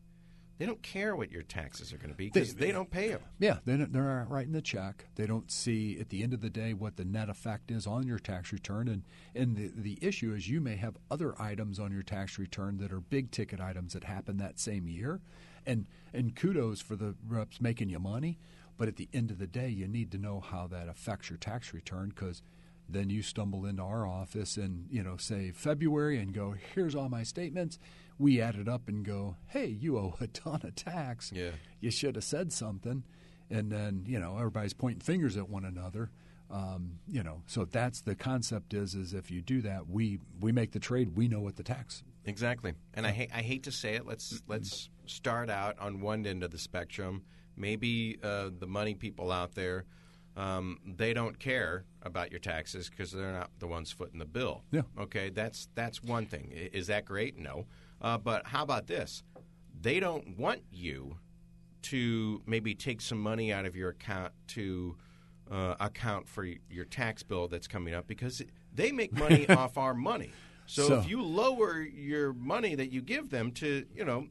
They 0.57 0.65
don't 0.65 0.81
care 0.81 1.15
what 1.15 1.31
your 1.31 1.43
taxes 1.43 1.93
are 1.93 1.97
going 1.97 2.09
to 2.09 2.15
be 2.17 2.29
because 2.29 2.55
they, 2.55 2.71
don't 2.71 2.89
pay 2.89 3.09
them. 3.09 3.21
Yeah, 3.39 3.59
they 3.65 3.77
don't- 3.77 3.93
they're 3.93 4.01
not 4.03 4.31
writing 4.31 4.53
the 4.53 4.61
check. 4.61 5.05
They 5.15 5.27
don't 5.27 5.51
see 5.51 5.99
at 5.99 6.09
the 6.09 6.23
end 6.23 6.33
of 6.33 6.41
the 6.41 6.49
day 6.49 6.73
what 6.73 6.95
the 6.97 7.05
net 7.05 7.29
effect 7.29 7.69
is 7.69 7.85
on 7.85 8.07
your 8.07 8.17
tax 8.19 8.51
return, 8.51 8.87
and 8.87 9.03
and 9.35 9.55
the 9.55 9.71
the 9.75 9.99
issue 10.01 10.33
is 10.33 10.49
you 10.49 10.59
may 10.59 10.75
have 10.75 10.97
other 11.11 11.39
items 11.39 11.79
on 11.79 11.91
your 11.91 12.01
tax 12.03 12.39
return 12.39 12.77
that 12.77 12.91
are 12.91 12.99
big 12.99 13.29
ticket 13.29 13.59
items 13.59 13.93
that 13.93 14.05
happen 14.05 14.37
that 14.37 14.59
same 14.59 14.87
year, 14.87 15.21
and 15.65 15.85
and 16.13 16.35
kudos 16.35 16.81
for 16.81 16.95
the 16.95 17.15
reps 17.27 17.61
making 17.61 17.89
you 17.89 17.99
money, 17.99 18.39
but 18.77 18.87
at 18.87 18.95
the 18.95 19.09
end 19.13 19.29
of 19.29 19.37
the 19.37 19.47
day, 19.47 19.69
you 19.69 19.87
need 19.87 20.11
to 20.11 20.17
know 20.17 20.39
how 20.39 20.65
that 20.67 20.89
affects 20.89 21.29
your 21.29 21.37
tax 21.37 21.73
return 21.73 22.09
because. 22.09 22.41
Then 22.89 23.09
you 23.09 23.21
stumble 23.21 23.65
into 23.65 23.83
our 23.83 24.07
office 24.07 24.55
and 24.55 24.87
you 24.89 25.03
know 25.03 25.17
say 25.17 25.51
February 25.51 26.19
and 26.19 26.33
go 26.33 26.55
here's 26.73 26.95
all 26.95 27.09
my 27.09 27.21
statements. 27.23 27.77
We 28.19 28.41
add 28.41 28.55
it 28.55 28.67
up 28.67 28.87
and 28.87 29.05
go 29.05 29.35
hey 29.47 29.65
you 29.67 29.97
owe 29.97 30.15
a 30.19 30.27
ton 30.27 30.61
of 30.63 30.75
tax 30.75 31.31
Yeah. 31.33 31.51
you 31.79 31.91
should 31.91 32.15
have 32.15 32.23
said 32.23 32.51
something 32.51 33.03
and 33.49 33.71
then 33.71 34.03
you 34.07 34.19
know 34.19 34.37
everybody's 34.37 34.73
pointing 34.73 35.01
fingers 35.01 35.37
at 35.37 35.47
one 35.49 35.65
another 35.65 36.09
um, 36.49 36.99
you 37.07 37.21
know 37.23 37.41
so 37.45 37.65
that's 37.65 38.01
the 38.01 38.15
concept 38.15 38.73
is 38.73 38.95
is 38.95 39.13
if 39.13 39.29
you 39.29 39.41
do 39.41 39.61
that 39.61 39.87
we 39.89 40.19
we 40.39 40.51
make 40.51 40.71
the 40.71 40.79
trade 40.79 41.15
we 41.15 41.27
know 41.27 41.39
what 41.41 41.55
the 41.55 41.63
tax 41.63 42.03
Exactly. 42.25 42.73
And 42.93 43.07
I 43.07 43.11
hate 43.11 43.29
I 43.33 43.41
hate 43.41 43.63
to 43.63 43.71
say 43.71 43.95
it. 43.95 44.05
Let's 44.05 44.41
let's 44.47 44.89
start 45.05 45.49
out 45.49 45.79
on 45.79 46.01
one 46.01 46.25
end 46.25 46.43
of 46.43 46.51
the 46.51 46.57
spectrum. 46.57 47.23
Maybe 47.55 48.19
uh, 48.21 48.49
the 48.59 48.67
money 48.67 48.95
people 48.95 49.31
out 49.31 49.55
there 49.55 49.85
um, 50.35 50.77
they 50.85 51.13
don't 51.13 51.39
care 51.39 51.85
about 52.03 52.31
your 52.31 52.41
taxes 52.41 52.89
because 52.89 53.13
they're 53.13 53.31
not 53.31 53.49
the 53.59 53.67
ones 53.67 53.91
footing 53.93 54.19
the 54.19 54.25
bill. 54.25 54.63
Yeah. 54.71 54.81
Okay, 54.99 55.29
that's 55.29 55.69
that's 55.73 56.03
one 56.03 56.25
thing. 56.25 56.51
Is 56.51 56.87
that 56.87 57.05
great? 57.05 57.37
No. 57.37 57.65
Uh, 58.01 58.17
but 58.17 58.45
how 58.47 58.63
about 58.63 58.87
this? 58.87 59.23
They 59.79 59.99
don't 59.99 60.37
want 60.37 60.61
you 60.71 61.17
to 61.83 62.41
maybe 62.45 62.75
take 62.75 63.01
some 63.01 63.19
money 63.21 63.51
out 63.53 63.65
of 63.65 63.75
your 63.75 63.89
account 63.89 64.33
to 64.47 64.95
uh, 65.51 65.75
account 65.79 66.27
for 66.27 66.45
your 66.69 66.85
tax 66.85 67.23
bill 67.23 67.47
that's 67.47 67.67
coming 67.67 67.93
up 67.93 68.07
because 68.07 68.41
they 68.73 68.91
make 68.91 69.13
money 69.13 69.47
off 69.49 69.77
our 69.77 69.93
money. 69.93 70.31
So, 70.65 70.87
So- 70.87 70.99
if 70.99 71.09
you 71.09 71.21
lower 71.21 71.79
your 71.81 72.33
money 72.33 72.75
that 72.75 72.91
you 72.91 73.01
give 73.01 73.29
them 73.29 73.51
to, 73.53 73.85
you 73.95 74.03
know, 74.03 74.27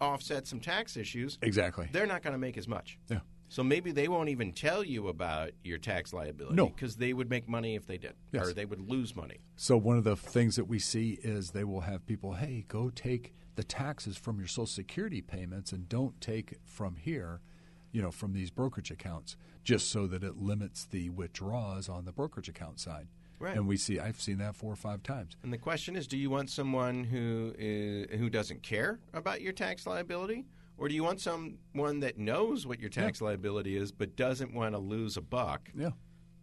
offset 0.00 0.46
some 0.46 0.60
tax 0.60 0.96
issues, 0.96 1.38
exactly 1.42 1.88
they're 1.92 2.06
not 2.06 2.22
going 2.22 2.32
to 2.32 2.38
make 2.38 2.56
as 2.56 2.66
much. 2.68 2.98
yeah 3.08 3.18
So 3.50 3.64
maybe 3.64 3.90
they 3.90 4.06
won't 4.06 4.28
even 4.28 4.52
tell 4.52 4.84
you 4.84 5.08
about 5.08 5.50
your 5.64 5.76
tax 5.78 6.12
liability 6.12 6.54
No. 6.54 6.68
because 6.68 6.96
they 6.96 7.12
would 7.12 7.28
make 7.28 7.48
money 7.48 7.74
if 7.74 7.84
they 7.84 7.98
did, 7.98 8.14
Yes. 8.32 8.46
or 8.48 8.52
they 8.52 8.64
would 8.64 8.80
lose 8.80 9.14
money. 9.16 9.38
So 9.56 9.76
one 9.76 9.98
of 9.98 10.04
the 10.04 10.14
things 10.16 10.54
that 10.54 10.66
we 10.66 10.78
see 10.78 11.18
is 11.22 11.50
they 11.50 11.64
will 11.64 11.80
have 11.80 12.06
people, 12.06 12.34
hey, 12.34 12.64
go 12.68 12.90
take 12.90 13.34
the 13.56 13.64
taxes 13.64 14.16
from 14.16 14.38
your 14.38 14.46
Social 14.46 14.66
Security 14.66 15.20
payments 15.20 15.72
and 15.72 15.88
don't 15.88 16.18
take 16.20 16.58
from 16.64 16.94
here, 16.94 17.40
you 17.90 18.00
know, 18.00 18.12
from 18.12 18.32
these 18.34 18.50
brokerage 18.52 18.92
accounts, 18.92 19.36
just 19.64 19.90
so 19.90 20.06
that 20.06 20.22
it 20.22 20.36
limits 20.36 20.84
the 20.84 21.10
withdrawals 21.10 21.88
on 21.88 22.04
the 22.04 22.12
brokerage 22.12 22.48
account 22.48 22.78
side. 22.78 23.08
Right. 23.40 23.56
And 23.56 23.66
we 23.66 23.76
see, 23.78 23.98
I've 23.98 24.20
seen 24.20 24.38
that 24.38 24.54
four 24.54 24.72
or 24.72 24.76
five 24.76 25.02
times. 25.02 25.36
And 25.42 25.52
the 25.52 25.58
question 25.58 25.96
is, 25.96 26.06
do 26.06 26.16
you 26.16 26.30
want 26.30 26.50
someone 26.50 27.02
who 27.02 27.52
is, 27.58 28.16
who 28.20 28.30
doesn't 28.30 28.62
care 28.62 29.00
about 29.12 29.40
your 29.40 29.52
tax 29.54 29.86
liability, 29.86 30.44
or 30.80 30.88
do 30.88 30.94
you 30.94 31.04
want 31.04 31.20
someone 31.20 32.00
that 32.00 32.18
knows 32.18 32.66
what 32.66 32.80
your 32.80 32.88
tax 32.90 33.20
liability 33.20 33.76
is 33.76 33.92
but 33.92 34.16
doesn't 34.16 34.52
want 34.54 34.74
to 34.74 34.78
lose 34.78 35.16
a 35.16 35.20
buck, 35.20 35.70
Yeah. 35.76 35.90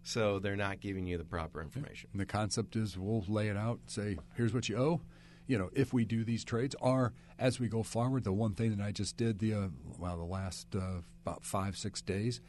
so 0.03 0.37
they're 0.39 0.55
not 0.55 0.79
giving 0.79 1.07
you 1.07 1.17
the 1.17 1.23
proper 1.25 1.61
information? 1.61 2.09
And 2.13 2.21
the 2.21 2.25
concept 2.25 2.75
is 2.75 2.97
we'll 2.97 3.25
lay 3.27 3.47
it 3.49 3.57
out, 3.57 3.79
say, 3.87 4.17
here's 4.35 4.53
what 4.53 4.69
you 4.69 4.77
owe. 4.77 5.01
You 5.47 5.57
know, 5.57 5.69
if 5.73 5.91
we 5.93 6.05
do 6.05 6.23
these 6.23 6.43
trades, 6.43 6.75
or 6.79 7.13
as 7.39 7.59
we 7.59 7.67
go 7.67 7.81
forward, 7.81 8.23
the 8.25 8.33
one 8.33 8.53
thing 8.53 8.75
that 8.75 8.83
I 8.83 8.91
just 8.91 9.17
did 9.17 9.39
the 9.39 9.53
uh, 9.53 9.67
well, 9.97 10.17
the 10.17 10.23
last 10.25 10.75
uh, 10.75 11.01
about 11.25 11.43
five 11.45 11.77
six 11.77 12.01
days, 12.01 12.41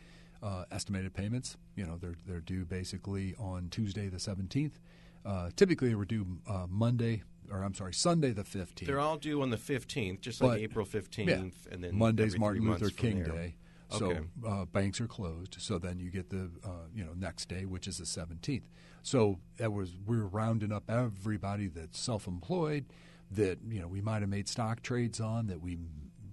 uh, 0.43 0.65
estimated 0.73 1.15
payments. 1.15 1.57
You 1.77 1.87
know, 1.87 1.97
they're 1.97 2.17
they're 2.27 2.41
due 2.41 2.65
basically 2.65 3.37
on 3.39 3.69
Tuesday 3.71 4.09
the 4.09 4.19
seventeenth. 4.19 4.81
Uh, 5.25 5.51
typically, 5.55 5.91
they 5.91 5.95
were 5.95 6.05
due 6.07 6.27
uh, 6.49 6.67
Monday, 6.69 7.23
or 7.51 7.63
I'm 7.63 7.75
sorry, 7.75 7.95
Sunday 7.95 8.33
the 8.33 8.45
fifteenth. 8.45 8.87
They're 8.89 9.01
all 9.01 9.17
due 9.17 9.43
on 9.43 9.51
the 9.51 9.57
fifteenth, 9.57 10.21
just 10.21 10.41
like 10.41 10.53
But- 10.53 10.61
April 10.61 10.85
fifteenth, 10.87 11.67
and 11.71 11.83
then 11.83 11.97
Monday's 11.97 12.39
Martin 12.39 12.69
Luther 12.69 12.91
King. 12.91 13.23
Day. 13.23 13.31
Okay. 13.31 13.55
So 13.91 14.47
uh, 14.47 14.65
banks 14.67 15.01
are 15.01 15.07
closed. 15.07 15.57
So 15.59 15.79
then 15.79 15.99
you 15.99 16.11
get 16.11 16.29
the 16.29 16.51
uh, 16.63 16.89
you 16.95 17.05
know 17.05 17.15
next 17.17 17.49
day, 17.49 17.65
which 17.65 17.89
is 17.89 17.99
the 17.99 18.07
seventeenth. 18.07 18.69
So 19.03 19.39
that 19.57 19.73
was 19.73 19.93
we're 20.05 20.27
rounding 20.27 20.73
up 20.73 20.91
everybody 20.91 21.69
that's 21.69 21.99
self-employed, 21.99 22.85
that 23.31 23.59
you 23.67 23.81
know 23.81 23.89
we 23.89 24.03
might 24.03 24.21
have 24.21 24.29
made 24.29 24.49
stock 24.49 24.83
trades 24.83 25.21
on, 25.21 25.47
that 25.47 25.63
we 25.63 25.79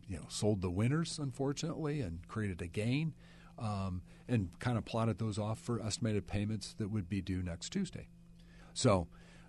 you 0.08 0.18
know 0.18 0.26
sold 0.28 0.62
the 0.62 0.70
winners 0.70 1.18
unfortunately 1.18 2.02
and 2.02 2.28
created 2.28 2.62
a 2.62 2.68
gain, 2.68 3.14
um, 3.58 4.02
and 4.28 4.50
kind 4.60 4.78
of 4.78 4.84
plotted 4.84 5.18
those 5.18 5.40
off 5.40 5.60
for 5.60 5.82
estimated 5.82 6.28
payments 6.28 6.74
that 6.78 6.92
would 6.92 7.08
be 7.08 7.22
due 7.22 7.42
next 7.42 7.70
Tuesday. 7.70 8.10
So, 8.74 9.08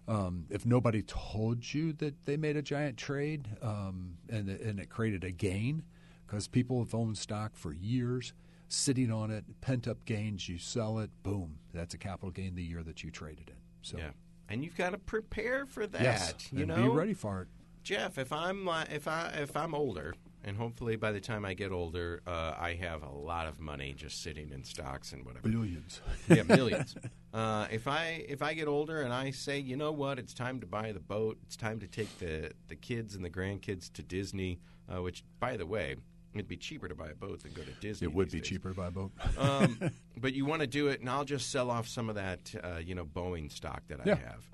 um, 0.09 0.47
if 0.51 0.65
nobody 0.65 1.03
told 1.03 1.73
you 1.75 1.93
that 1.95 2.25
they 2.27 2.37
made 2.37 2.57
a 2.57 2.63
giant 2.63 2.97
trade 2.97 3.49
um, 3.63 4.19
and 4.29 4.49
and 4.49 4.79
it 4.81 4.89
created 4.89 5.25
a 5.25 5.31
gain, 5.31 5.83
because 6.27 6.47
people 6.49 6.79
have 6.83 6.95
owned 6.95 7.19
stock 7.19 7.53
for 7.55 7.73
years, 7.73 8.33
sitting 8.69 9.11
on 9.13 9.31
it, 9.31 9.45
pent 9.61 9.87
up 9.89 10.05
gains, 10.05 10.49
you 10.49 10.59
sell 10.59 10.99
it, 10.99 11.11
boom, 11.23 11.59
that's 11.73 11.95
a 11.95 11.99
capital 11.99 12.31
gain 12.31 12.55
the 12.55 12.63
year 12.63 12.83
that 12.83 13.03
you 13.05 13.11
traded 13.11 13.49
in. 13.49 13.57
So, 13.83 13.99
Yeah, 13.99 14.11
and 14.49 14.65
you've 14.65 14.77
got 14.77 14.91
to 14.91 14.99
prepare 14.99 15.67
for 15.67 15.87
that. 15.87 16.03
yes, 16.03 16.35
you 16.53 16.67
know, 16.67 16.77
be 16.77 16.89
ready 16.89 17.15
for 17.15 17.43
it. 17.43 17.49
Jeff, 17.83 18.19
if 18.19 18.33
I'm 18.33 18.69
if 18.91 19.07
I 19.07 19.29
if 19.39 19.57
I'm 19.57 19.75
older, 19.75 20.15
and 20.47 20.57
hopefully 20.57 20.97
by 20.97 21.13
the 21.13 21.21
time 21.21 21.45
I 21.45 21.53
get 21.55 21.73
older, 21.73 22.23
uh, 22.27 22.55
I 22.57 22.75
have 22.81 23.03
a 23.03 23.11
lot 23.11 23.47
of 23.49 23.61
money 23.61 23.93
just 23.95 24.23
sitting 24.23 24.51
in 24.51 24.65
stocks 24.65 25.13
and 25.13 25.27
whatever. 25.27 25.49
Billions. 25.49 26.01
yeah, 26.29 26.43
millions. 26.49 26.95
Uh, 27.35 27.67
if 27.71 27.87
I 27.89 28.25
if 28.29 28.41
I 28.43 28.55
get 28.55 28.69
older 28.69 29.03
and 29.03 29.13
I 29.13 29.33
say, 29.33 29.59
you 29.59 29.77
know 29.77 29.93
what, 29.93 30.19
it's 30.19 30.33
time 30.33 30.61
to 30.61 30.67
buy 30.67 30.93
the 30.93 31.01
boat. 31.01 31.37
It's 31.45 31.57
time 31.57 31.81
to 31.81 31.87
take 31.89 32.17
the 32.19 32.53
the 32.69 32.77
kids 32.77 33.15
and 33.17 33.25
the 33.25 33.31
grandkids 33.31 33.93
to 33.95 34.03
Disney. 34.03 34.61
Uh, 34.89 35.03
which, 35.03 35.25
by 35.41 35.57
the 35.57 35.67
way, 35.67 35.97
it'd 36.33 36.47
be 36.47 36.57
cheaper 36.57 36.87
to 36.87 36.95
buy 36.95 37.09
a 37.09 37.15
boat 37.17 37.43
than 37.43 37.53
go 37.53 37.63
to 37.63 37.73
Disney. 37.81 38.07
It 38.07 38.15
would 38.15 38.31
be 38.31 38.39
days. 38.39 38.49
cheaper 38.51 38.73
by 38.73 38.89
boat. 38.89 39.11
Um, 39.37 39.81
but 40.19 40.33
you 40.33 40.45
want 40.47 40.61
to 40.61 40.69
do 40.69 40.87
it, 40.87 41.01
and 41.01 41.11
I'll 41.11 41.25
just 41.25 41.51
sell 41.51 41.73
off 41.73 41.89
some 41.89 42.09
of 42.09 42.15
that, 42.15 42.55
uh, 42.63 42.77
you 42.77 42.95
know, 42.95 43.05
Boeing 43.05 43.51
stock 43.51 43.83
that 43.89 43.99
I 44.01 44.05
Yeah. 44.11 44.15
have. 44.15 44.45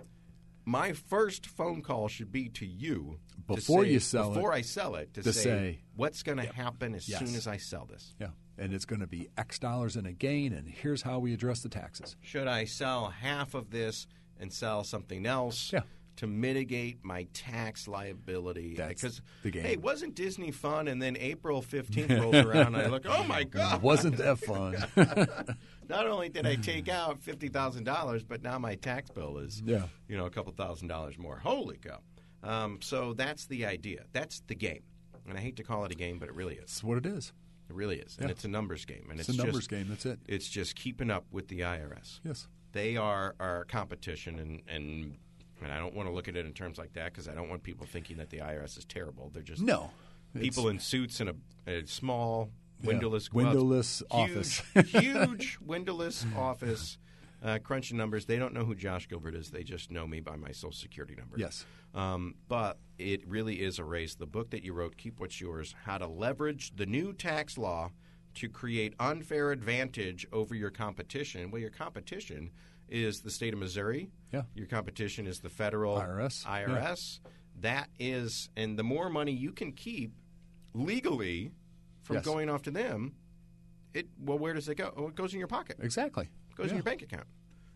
My 0.64 0.92
first 0.92 1.46
phone 1.46 1.82
call 1.82 2.08
should 2.08 2.30
be 2.30 2.48
to 2.50 2.66
you 2.66 3.18
to 3.48 3.54
Before 3.56 3.84
say- 3.84 3.90
you 3.92 4.00
sell 4.00 4.30
it, 4.30 4.34
before 4.34 4.52
I 4.52 4.60
sell 4.62 4.94
it 4.94 5.12
to, 5.14 5.22
to 5.22 5.32
say, 5.32 5.42
say- 5.42 5.80
what's 5.96 6.22
going 6.22 6.38
to 6.38 6.46
happen 6.52 6.94
as 6.94 7.08
Yes. 7.08 7.18
soon 7.18 7.34
as 7.34 7.46
I 7.46 7.56
sell 7.56 7.84
this. 7.86 8.14
yeah, 8.20 8.28
and 8.56 8.72
it's 8.72 8.84
going 8.84 9.00
to 9.00 9.06
be 9.08 9.28
X 9.36 9.58
dollars 9.58 9.96
in 9.96 10.06
a 10.06 10.12
gain, 10.12 10.52
and 10.52 10.68
here's 10.68 11.02
how 11.02 11.18
we 11.18 11.32
address 11.34 11.62
the 11.62 11.68
taxes. 11.68 12.16
Should 12.20 12.46
I 12.46 12.64
sell 12.64 13.10
half 13.10 13.54
of 13.54 13.70
this 13.70 14.06
and 14.38 14.52
sell 14.52 14.84
something 14.84 15.26
else? 15.26 15.72
Yeah. 15.72 15.80
To 16.16 16.26
mitigate 16.26 17.02
my 17.02 17.26
tax 17.32 17.88
liability, 17.88 18.74
That's 18.76 19.00
because 19.00 19.22
the 19.42 19.50
game. 19.50 19.64
hey, 19.64 19.76
wasn't 19.78 20.14
Disney 20.14 20.50
fun? 20.50 20.86
And 20.88 21.00
then 21.00 21.16
April 21.18 21.62
fifteenth 21.62 22.10
rolls 22.20 22.34
around, 22.36 22.74
and 22.74 22.76
I 22.76 22.86
look, 22.88 23.04
oh 23.08 23.24
my 23.24 23.44
god, 23.44 23.80
Wasn't 23.82 24.18
that 24.18 24.38
fun? 24.38 24.76
Not 25.88 26.06
only 26.06 26.28
did 26.28 26.46
I 26.46 26.56
take 26.56 26.88
out 26.88 27.22
fifty 27.22 27.48
thousand 27.48 27.84
dollars, 27.84 28.22
but 28.24 28.42
now 28.42 28.58
my 28.58 28.74
tax 28.76 29.10
bill 29.10 29.38
is 29.38 29.62
Yeah. 29.64 29.86
you 30.08 30.16
know 30.16 30.26
a 30.26 30.30
couple 30.30 30.52
thousand 30.52 30.88
dollars 30.88 31.18
more. 31.18 31.38
Holy 31.38 31.78
cow! 31.78 31.98
Um, 32.42 32.78
so 32.82 33.14
that's 33.14 33.46
the 33.46 33.66
idea. 33.66 34.04
That's 34.12 34.40
the 34.46 34.54
game. 34.54 34.82
And 35.28 35.38
I 35.38 35.40
hate 35.40 35.56
to 35.56 35.62
call 35.62 35.84
it 35.84 35.92
a 35.92 35.94
game, 35.96 36.18
but 36.18 36.28
it 36.28 36.34
really 36.34 36.54
is. 36.54 36.62
That's 36.70 36.84
what 36.84 36.98
it 36.98 37.06
is. 37.06 37.32
It 37.70 37.74
really 37.74 37.98
is, 38.00 38.18
and 38.20 38.30
it's 38.30 38.44
a 38.44 38.48
numbers 38.48 38.84
game. 38.84 39.06
And 39.10 39.18
It's 39.18 39.28
it's, 39.28 39.38
a 39.38 39.40
numbers 39.42 39.60
just, 39.66 39.70
game. 39.70 39.86
That's 39.88 40.04
it. 40.04 40.18
It's 40.28 40.48
just 40.48 40.74
keeping 40.76 41.10
up 41.10 41.24
with 41.30 41.48
the 41.48 41.60
IRS. 41.60 42.20
Yes. 42.24 42.48
They 42.72 42.96
are 42.96 43.34
our 43.40 43.64
competition, 43.64 44.38
and 44.38 44.62
and 44.68 45.16
and 45.64 45.72
I 45.72 45.78
don't 45.78 45.94
want 45.94 46.08
to 46.08 46.14
look 46.14 46.28
at 46.28 46.36
it 46.36 46.46
in 46.46 46.52
terms 46.52 46.78
like 46.78 46.92
that 46.94 47.12
because 47.12 47.28
I 47.28 47.34
don't 47.34 47.48
want 47.48 47.62
people 47.62 47.86
thinking 47.86 48.16
that 48.18 48.30
the 48.30 48.38
IRS 48.38 48.76
is 48.78 48.84
terrible. 48.84 49.30
They're 49.32 49.42
just 49.42 49.62
No. 49.62 49.90
people 50.38 50.68
in 50.68 50.78
suits 50.78 51.20
in 51.20 51.28
a, 51.28 51.34
a 51.66 51.86
small 51.86 52.50
Yeah. 52.80 52.88
windowless 52.88 53.28
gloves. 53.28 53.46
Windowless 53.54 54.02
huge, 54.10 54.30
office. 54.36 54.62
huge 54.86 55.58
windowless 55.64 56.26
office 56.36 56.98
uh, 57.44 57.58
crunching 57.62 57.96
numbers. 57.96 58.26
They 58.26 58.38
don't 58.38 58.54
know 58.54 58.64
who 58.64 58.74
Josh 58.74 59.08
Gilbert 59.08 59.34
is. 59.34 59.50
They 59.50 59.62
just 59.64 59.90
know 59.90 60.06
me 60.06 60.20
by 60.20 60.36
my 60.36 60.52
social 60.52 60.72
security 60.72 61.14
number. 61.16 61.36
Yes. 61.38 61.64
Um, 61.94 62.36
but 62.48 62.78
it 62.98 63.26
really 63.28 63.60
is 63.62 63.78
a 63.78 63.84
race. 63.84 64.14
The 64.14 64.26
book 64.26 64.50
that 64.50 64.62
you 64.64 64.72
wrote, 64.72 64.96
Keep 64.96 65.18
What's 65.20 65.40
Yours, 65.40 65.74
how 65.84 65.98
to 65.98 66.06
leverage 66.06 66.74
the 66.76 66.86
new 66.86 67.12
tax 67.12 67.58
law 67.58 67.90
to 68.34 68.48
create 68.48 68.94
unfair 68.98 69.50
advantage 69.52 70.26
over 70.32 70.54
your 70.54 70.70
competition. 70.70 71.50
Well, 71.50 71.60
your 71.60 71.70
competition 71.70 72.50
is 72.92 73.20
the 73.22 73.30
state 73.30 73.52
of 73.52 73.58
Missouri. 73.58 74.10
Yeah. 74.32 74.42
Your 74.54 74.66
competition 74.66 75.26
is 75.26 75.40
the 75.40 75.48
federal 75.48 75.96
IRS. 75.96 76.44
IRS. 76.44 77.20
That 77.60 77.88
is, 77.98 78.50
and 78.56 78.78
the 78.78 78.82
more 78.82 79.08
money 79.10 79.32
you 79.32 79.52
can 79.52 79.72
keep 79.72 80.12
legally 80.74 81.52
from 82.02 82.16
Yes. 82.16 82.24
going 82.24 82.48
off 82.48 82.62
to 82.62 82.70
them, 82.70 83.14
it 83.94 84.08
well, 84.18 84.38
where 84.38 84.54
does 84.54 84.68
it 84.68 84.76
go? 84.76 84.92
Oh, 84.96 85.08
it 85.08 85.14
goes 85.14 85.32
in 85.32 85.38
your 85.38 85.48
pocket. 85.48 85.76
Exactly. 85.80 86.28
It 86.50 86.56
goes 86.56 86.68
in 86.70 86.76
your 86.76 86.82
bank 86.82 87.02
account. 87.02 87.26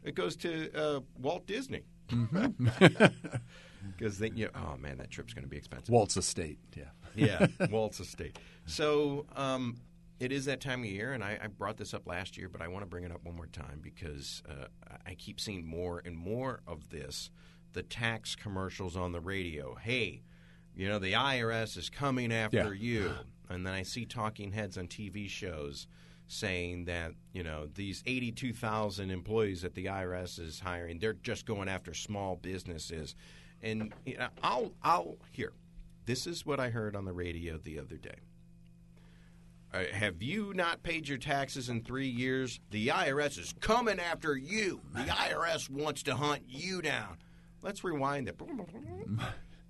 It 0.03 0.15
goes 0.15 0.37
to 0.37 0.73
uh, 0.73 1.01
Walt 1.19 1.47
Disney. 1.47 1.83
Mm-hmm. 2.09 2.69
Because 3.97 4.19
they, 4.19 4.31
you 4.35 4.49
oh 4.55 4.77
man, 4.79 4.99
that 4.99 5.11
trip's 5.11 5.33
going 5.33 5.45
to 5.45 5.49
be 5.49 5.57
expensive. 5.57 5.91
Walt's 5.91 6.17
estate. 6.17 6.59
Yeah. 6.75 6.85
yeah, 7.15 7.47
Walt's 7.71 8.01
estate. 8.01 8.39
So 8.67 9.27
um, 9.37 9.77
it 10.19 10.33
is 10.33 10.45
that 10.47 10.61
time 10.61 10.81
of 10.81 10.87
year, 10.87 11.13
and 11.13 11.23
I, 11.23 11.39
I 11.43 11.47
brought 11.49 11.77
this 11.77 11.93
up 11.95 12.07
last 12.07 12.37
year, 12.39 12.49
but 12.49 12.63
I 12.63 12.69
want 12.69 12.83
to 12.83 12.87
bring 12.87 13.05
it 13.05 13.13
up 13.13 13.25
one 13.25 13.37
more 13.37 13.47
time 13.47 13.81
because 13.83 14.43
uh, 14.49 14.67
I 15.07 15.15
keep 15.15 15.41
seeing 15.41 15.67
more 15.67 16.03
and 16.05 16.17
more 16.17 16.61
of 16.67 16.89
this. 16.91 17.31
The 17.75 17.83
tax 17.83 18.35
commercials 18.35 18.97
on 18.97 19.13
the 19.13 19.21
radio. 19.21 19.75
Hey, 19.75 20.23
you 20.75 20.89
know 20.89 20.99
the 20.99 21.13
IRS 21.13 21.77
is 21.77 21.91
coming 21.91 22.33
after 22.33 22.73
Yeah. 22.75 22.81
you, 22.81 23.11
and 23.51 23.67
then 23.67 23.75
I 23.75 23.83
see 23.83 24.05
talking 24.07 24.53
heads 24.53 24.79
on 24.79 24.89
TV 24.89 25.29
shows 25.29 25.87
saying 26.29 26.87
that 26.87 27.13
you 27.33 27.43
know 27.43 27.67
these 27.75 28.03
82,000 28.07 29.11
employees 29.11 29.63
that 29.63 29.75
the 29.75 29.87
IRS 29.87 30.41
is 30.41 30.61
hiring, 30.61 30.99
they're 30.99 31.13
just 31.13 31.47
going 31.47 31.69
after 31.69 31.95
small 31.95 32.37
businesses. 32.37 33.15
And 33.63 33.93
you 34.05 34.17
know, 34.19 34.29
I'll 34.43 34.73
I'll 34.83 35.17
here. 35.33 35.53
This 36.07 36.27
is 36.27 36.47
what 36.47 36.61
I 36.61 36.71
heard 36.71 36.95
on 36.97 37.05
the 37.05 37.13
radio 37.13 37.59
the 37.59 37.79
other 37.79 37.97
day. 37.97 38.17
Uh, 39.77 39.85
have 39.95 40.23
you 40.23 40.53
not 40.55 40.83
paid 40.83 41.07
your 41.09 41.19
taxes 41.19 41.69
in 41.69 41.83
three 41.83 42.09
years? 42.09 42.61
The 42.71 42.89
IRS 42.89 43.39
is 43.39 43.55
coming 43.61 43.99
after 44.01 44.37
you. 44.37 44.81
The 44.95 45.01
IRS 45.03 45.69
wants 45.69 46.03
to 46.05 46.15
hunt 46.15 46.43
you 46.49 46.81
down. 46.83 47.19
Let's 47.63 47.85
rewind 47.85 48.29
it. 48.29 48.41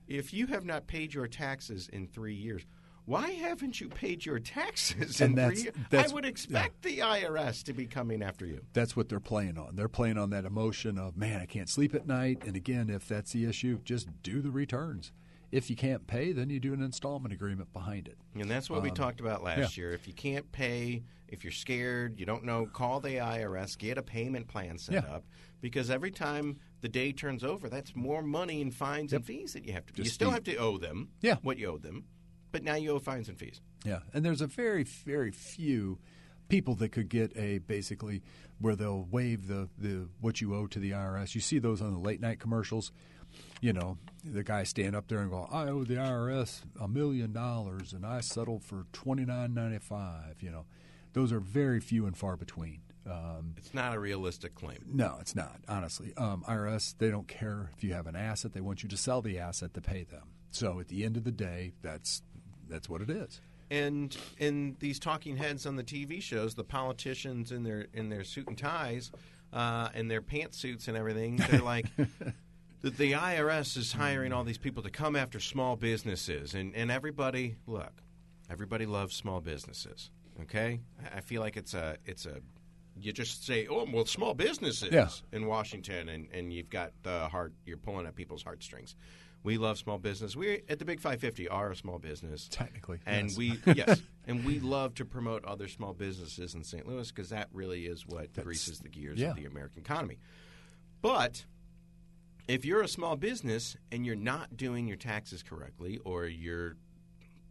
If 0.09 0.33
you 0.33 0.47
have 0.47 0.65
not 0.65 0.87
paid 0.87 1.13
your 1.13 1.27
taxes 1.27 1.89
in 1.93 2.07
three 2.07 2.37
years, 2.37 2.63
why 3.07 3.31
haven't 3.33 3.81
you 3.81 3.89
paid 3.89 4.25
your 4.25 4.39
taxes 4.39 5.21
in 5.21 5.31
And 5.31 5.39
that's- 5.39 5.55
three 5.63 5.65
years? 5.65 5.77
that's- 5.91 6.13
I 6.13 6.15
would 6.15 6.25
expect 6.25 6.83
the 6.83 6.99
IRS 7.01 7.65
to 7.65 7.73
be 7.73 7.87
coming 7.87 8.23
after 8.23 8.47
you. 8.47 8.61
That's 8.73 8.95
what 8.95 9.09
they're 9.09 9.19
playing 9.19 9.59
on. 9.59 9.75
They're 9.75 9.89
playing 9.89 10.17
on 10.17 10.31
that 10.31 10.45
emotion 10.45 10.97
of, 10.97 11.17
man, 11.17 11.41
I 11.41 11.47
can't 11.47 11.69
sleep 11.69 11.93
at 11.93 12.07
night. 12.07 12.45
And 12.47 12.55
again, 12.55 12.89
if 12.89 13.09
that's 13.09 13.33
the 13.33 13.47
issue, 13.47 13.81
just 13.85 14.07
do 14.23 14.41
the 14.41 14.53
returns. 14.53 15.11
If 15.53 15.71
you 15.71 15.77
can't 15.77 16.07
pay, 16.07 16.33
then 16.33 16.51
you 16.51 16.59
do 16.59 16.75
an 16.75 16.83
installment 16.83 17.33
agreement 17.33 17.73
behind 17.73 18.09
it. 18.09 18.19
And 18.35 18.51
that's 18.51 18.69
what 18.69 18.83
we 18.83 18.89
um, 18.91 18.95
talked 18.97 19.21
about 19.21 19.43
last 19.45 19.77
year. 19.77 19.93
If 19.93 20.07
you 20.09 20.13
can't 20.13 20.51
pay, 20.53 21.05
if 21.29 21.45
you're 21.45 21.53
scared, 21.53 22.19
you 22.19 22.27
don't 22.27 22.45
know, 22.45 22.67
call 22.67 22.99
the 23.01 23.11
IRS, 23.17 23.79
get 23.79 23.97
a 23.97 24.03
payment 24.03 24.49
plan 24.49 24.77
set 24.79 24.95
Yeah. 24.95 25.15
up. 25.15 25.25
Because 25.61 25.89
every 25.89 26.11
time 26.11 26.59
the 26.81 26.89
day 26.89 27.13
turns 27.13 27.45
over, 27.45 27.69
that's 27.69 27.95
more 27.95 28.23
money 28.23 28.61
in 28.61 28.71
fines 28.73 29.13
and 29.13 29.25
fees 29.25 29.53
that 29.53 29.65
you 29.65 29.73
have 29.73 29.87
to 29.87 29.93
pay. 29.93 30.03
You 30.03 30.09
still 30.09 30.31
have 30.31 30.45
to 30.45 30.57
owe 30.57 30.79
them 30.79 31.11
Yeah. 31.23 31.37
what 31.43 31.59
you 31.59 31.69
owe 31.69 31.79
them, 31.79 32.05
but 32.53 32.63
now 32.65 32.75
you 32.75 32.91
owe 32.91 32.99
fines 32.99 33.29
and 33.29 33.39
fees. 33.39 33.61
Yeah, 33.85 34.01
and 34.13 34.25
there's 34.25 34.41
a 34.41 34.47
very, 34.49 34.83
very 34.83 35.31
few 35.31 35.99
people 36.49 36.75
that 36.77 36.91
could 36.91 37.09
get 37.09 37.37
a 37.37 37.59
basically 37.59 38.23
where 38.59 38.77
they'll 38.77 39.07
waive 39.11 39.49
the, 39.49 39.69
the 39.79 40.09
what 40.21 40.41
you 40.41 40.55
owe 40.55 40.67
to 40.69 40.79
the 40.79 40.91
IRS. 40.91 41.35
You 41.35 41.41
see 41.41 41.59
those 41.59 41.81
on 41.81 41.93
the 41.93 41.99
late 42.01 42.21
night 42.21 42.39
commercials. 42.41 42.91
You 43.61 43.73
know, 43.73 43.99
the 44.25 44.43
guy 44.45 44.65
stand 44.65 44.95
up 44.95 45.09
there 45.09 45.19
and 45.21 45.31
go, 45.31 45.49
"I 45.51 45.69
owe 45.69 45.85
the 45.85 45.95
IRS 45.97 46.63
a 46.81 46.87
million 46.89 47.33
dollars, 47.33 47.93
and 47.93 48.05
I 48.05 48.21
settled 48.21 48.63
for 48.65 48.87
twenty 48.93 49.25
nine 49.25 49.55
ninety 49.55 49.79
five. 49.79 50.43
You 50.43 50.51
know, 50.51 50.67
those 51.15 51.33
are 51.33 51.41
very 51.41 51.81
few 51.81 52.07
and 52.07 52.17
far 52.17 52.37
between. 52.37 52.81
Um, 53.09 53.55
It's 53.57 53.73
not 53.73 53.95
a 53.95 54.01
realistic 54.01 54.55
claim. 54.57 54.79
no, 54.93 55.17
it's 55.21 55.35
not. 55.37 55.61
Honestly, 55.69 56.13
um, 56.17 56.45
IRS 56.49 56.95
they 56.99 57.09
don't 57.11 57.29
care 57.29 57.71
if 57.77 57.85
you 57.85 57.93
have 57.95 58.07
an 58.07 58.17
asset; 58.17 58.53
they 58.53 58.61
want 58.61 58.83
you 58.83 58.89
to 58.89 58.97
sell 58.97 59.23
the 59.23 59.39
asset 59.39 59.73
to 59.75 59.81
pay 59.81 60.03
them. 60.05 60.29
So 60.51 60.81
at 60.81 60.89
the 60.89 61.05
end 61.05 61.17
of 61.17 61.25
the 61.25 61.33
day, 61.33 61.73
that's 61.83 62.23
that's 62.69 62.89
what 62.89 63.01
it 63.01 63.11
is. 63.11 63.41
And 63.71 64.17
in 64.39 64.77
these 64.81 64.99
talking 64.99 65.37
heads 65.39 65.67
on 65.67 65.77
the 65.77 65.83
TV 65.85 66.21
shows, 66.23 66.55
the 66.55 66.65
politicians 66.65 67.53
in 67.53 67.63
their 67.63 67.87
in 67.93 68.09
their 68.11 68.23
suit 68.25 68.49
and 68.49 68.59
ties, 68.59 69.11
uh, 69.53 69.89
and 69.95 70.11
their 70.11 70.23
pantsuits 70.23 70.89
and 70.89 70.97
everything, 70.97 71.37
they're 71.37 71.61
like. 71.63 71.87
The, 72.83 72.91
the 72.91 73.13
IRS 73.13 73.77
is 73.77 73.93
hiring 73.93 74.33
all 74.33 74.45
these 74.45 74.59
people 74.59 74.83
to 74.83 74.91
come 74.91 75.17
after 75.17 75.41
small 75.41 75.77
businesses, 75.77 76.55
and, 76.55 76.75
and 76.75 76.91
everybody 76.91 77.57
look, 77.67 78.03
everybody 78.51 78.87
loves 78.87 79.15
small 79.15 79.41
businesses. 79.41 80.11
Okay, 80.43 80.81
I- 81.15 81.21
feel 81.23 81.41
like 81.41 81.57
it's 81.57 81.73
a 81.75 81.97
it's 82.05 82.27
a 82.27 82.41
you 82.99 83.13
just 83.13 83.45
say, 83.47 83.67
oh 83.67 83.87
well, 83.91 84.05
small 84.07 84.35
businesses 84.35 84.91
Yeah. 84.93 85.09
in 85.33 85.47
Washington, 85.47 86.09
and, 86.09 86.29
and 86.33 86.53
you've 86.53 86.71
got 86.71 86.93
the 87.03 87.29
heart, 87.29 87.53
you're 87.67 87.77
pulling 87.79 88.07
at 88.07 88.15
people's 88.15 88.43
heartstrings. 88.43 88.97
We 89.43 89.59
love 89.59 89.79
small 89.79 89.99
business. 89.99 90.35
We 90.35 90.63
at 90.69 90.79
the 90.79 90.85
Big 90.85 91.01
Five 91.01 91.21
Fifty 91.21 91.49
are 91.49 91.71
a 91.71 91.77
small 91.77 91.99
business 91.99 92.49
Technically, 92.51 92.99
and 93.07 93.29
yes. 93.29 93.37
we 93.39 93.59
yes, 93.75 94.03
and 94.27 94.45
we 94.45 94.61
love 94.61 94.95
to 94.97 95.05
promote 95.05 95.45
other 95.45 95.69
small 95.69 95.93
businesses 95.95 96.55
in 96.55 96.65
St. 96.65 96.87
Louis 96.87 97.11
because 97.11 97.31
that 97.31 97.49
really 97.53 97.87
is 97.87 98.07
what 98.07 98.33
greases 98.35 98.81
the 98.81 98.89
gears 98.89 99.19
yeah. 99.21 99.31
of 99.31 99.37
the 99.37 99.45
American 99.47 99.81
economy. 99.81 100.19
But 101.01 101.45
if 102.49 102.65
you're 102.65 102.83
a 102.83 102.89
small 102.89 103.17
business 103.17 103.77
and 103.91 104.07
you're 104.07 104.17
not 104.17 104.57
doing 104.57 104.87
your 104.87 104.97
taxes 104.97 105.43
correctly, 105.43 105.99
or 106.05 106.27
you're, 106.27 106.77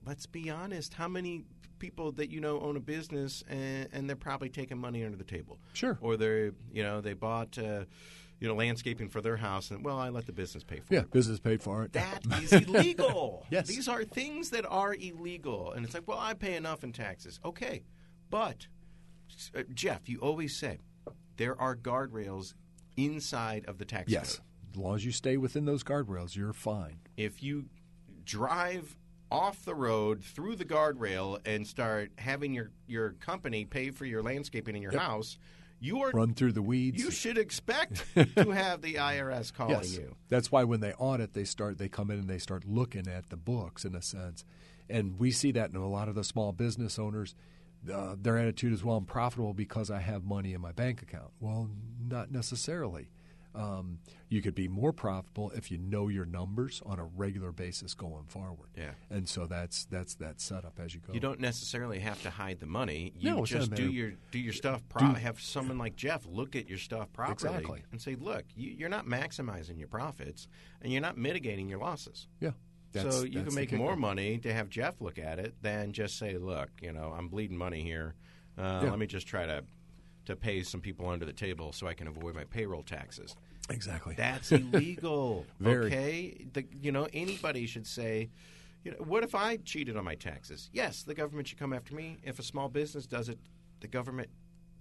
let's 0.05 0.25
be 0.25 0.49
honest, 0.49 0.93
how 0.93 1.07
many 1.07 1.43
people 1.79 2.11
that 2.13 2.31
you 2.31 2.39
know 2.39 2.59
own 2.61 2.77
a 2.77 2.79
business 2.79 3.43
and, 3.49 3.89
and 3.91 4.09
they're 4.09 4.15
probably 4.15 4.49
taking 4.49 4.77
money 4.77 5.03
under 5.03 5.17
the 5.17 5.23
table? 5.23 5.59
Sure. 5.73 5.97
Or 6.01 6.17
they're, 6.17 6.51
you 6.71 6.83
know, 6.83 7.01
they 7.01 7.13
bought, 7.13 7.57
uh, 7.57 7.85
you 8.39 8.47
know, 8.47 8.55
landscaping 8.55 9.09
for 9.09 9.21
their 9.21 9.37
house, 9.37 9.71
and 9.71 9.83
well, 9.83 9.97
I 9.97 10.09
let 10.09 10.25
the 10.25 10.33
business 10.33 10.63
pay 10.63 10.77
for 10.77 10.93
it. 10.93 10.97
yeah, 10.97 11.03
business 11.11 11.39
paid 11.39 11.61
for 11.61 11.83
it. 11.83 11.93
That 11.93 12.21
is 12.41 12.53
illegal. 12.53 13.45
Yes. 13.51 13.67
These 13.67 13.87
are 13.87 14.03
things 14.03 14.49
that 14.49 14.65
are 14.65 14.93
illegal. 14.93 15.71
And 15.71 15.85
it's 15.85 15.93
like, 15.93 16.07
well, 16.07 16.19
I 16.19 16.33
pay 16.33 16.55
enough 16.55 16.83
in 16.83 16.91
taxes. 16.91 17.39
Okay. 17.45 17.83
But, 18.29 18.67
uh, 19.55 19.63
Jeff, 19.73 20.09
you 20.09 20.19
always 20.19 20.55
say 20.55 20.79
there 21.37 21.59
are 21.61 21.75
guardrails 21.75 22.53
inside 22.97 23.65
of 23.67 23.77
the 23.77 23.85
tax 23.85 24.11
yes, 24.11 24.37
code. 24.37 24.45
As 24.75 24.81
long 24.81 24.95
as 24.95 25.05
you 25.05 25.11
stay 25.11 25.37
within 25.37 25.65
those 25.65 25.83
guardrails, 25.83 26.35
you're 26.35 26.53
fine. 26.53 26.99
If 27.17 27.41
you 27.41 27.65
drive 28.25 28.97
off 29.31 29.63
the 29.63 29.73
road 29.75 30.23
through 30.23 30.55
the 30.57 30.65
guardrail 30.65 31.39
and 31.45 31.65
start 31.65 32.11
having 32.17 32.53
your, 32.53 32.71
your 32.87 33.11
company 33.13 33.65
pay 33.65 33.89
for 33.91 34.05
your 34.05 34.21
landscaping 34.21 34.75
in 34.75 34.81
your 34.81 34.97
house, 34.97 35.37
you 35.79 36.01
are 36.01 36.11
Run 36.11 36.33
through 36.33 36.53
the 36.53 36.61
weeds. 36.61 37.01
you 37.01 37.11
should 37.11 37.37
expect 37.37 38.03
to 38.35 38.51
have 38.51 38.81
the 38.81 38.95
IRS 38.95 39.53
calling 39.53 39.75
yes, 39.75 39.95
you. 39.97 40.15
that's 40.29 40.51
why 40.51 40.63
when 40.63 40.79
they 40.79 40.93
audit, 40.93 41.33
they 41.33 41.43
start 41.43 41.77
they 41.77 41.89
come 41.89 42.11
in 42.11 42.19
and 42.19 42.29
they 42.29 42.37
start 42.37 42.65
looking 42.65 43.07
at 43.07 43.29
the 43.29 43.37
books 43.37 43.85
in 43.85 43.95
a 43.95 44.01
sense, 44.01 44.43
and 44.89 45.19
we 45.19 45.31
see 45.31 45.51
that 45.51 45.69
in 45.69 45.75
a 45.75 45.87
lot 45.87 46.07
of 46.07 46.15
the 46.15 46.23
small 46.23 46.51
business 46.51 46.97
owners. 46.99 47.35
Uh, 47.93 48.15
their 48.19 48.37
attitude 48.37 48.73
is, 48.73 48.83
"Well, 48.83 48.95
I'm 48.97 49.05
profitable 49.05 49.53
because 49.53 49.91
I 49.91 49.99
have 49.99 50.23
money 50.23 50.53
in 50.53 50.61
my 50.61 50.71
bank 50.71 51.01
account." 51.03 51.31
Well, 51.39 51.69
not 51.99 52.31
necessarily. 52.31 53.09
Um, 53.55 53.99
you 54.27 54.41
could 54.41 54.55
be 54.55 54.67
more 54.67 54.91
profitable 54.91 55.51
if 55.51 55.71
you 55.71 55.77
know 55.77 56.07
your 56.09 56.25
numbers 56.25 56.81
on 56.85 56.99
a 56.99 57.05
regular 57.05 57.51
basis 57.51 57.93
going 57.93 58.25
forward. 58.27 58.69
Yeah. 58.75 58.91
and 59.09 59.29
so 59.29 59.45
that's 59.45 59.85
that's 59.85 60.15
that 60.15 60.41
setup 60.41 60.79
as 60.79 60.93
you 60.93 60.99
go. 60.99 61.13
You 61.13 61.19
don't 61.21 61.39
necessarily 61.39 61.99
have 61.99 62.21
to 62.23 62.29
hide 62.29 62.59
the 62.59 62.65
money. 62.65 63.13
You 63.17 63.31
No, 63.31 63.45
just 63.45 63.73
do 63.73 63.89
your 63.89 64.13
do 64.31 64.39
your 64.39 64.51
stuff. 64.53 64.83
Pro- 64.89 65.13
have 65.13 65.39
someone 65.39 65.77
like 65.77 65.95
Jeff 65.95 66.25
look 66.27 66.55
at 66.55 66.67
your 66.67 66.77
stuff 66.79 67.13
properly 67.13 67.55
Exactly. 67.55 67.83
and 67.91 68.01
say, 68.01 68.15
"Look, 68.15 68.43
you, 68.55 68.71
you're 68.71 68.89
not 68.89 69.05
maximizing 69.05 69.77
your 69.79 69.87
profits, 69.87 70.47
and 70.81 70.91
you're 70.91 71.01
not 71.01 71.17
mitigating 71.17 71.69
your 71.69 71.79
losses." 71.79 72.27
yeah. 72.41 72.51
That's, 72.91 73.13
so 73.17 73.23
you 73.25 73.43
can 73.43 73.53
make 73.53 73.73
more 73.73 73.97
money 73.97 74.37
to 74.39 74.53
have 74.53 74.69
Jeff 74.69 75.01
look 75.01 75.19
at 75.19 75.37
it 75.37 75.53
than 75.61 75.91
just 75.91 76.17
say, 76.17 76.37
"Look, 76.37 76.69
you 76.81 76.93
know, 76.93 77.13
I'm 77.17 77.27
bleeding 77.27 77.57
money 77.57 77.83
here. 77.83 78.15
Uh, 78.57 78.81
Yeah. 78.83 78.89
Let 78.89 78.99
me 78.99 79.05
just 79.07 79.27
try 79.27 79.45
to 79.45 79.63
to 80.25 80.35
pay 80.35 80.63
some 80.63 80.81
people 80.81 81.07
under 81.07 81.23
the 81.25 81.33
table 81.33 81.71
so 81.71 81.85
I 81.87 81.93
can 81.93 82.07
avoid 82.07 82.35
my 82.35 82.45
payroll 82.45 82.83
taxes." 82.83 83.35
Exactly. 83.69 84.15
That's 84.15 84.51
illegal. 84.51 85.45
Okay, 85.65 86.45
the, 86.53 86.65
you 86.81 86.91
know 86.91 87.07
anybody 87.13 87.65
should 87.65 87.87
say, 87.87 88.29
you 88.83 88.91
know, 88.91 88.97
what 88.97 89.23
if 89.23 89.33
I 89.35 89.57
cheated 89.57 89.97
on 89.97 90.03
my 90.05 90.15
taxes? 90.15 90.69
Yes, 90.73 91.03
the 91.03 91.15
government 91.15 91.47
should 91.47 91.57
come 91.57 91.73
after 91.73 91.95
me. 91.95 92.17
If 92.23 92.37
a 92.39 92.43
small 92.43 92.69
business 92.69 93.05
does 93.07 93.29
it, 93.29 93.39
the 93.81 93.87
government 93.87 94.29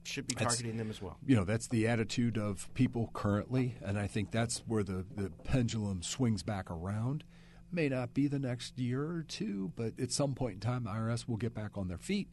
should 0.04 0.26
be 0.26 0.34
That's- 0.34 0.56
targeting 0.58 0.76
them 0.76 0.90
as 0.90 1.00
well. 1.00 1.16
you 1.26 1.34
know 1.34 1.44
that's 1.44 1.66
the 1.68 1.88
attitude 1.88 2.36
of 2.36 2.68
people 2.74 3.08
currently 3.14 3.74
and 3.82 3.98
i 3.98 4.06
think 4.06 4.30
that's 4.30 4.58
where 4.66 4.82
the, 4.82 5.02
the 5.16 5.30
pendulum 5.44 6.02
swings 6.02 6.42
back 6.42 6.70
around 6.70 7.24
may 7.72 7.88
not 7.88 8.12
be 8.12 8.26
the 8.26 8.38
next 8.38 8.78
year 8.78 9.00
or 9.02 9.24
two 9.26 9.72
but 9.76 9.98
at 9.98 10.12
some 10.12 10.34
point 10.34 10.54
in 10.56 10.60
time 10.60 10.84
irs 10.84 11.26
will 11.26 11.38
get 11.38 11.54
back 11.54 11.78
on 11.78 11.88
their 11.88 11.96
feet 11.96 12.28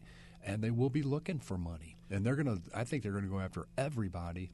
and 0.46 0.62
they 0.62 0.70
will 0.70 0.90
be 0.90 1.02
looking 1.02 1.40
for 1.40 1.58
money 1.58 1.96
and 2.10 2.26
they're 2.26 2.36
going 2.36 2.46
to 2.46 2.62
i 2.78 2.84
think 2.84 3.04
they're 3.04 3.14
going 3.14 3.24
to 3.24 3.30
go 3.30 3.40
after 3.40 3.66
everybody 3.78 4.52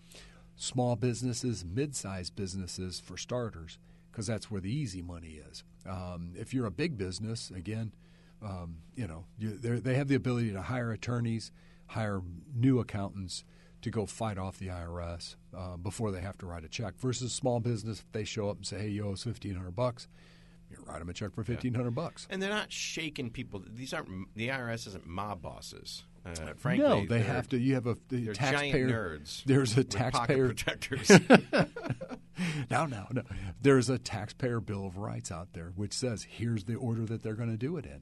small 0.57 0.95
businesses 0.95 1.63
mid-sized 1.63 2.35
businesses 2.35 2.99
for 2.99 3.15
starters 3.15 3.77
because 4.11 4.27
that's 4.27 4.51
where 4.51 4.59
the 4.59 4.71
easy 4.71 5.01
money 5.01 5.39
is 5.49 5.63
um, 5.87 6.33
if 6.35 6.53
you're 6.53 6.65
a 6.65 6.71
big 6.71 6.97
business 6.97 7.49
again 7.51 7.93
um, 8.43 8.77
you 8.95 9.07
know 9.07 9.23
you, 9.37 9.57
they're- 9.57 9.95
have 9.95 10.07
the 10.09 10.15
ability 10.15 10.51
to 10.51 10.61
hire 10.61 10.91
attorneys 10.91 11.51
hire 11.87 12.21
new 12.53 12.79
accountants 12.79 13.43
to 13.81 13.91
go 13.91 14.05
fight 14.05 14.37
off 14.37 14.57
the 14.57 14.67
IRS 14.67 15.35
uh, 15.55 15.77
before 15.77 16.11
they 16.11 16.19
have 16.19 16.37
to 16.39 16.47
write 16.47 16.65
a 16.65 16.67
check. 16.67 16.97
Versus 16.97 17.31
small 17.31 17.59
business, 17.59 17.99
if 17.99 18.11
they 18.11 18.23
show 18.23 18.49
up 18.49 18.57
and 18.57 18.65
say, 18.65 18.79
"Hey, 18.79 18.87
you 18.89 19.07
owe 19.07 19.13
us 19.13 19.23
fifteen 19.23 19.55
hundred 19.55 19.75
bucks," 19.75 20.07
you 20.69 20.77
write 20.85 20.99
them 20.99 21.09
a 21.09 21.13
check 21.13 21.33
for 21.33 21.43
fifteen 21.43 21.75
hundred 21.75 21.91
bucks. 21.91 22.27
And 22.31 22.41
they're 22.41 22.49
not 22.49 22.71
shaking 22.71 23.29
people. 23.29 23.63
These 23.71 23.93
aren't 23.93 24.33
the 24.35 24.47
IRS 24.49 24.87
isn't 24.87 25.05
mob 25.05 25.43
bosses. 25.43 26.03
Uh, 26.25 26.53
frankly, 26.58 26.88
no, 26.88 27.06
they 27.06 27.21
have 27.21 27.47
to. 27.49 27.58
You 27.58 27.75
have 27.75 27.88
a 27.88 27.97
the 28.10 28.34
taxpayer. 28.34 28.88
giant 28.88 28.91
nerds. 28.91 29.43
There's 29.45 29.77
a 29.77 29.84
taxpayer. 29.84 30.47
protectors. 30.47 31.10
no, 32.69 32.86
no, 32.86 33.08
no. 33.12 33.21
There's 33.62 33.89
a 33.89 33.97
taxpayer 33.97 34.60
bill 34.60 34.86
of 34.86 34.97
rights 34.97 35.32
out 35.32 35.53
there 35.53 35.71
which 35.75 35.93
says 35.93 36.27
here's 36.30 36.65
the 36.65 36.75
order 36.75 37.06
that 37.06 37.23
they're 37.23 37.36
going 37.36 37.51
to 37.51 37.58
do 37.58 37.77
it 37.77 37.86
in, 37.86 38.01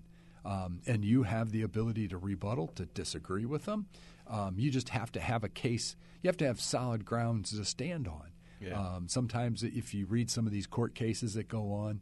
um, 0.50 0.82
and 0.86 1.06
you 1.06 1.24
have 1.24 1.52
the 1.52 1.62
ability 1.62 2.08
to 2.10 2.18
rebuttal 2.18 2.68
to 2.76 2.86
disagree 2.86 3.46
with 3.46 3.66
them. 3.66 3.88
Um, 4.28 4.56
you 4.58 4.72
just 4.72 4.90
have 4.90 5.12
to 5.14 5.20
have 5.20 5.44
a 5.44 5.50
case. 5.50 5.96
You 6.22 6.30
have 6.30 6.38
to 6.38 6.46
have 6.48 6.60
solid 6.60 7.06
grounds 7.06 7.56
to 7.56 7.64
stand 7.66 8.08
on. 8.08 8.32
Yeah. 8.60 8.80
Um, 8.80 9.08
sometimes, 9.08 9.64
if 9.64 9.94
you 9.94 10.06
read 10.06 10.32
some 10.32 10.48
of 10.48 10.52
these 10.52 10.66
court 10.66 10.96
cases 10.96 11.34
that 11.36 11.48
go 11.48 11.74
on, 11.74 12.02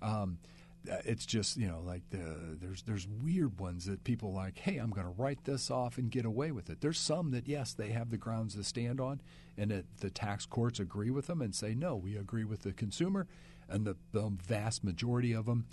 um, 0.00 0.38
it's 0.84 1.26
just 1.26 1.56
you 1.56 1.68
know 1.68 1.80
like 1.84 2.02
the, 2.10 2.56
there's 2.60 2.82
there's 2.82 3.06
weird 3.22 3.58
ones 3.60 3.84
that 3.86 4.04
people 4.04 4.32
like. 4.32 4.58
Hey, 4.58 4.78
I'm 4.78 4.90
going 4.90 5.06
to 5.06 5.12
write 5.22 5.44
this 5.44 5.70
off 5.70 5.98
and 5.98 6.10
get 6.10 6.24
away 6.24 6.50
with 6.52 6.70
it. 6.70 6.80
There's 6.80 6.98
some 6.98 7.30
that 7.32 7.46
yes, 7.46 7.72
they 7.72 7.90
have 7.90 8.10
the 8.10 8.16
grounds 8.16 8.54
to 8.54 8.64
stand 8.64 9.00
on, 9.00 9.20
and 9.58 9.70
that 9.70 9.84
the 9.98 10.10
tax 10.10 10.46
courts 10.46 10.80
agree 10.80 11.10
with 11.10 11.26
them 11.26 11.42
and 11.42 11.54
say 11.54 11.74
no, 11.74 11.96
we 11.96 12.16
agree 12.16 12.44
with 12.44 12.62
the 12.62 12.72
consumer, 12.72 13.26
and 13.68 13.84
the, 13.86 13.96
the 14.12 14.30
vast 14.42 14.82
majority 14.82 15.32
of 15.32 15.46
them, 15.46 15.66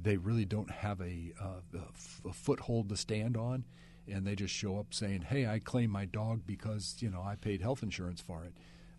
they 0.00 0.16
really 0.16 0.44
don't 0.44 0.70
have 0.70 1.00
a, 1.00 1.32
uh, 1.40 1.60
a 1.74 1.78
f- 1.94 2.20
a 2.24 2.32
foothold 2.32 2.88
to 2.90 2.96
stand 2.96 3.36
on. 3.36 3.64
And 4.08 4.24
they 4.24 4.36
just 4.36 4.54
show 4.54 4.78
up 4.78 4.94
saying, 4.94 5.22
"Hey, 5.22 5.48
I 5.48 5.58
claim 5.58 5.90
my 5.90 6.04
dog 6.04 6.42
because 6.46 6.94
you 7.00 7.10
know 7.10 7.20
I 7.22 7.34
paid 7.34 7.60
health 7.60 7.82
insurance 7.82 8.20
for 8.20 8.44
it." 8.44 8.52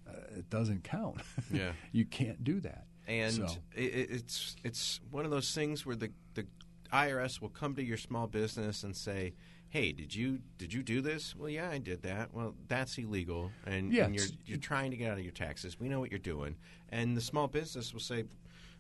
Uh, 0.06 0.40
it 0.40 0.50
doesn't 0.50 0.84
count. 0.84 1.22
Yeah. 1.52 1.72
you 1.94 2.04
can't 2.06 2.44
do 2.44 2.60
that. 2.62 2.86
And 3.08 3.34
So- 3.34 3.46
it, 3.76 3.84
it- 3.84 4.12
it's 4.12 4.56
it's 4.64 5.00
one 5.12 5.26
of 5.26 5.32
those 5.32 5.54
things 5.54 5.86
where 5.86 5.96
the 5.96 6.12
the 6.36 6.46
IRS 6.92 7.42
will 7.42 7.50
come 7.50 7.76
to 7.76 7.84
your 7.84 7.98
small 7.98 8.28
business 8.28 8.84
and 8.84 8.96
say, 8.96 9.34
"Hey, 9.70 9.92
did 9.92 10.14
you 10.16 10.40
did 10.58 10.74
you 10.74 10.84
do 10.84 11.02
this?" 11.02 11.36
Well, 11.36 11.50
yeah, 11.50 11.70
I 11.70 11.78
did 11.80 12.02
that. 12.04 12.34
Well, 12.34 12.56
that's 12.68 12.98
illegal, 12.98 13.52
and, 13.66 13.92
Yeah, 13.92 14.06
and 14.06 14.16
you're 14.16 14.26
you're 14.46 14.58
trying 14.58 14.92
to 14.92 14.98
get 14.98 15.12
out 15.12 15.18
of 15.18 15.24
your 15.24 15.34
taxes. 15.34 15.80
We 15.80 15.90
know 15.90 16.00
what 16.00 16.12
you're 16.12 16.20
doing, 16.20 16.56
and 16.90 17.16
the 17.18 17.22
small 17.22 17.48
business 17.48 17.94
will 17.94 18.00
say. 18.02 18.26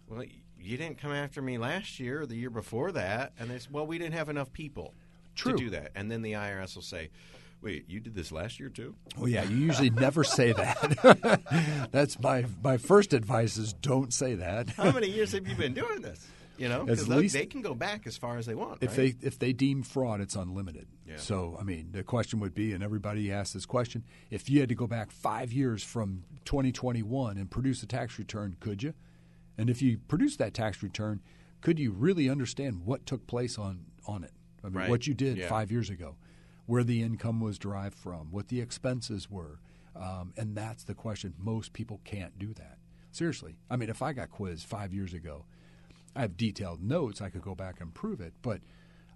Well, 0.09 0.23
you 0.57 0.77
didn't 0.77 0.99
come 0.99 1.11
after 1.11 1.41
me 1.41 1.57
last 1.57 1.99
year 1.99 2.21
or 2.21 2.25
the 2.25 2.37
year 2.37 2.49
before 2.49 2.93
that, 2.93 3.33
and 3.37 3.49
they 3.49 3.59
say, 3.59 3.67
"Well, 3.69 3.85
we 3.85 3.97
didn't 3.97 4.13
have 4.13 4.29
enough 4.29 4.53
people 4.53 4.93
True. 5.35 5.51
to 5.51 5.57
do 5.57 5.69
that." 5.71 5.91
And 5.95 6.09
then 6.09 6.21
the 6.21 6.31
IRS 6.31 6.75
will 6.75 6.81
say, 6.81 7.09
"Wait, 7.61 7.85
you 7.87 7.99
did 7.99 8.15
this 8.15 8.31
last 8.31 8.59
year 8.59 8.69
too?" 8.69 8.95
Well, 9.17 9.27
yeah, 9.27 9.43
you 9.43 9.57
usually 9.57 9.89
never 9.89 10.23
say 10.23 10.51
that. 10.53 11.87
That's 11.91 12.19
my 12.19 12.45
my 12.63 12.77
first 12.77 13.13
advice 13.13 13.57
is 13.57 13.73
don't 13.73 14.13
say 14.13 14.35
that. 14.35 14.69
How 14.77 14.91
many 14.91 15.09
years 15.09 15.31
have 15.33 15.47
you 15.47 15.55
been 15.55 15.73
doing 15.73 16.01
this? 16.01 16.25
You 16.57 16.69
know, 16.69 16.85
because 16.85 17.33
they 17.33 17.45
can 17.45 17.61
go 17.61 17.75
back 17.75 18.07
as 18.07 18.17
far 18.17 18.37
as 18.37 18.47
they 18.47 18.55
want. 18.55 18.81
If 18.81 18.97
right? 18.97 19.15
they 19.19 19.27
if 19.27 19.37
they 19.37 19.53
deem 19.53 19.83
fraud, 19.83 20.21
it's 20.21 20.35
unlimited. 20.35 20.87
Yeah. 21.05 21.17
So 21.17 21.55
I 21.59 21.63
mean, 21.63 21.89
the 21.91 22.03
question 22.03 22.39
would 22.39 22.55
be, 22.55 22.73
and 22.73 22.83
everybody 22.83 23.31
asks 23.31 23.53
this 23.53 23.65
question: 23.65 24.03
If 24.31 24.49
you 24.49 24.59
had 24.59 24.69
to 24.69 24.75
go 24.75 24.87
back 24.87 25.11
five 25.11 25.53
years 25.53 25.83
from 25.83 26.23
2021 26.45 27.37
and 27.37 27.49
produce 27.51 27.83
a 27.83 27.85
tax 27.85 28.17
return, 28.17 28.57
could 28.59 28.81
you? 28.81 28.93
And 29.57 29.69
if 29.69 29.81
you 29.81 29.99
produce 30.07 30.35
that 30.37 30.53
tax 30.55 30.81
return, 30.81 31.21
could 31.61 31.79
you 31.79 31.91
really 31.91 32.27
understand 32.29 32.85
what 32.85 33.05
took 33.05 33.27
place 33.27 33.59
on 33.59 33.85
on 34.07 34.23
it? 34.23 34.31
I 34.63 34.67
mean, 34.69 34.77
Right. 34.77 34.89
what 34.89 35.05
you 35.05 35.13
did 35.13 35.37
Yeah. 35.37 35.49
five 35.49 35.71
years 35.71 35.91
ago, 35.91 36.15
where 36.67 36.83
the 36.83 37.01
income 37.01 37.39
was 37.39 37.57
derived 37.57 37.97
from, 37.97 38.31
what 38.31 38.49
the 38.49 38.61
expenses 38.61 39.29
were, 39.31 39.59
um, 39.95 40.33
and 40.37 40.55
that's 40.55 40.83
the 40.83 40.93
question. 40.93 41.33
Most 41.39 41.73
people 41.73 41.99
can't 42.03 42.37
do 42.37 42.53
that. 42.53 42.77
Seriously, 43.11 43.57
I 43.69 43.77
mean, 43.77 43.89
if 43.89 44.03
I 44.03 44.13
got 44.13 44.29
quizzed 44.29 44.67
five 44.67 44.93
years 44.93 45.13
ago, 45.13 45.45
I 46.15 46.21
have 46.21 46.37
detailed 46.37 46.83
notes. 46.83 47.21
I 47.21 47.29
could 47.29 47.41
go 47.41 47.55
back 47.55 47.81
and 47.81 47.93
prove 47.93 48.21
it, 48.21 48.33
but 48.43 48.61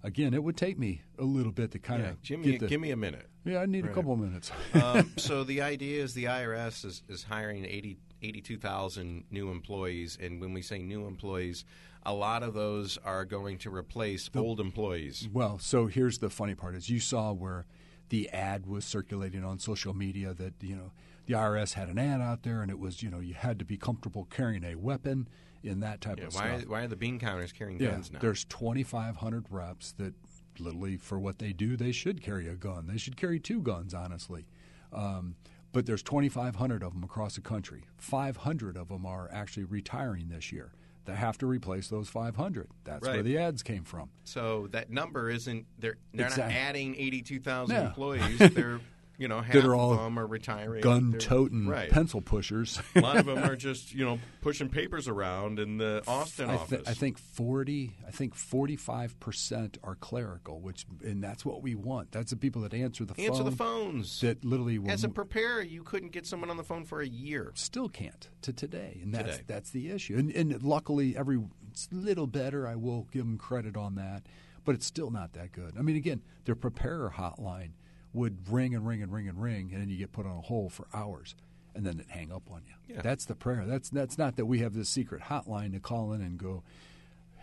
again, 0.02 0.34
it 0.34 0.42
would 0.42 0.56
take 0.56 0.78
me 0.78 1.02
a 1.18 1.24
little 1.24 1.52
bit 1.52 1.70
to 1.72 1.78
kind 1.78 2.02
yeah, 2.02 2.36
of 2.36 2.40
me 2.40 2.56
the, 2.56 2.66
give 2.66 2.80
me 2.80 2.90
a 2.90 2.96
minute. 2.96 3.28
yeah, 3.44 3.58
I 3.58 3.66
need 3.66 3.84
Right. 3.84 3.92
a 3.92 3.94
couple 3.94 4.12
of 4.12 4.18
minutes. 4.18 4.50
um, 4.74 5.12
so 5.16 5.44
the 5.44 5.60
idea 5.62 6.02
is 6.02 6.14
the 6.14 6.24
IRS 6.24 6.84
is, 6.84 7.02
is 7.08 7.22
hiring 7.24 7.64
80 7.64 7.98
82,000 8.24 9.24
new 9.30 9.50
employees, 9.50 10.16
and 10.20 10.40
when 10.40 10.52
we 10.54 10.62
say 10.62 10.78
new 10.80 11.06
employees, 11.06 11.64
a 12.04 12.12
lot 12.14 12.42
of 12.42 12.54
those 12.54 12.98
are 13.04 13.24
going 13.24 13.58
to 13.58 13.74
replace 13.74 14.28
old 14.34 14.60
employees. 14.60 15.28
well, 15.32 15.58
so 15.58 15.86
here's 15.86 16.18
the 16.18 16.30
funny 16.30 16.54
part: 16.54 16.74
is 16.74 16.88
you 16.90 17.00
saw 17.00 17.32
where 17.32 17.66
the 18.08 18.28
ad 18.30 18.66
was 18.66 18.84
circulating 18.84 19.44
on 19.44 19.58
social 19.58 19.94
media 19.94 20.34
that 20.34 20.54
you 20.60 20.76
know 20.76 20.92
the 21.26 21.34
IRS 21.34 21.74
had 21.74 21.88
an 21.88 21.98
ad 21.98 22.20
out 22.20 22.42
there, 22.42 22.62
and 22.62 22.70
it 22.70 22.78
was 22.78 23.02
you 23.02 23.10
know 23.10 23.20
you 23.20 23.34
had 23.34 23.58
to 23.58 23.64
be 23.64 23.76
comfortable 23.76 24.26
carrying 24.30 24.64
a 24.64 24.74
weapon 24.74 25.28
in 25.62 25.80
that 25.80 26.00
type 26.00 26.18
Yeah, 26.18 26.26
of 26.26 26.34
why, 26.34 26.58
stuff. 26.58 26.68
why 26.68 26.82
are 26.82 26.88
the 26.88 26.96
bean 26.96 27.18
counters 27.20 27.52
carrying 27.52 27.80
Yeah, 27.80 27.92
guns 27.92 28.10
now? 28.10 28.18
there's 28.18 28.44
2,500 28.46 29.46
reps 29.48 29.92
that 29.92 30.12
literally, 30.58 30.96
for 30.96 31.20
what 31.20 31.38
they 31.38 31.52
do, 31.52 31.76
they 31.76 31.92
should 31.92 32.20
carry 32.20 32.48
a 32.48 32.54
gun. 32.56 32.88
They 32.88 32.98
should 32.98 33.16
carry 33.16 33.38
two 33.38 33.62
guns, 33.62 33.94
honestly. 33.94 34.46
Um, 34.92 35.36
but 35.72 35.86
there's 35.86 36.02
2,500 36.02 36.82
of 36.82 36.92
them 36.92 37.04
across 37.04 37.36
the 37.36 37.40
country. 37.40 37.84
500 37.96 38.76
of 38.76 38.88
them 38.88 39.06
are 39.06 39.30
actually 39.32 39.64
retiring 39.64 40.28
this 40.28 40.50
year. 40.52 40.72
They 41.04 41.14
have 41.14 41.36
to 41.38 41.46
replace 41.46 41.88
those 41.88 42.08
500. 42.08 42.68
That's 42.84 43.06
where 43.06 43.22
the 43.22 43.36
ads 43.38 43.62
came 43.62 43.82
from. 43.84 44.10
So 44.24 44.68
that 44.70 44.90
number 44.90 45.30
isn't 45.30 45.66
they're 45.78 45.96
they're 46.14 46.26
Exactly. 46.26 46.54
not 46.54 46.62
adding 46.62 46.94
eighty 46.96 47.22
two 47.22 47.40
thousand 47.40 47.76
Yeah. 47.76 47.86
employees. 47.88 48.38
They're 48.54 48.80
you 49.22 49.28
know 49.28 49.40
half 49.40 49.54
That 49.54 49.64
are 49.64 49.74
all 49.74 49.92
of 49.92 50.00
them 50.00 50.18
are 50.18 50.26
retiring. 50.26 50.82
Gun 50.82 51.14
toting 51.18 51.68
right. 51.68 51.88
pencil 51.88 52.20
pushers. 52.20 52.80
A 52.96 53.00
lot 53.00 53.16
of 53.16 53.26
them 53.26 53.38
are 53.38 53.54
just 53.54 53.94
you 53.94 54.04
know 54.04 54.18
pushing 54.40 54.68
papers 54.68 55.06
around 55.06 55.60
in 55.60 55.78
the 55.78 56.02
Austin 56.08 56.50
I, 56.50 56.56
office. 56.56 56.88
I 56.88 56.94
think 56.94 57.18
forty. 57.18 57.96
I 58.06 58.10
think 58.10 58.34
forty-five 58.34 59.18
percent 59.20 59.78
are 59.84 59.94
clerical, 59.94 60.60
which 60.60 60.86
and 61.04 61.22
that's 61.22 61.44
what 61.44 61.62
we 61.62 61.76
want. 61.76 62.10
That's 62.10 62.30
the 62.30 62.36
people 62.36 62.62
that 62.62 62.74
answer 62.74 63.04
the 63.04 63.14
Answer 63.20 63.42
phone. 63.42 63.50
the 63.50 63.56
phones. 63.56 64.20
That 64.22 64.44
literally 64.44 64.80
will 64.80 64.90
As 64.90 65.04
a 65.04 65.08
preparer, 65.08 65.62
you 65.62 65.84
couldn't 65.84 66.10
get 66.10 66.26
someone 66.26 66.50
on 66.50 66.56
the 66.56 66.64
phone 66.64 66.84
for 66.84 67.00
a 67.00 67.06
year. 67.06 67.52
still 67.54 67.88
can't 67.88 68.28
to 68.42 68.52
today, 68.52 68.98
and 69.02 69.14
that's 69.14 69.36
Today. 69.36 69.44
that's 69.46 69.70
the 69.70 69.90
issue. 69.90 70.16
And, 70.18 70.32
and 70.32 70.62
luckily, 70.64 71.16
every 71.16 71.40
it's 71.70 71.88
a 71.92 71.94
little 71.94 72.26
better. 72.26 72.66
I 72.66 72.74
will 72.74 73.06
give 73.12 73.24
them 73.24 73.38
credit 73.38 73.76
on 73.76 73.94
that, 73.94 74.24
but 74.64 74.74
it's 74.74 74.86
still 74.86 75.10
not 75.10 75.32
that 75.34 75.52
good. 75.52 75.74
I 75.78 75.82
mean, 75.82 75.94
again, 75.96 76.22
their 76.44 76.56
preparer 76.56 77.14
hotline 77.16 77.70
would 78.12 78.48
ring 78.50 78.74
and 78.74 78.86
ring 78.86 79.02
and 79.02 79.12
ring 79.12 79.28
and 79.28 79.40
ring, 79.40 79.70
and 79.72 79.80
then 79.82 79.88
you 79.88 79.96
get 79.96 80.12
put 80.12 80.26
on 80.26 80.36
a 80.36 80.40
hold 80.40 80.72
for 80.72 80.86
hours, 80.92 81.34
and 81.74 81.84
then 81.86 81.98
it 82.00 82.06
hang 82.08 82.30
up 82.32 82.42
on 82.50 82.62
you. 82.66 82.94
Yeah. 82.94 83.02
That's 83.02 83.24
the 83.24 83.34
prayer. 83.34 83.64
That's 83.66 83.88
that's 83.90 84.18
not 84.18 84.36
that 84.36 84.46
we 84.46 84.58
have 84.60 84.74
this 84.74 84.88
secret 84.88 85.22
hotline 85.22 85.72
to 85.72 85.80
call 85.80 86.12
in 86.12 86.20
and 86.20 86.36
go. 86.38 86.62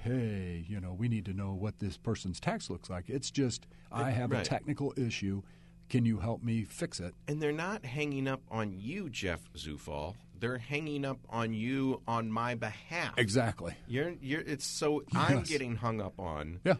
Hey, 0.02 0.64
you 0.70 0.80
know, 0.80 0.94
we 0.94 1.10
need 1.10 1.26
to 1.26 1.34
know 1.34 1.52
what 1.54 1.80
this 1.80 1.98
person's 1.98 2.40
tax 2.40 2.70
looks 2.70 2.90
like. 2.90 3.10
It's 3.10 3.30
just, 3.30 3.68
I 3.92 4.12
have 4.12 4.32
a 4.32 4.44
technical 4.44 4.94
issue. 4.96 5.42
Can 5.90 6.06
you 6.06 6.20
help 6.20 6.42
me 6.42 6.64
fix 6.64 7.02
it? 7.02 7.14
And 7.28 7.42
they're 7.42 7.52
not 7.52 7.84
hanging 7.84 8.26
up 8.26 8.42
on 8.50 8.72
you, 8.72 9.10
Jeff 9.10 9.42
Zufall. 9.58 10.16
They're 10.40 10.58
hanging 10.58 11.04
up 11.04 11.18
on 11.30 11.52
you 11.54 12.02
on 12.08 12.32
my 12.32 12.56
behalf. 12.56 13.16
Exactly. 13.18 13.74
You're, 13.90 14.14
you're, 14.22 14.40
it's 14.40 14.66
so 14.66 15.04
I'm 15.14 15.42
getting 15.44 15.76
hung 15.76 16.00
up 16.00 16.18
on. 16.18 16.62
Yeah. 16.64 16.76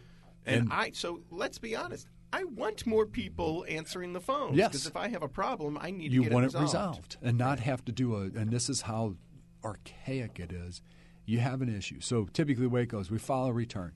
And, 0.46 0.62
And- 0.62 0.72
I 0.74 0.92
so 0.94 1.20
let's 1.30 1.58
be 1.58 1.76
honest. 1.76 2.08
I 2.32 2.44
want 2.44 2.86
more 2.86 3.06
people 3.06 3.66
answering 3.68 4.14
the 4.14 4.20
phones. 4.20 4.56
Yes. 4.56 4.70
Because 4.70 4.88
if 4.88 4.96
I 4.96 5.08
have 5.08 5.24
a 5.24 5.28
problem, 5.28 5.78
I 5.82 5.92
need 5.92 6.12
you 6.14 6.24
to 6.24 6.30
get 6.30 6.34
want 6.34 6.46
it 6.46 6.54
it 6.56 6.60
resolved. 6.60 6.98
resolved 6.98 7.18
and 7.22 7.38
not 7.38 7.60
have 7.60 7.84
to 7.86 7.92
do 7.92 8.16
a 8.16 8.22
and 8.22 8.52
this 8.52 8.70
is 8.70 8.82
how 8.82 9.16
archaic 9.64 10.40
it 10.40 10.52
is 10.52 10.82
you 11.26 11.40
have 11.40 11.62
an 11.62 11.76
issue 11.76 12.00
so 12.00 12.26
typically 12.32 12.64
the 12.64 12.70
way 12.70 12.84
it 12.84 12.88
goes 12.88 13.12
we 13.12 13.18
file 13.18 13.46
a 13.46 13.54
return 13.54 13.92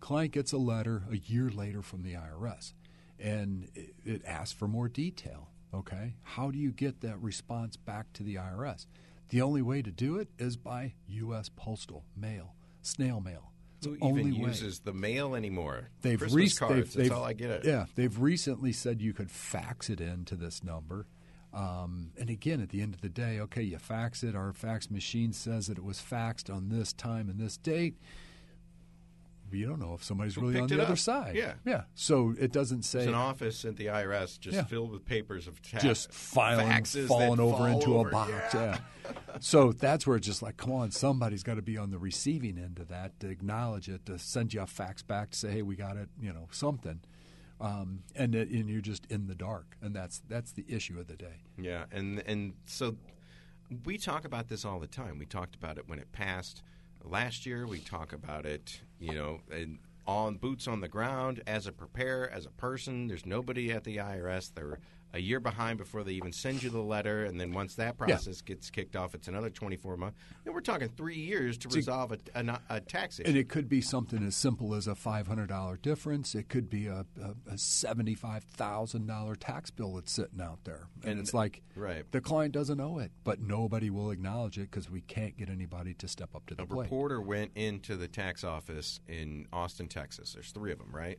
client 0.00 0.32
gets 0.32 0.52
a 0.52 0.58
letter 0.58 1.04
a 1.10 1.16
year 1.16 1.50
later 1.50 1.82
from 1.82 2.02
the 2.02 2.14
irs 2.14 2.72
and 3.18 3.68
it, 3.74 3.94
it 4.04 4.22
asks 4.26 4.52
for 4.52 4.66
more 4.66 4.88
detail 4.88 5.48
okay 5.72 6.14
how 6.22 6.50
do 6.50 6.58
you 6.58 6.72
get 6.72 7.00
that 7.00 7.20
response 7.22 7.76
back 7.76 8.12
to 8.12 8.22
the 8.22 8.34
irs 8.34 8.86
the 9.28 9.40
only 9.40 9.62
way 9.62 9.80
to 9.82 9.90
do 9.90 10.16
it 10.18 10.28
is 10.38 10.56
by 10.56 10.92
us 11.08 11.48
postal 11.54 12.04
mail 12.16 12.54
snail 12.82 13.20
mail 13.20 13.52
Who 13.84 13.96
only 14.00 14.22
even 14.30 14.42
way. 14.42 14.48
uses 14.48 14.80
the 14.80 14.92
mail 14.92 15.34
anymore? 15.34 15.90
They've 16.02 16.18
Christmas 16.18 16.60
rec- 16.60 16.68
cards. 16.68 16.74
they've, 16.74 16.84
that's 16.84 16.96
they've- 17.08 17.12
all 17.12 17.24
I 17.24 17.32
get. 17.32 17.50
It. 17.50 17.64
Yeah, 17.64 17.86
they've 17.94 18.18
recently 18.18 18.72
said 18.72 19.00
you 19.00 19.12
could 19.12 19.30
fax 19.30 19.88
it 19.90 20.00
in 20.00 20.24
to 20.26 20.34
this 20.36 20.62
number. 20.64 21.06
Um, 21.52 22.10
and 22.18 22.30
again, 22.30 22.60
at 22.60 22.70
the 22.70 22.80
end 22.82 22.94
of 22.94 23.00
the 23.00 23.08
day, 23.08 23.38
okay, 23.40 23.62
you 23.62 23.78
fax 23.78 24.24
it. 24.24 24.34
Our 24.34 24.52
fax 24.52 24.90
machine 24.90 25.32
says 25.32 25.68
that 25.68 25.78
it 25.78 25.84
was 25.84 25.98
faxed 26.02 26.52
on 26.52 26.68
this 26.68 26.92
time 26.92 27.28
and 27.28 27.38
this 27.38 27.56
date. 27.56 27.96
You 29.54 29.66
don't 29.66 29.80
know 29.80 29.94
if 29.94 30.02
somebody's 30.04 30.34
Who 30.34 30.42
really 30.42 30.60
on 30.60 30.68
the 30.68 30.82
other 30.82 30.92
up? 30.92 30.98
side. 30.98 31.36
Yeah. 31.36 31.54
yeah. 31.64 31.82
So 31.94 32.34
it 32.38 32.52
doesn't 32.52 32.82
say 32.82 32.98
There's 33.00 33.08
an 33.08 33.14
office 33.14 33.64
at 33.64 33.76
the 33.76 33.86
IRS 33.86 34.38
just 34.38 34.56
Yeah. 34.56 34.64
filled 34.64 34.90
with 34.90 35.04
papers 35.04 35.46
of 35.46 35.60
tax, 35.62 35.82
just 35.82 36.12
filing, 36.12 36.84
falling 37.06 37.40
over 37.40 37.56
fall 37.56 37.66
into 37.66 37.96
over. 37.96 38.08
a 38.08 38.12
box. 38.12 38.30
Yeah. 38.54 38.78
Yeah. 39.04 39.12
so 39.40 39.72
that's 39.72 40.06
where 40.06 40.16
it's 40.16 40.26
just 40.26 40.42
like, 40.42 40.56
come 40.56 40.72
on, 40.72 40.90
somebody's 40.90 41.42
got 41.42 41.54
to 41.54 41.62
be 41.62 41.76
on 41.76 41.90
the 41.90 41.98
receiving 41.98 42.58
end 42.58 42.78
of 42.78 42.88
that 42.88 43.18
to 43.20 43.28
acknowledge 43.28 43.88
it, 43.88 44.06
to 44.06 44.18
send 44.18 44.54
you 44.54 44.62
a 44.62 44.66
fax 44.66 45.02
back 45.02 45.30
to 45.30 45.38
say, 45.38 45.50
hey, 45.50 45.62
we 45.62 45.76
got 45.76 45.96
it, 45.96 46.08
you 46.20 46.32
know, 46.32 46.48
something. 46.50 47.00
Um, 47.60 48.02
and 48.16 48.34
it, 48.34 48.48
and 48.50 48.68
you're 48.68 48.80
just 48.80 49.06
in 49.06 49.26
the 49.26 49.34
dark, 49.34 49.76
and 49.80 49.94
that's 49.94 50.20
that's 50.28 50.52
the 50.52 50.64
issue 50.68 50.98
of 50.98 51.06
the 51.06 51.14
day. 51.16 51.42
Yeah, 51.56 51.84
and 51.92 52.20
and 52.26 52.54
so 52.66 52.96
we 53.84 53.96
talk 53.96 54.24
about 54.24 54.48
this 54.48 54.64
all 54.64 54.80
the 54.80 54.88
time. 54.88 55.18
We 55.18 55.24
talked 55.24 55.54
about 55.54 55.78
it 55.78 55.88
when 55.88 55.98
it 56.00 56.10
passed 56.12 56.62
last 57.04 57.46
year. 57.46 57.66
We 57.66 57.80
talk 57.80 58.12
about 58.12 58.46
it, 58.46 58.80
you 58.98 59.14
know, 59.14 59.40
and 59.52 59.78
on 60.06 60.36
boots 60.36 60.68
on 60.68 60.80
the 60.80 60.88
ground 60.88 61.42
as 61.46 61.66
a 61.66 61.72
preparer, 61.72 62.28
as 62.32 62.46
a 62.46 62.50
person. 62.50 63.06
There's 63.06 63.26
nobody 63.26 63.72
at 63.72 63.84
the 63.84 63.98
IRS. 63.98 64.52
They're 64.54 64.78
a 65.14 65.20
year 65.20 65.38
behind 65.38 65.78
before 65.78 66.02
they 66.02 66.12
even 66.12 66.32
send 66.32 66.60
you 66.62 66.68
the 66.70 66.80
letter, 66.80 67.24
and 67.24 67.40
then 67.40 67.52
once 67.52 67.76
that 67.76 67.96
process 67.96 68.40
gets 68.40 68.68
kicked 68.68 68.96
off, 68.96 69.14
it's 69.14 69.28
another 69.28 69.48
24 69.48 69.96
months. 69.96 70.18
And 70.44 70.52
we're 70.52 70.60
talking 70.60 70.88
three 70.88 71.16
years 71.16 71.56
to 71.58 71.68
resolve 71.68 72.10
a, 72.12 72.18
a, 72.34 72.60
a 72.68 72.80
tax 72.80 73.20
issue. 73.20 73.28
And 73.28 73.38
it 73.38 73.48
could 73.48 73.68
be 73.68 73.80
something 73.80 74.22
as 74.26 74.34
simple 74.34 74.74
as 74.74 74.88
a 74.88 74.94
five 74.96 75.26
hundred 75.28 75.48
dollar 75.48 75.76
difference. 75.76 76.34
It 76.34 76.48
could 76.48 76.68
be 76.68 76.88
a, 76.88 77.06
a, 77.22 77.52
a 77.52 77.56
seventy 77.56 78.14
five 78.14 78.42
thousand 78.42 79.06
dollar 79.06 79.36
tax 79.36 79.70
bill 79.70 79.94
that's 79.94 80.12
sitting 80.12 80.40
out 80.40 80.58
there, 80.64 80.88
and, 81.02 81.12
And- 81.12 81.20
it's 81.20 81.32
like 81.32 81.62
right. 81.76 82.04
the 82.10 82.20
client 82.20 82.52
doesn't 82.52 82.76
know 82.78 82.98
it, 82.98 83.12
but 83.22 83.40
nobody 83.40 83.90
will 83.90 84.10
acknowledge 84.10 84.58
it 84.58 84.70
because 84.70 84.90
we 84.90 85.00
can't 85.00 85.36
get 85.36 85.48
anybody 85.48 85.94
to 85.94 86.08
step 86.08 86.34
up 86.34 86.44
to 86.46 86.54
the 86.56 86.64
A 86.64 86.66
plate. 86.66 86.82
reporter 86.84 87.20
went 87.22 87.52
into 87.54 87.96
the 87.96 88.08
tax 88.08 88.42
office 88.42 88.98
in 89.08 89.46
Austin, 89.52 89.86
Texas. 89.86 90.32
There's 90.32 90.50
three 90.50 90.72
of 90.72 90.78
them, 90.78 90.90
right? 90.92 91.18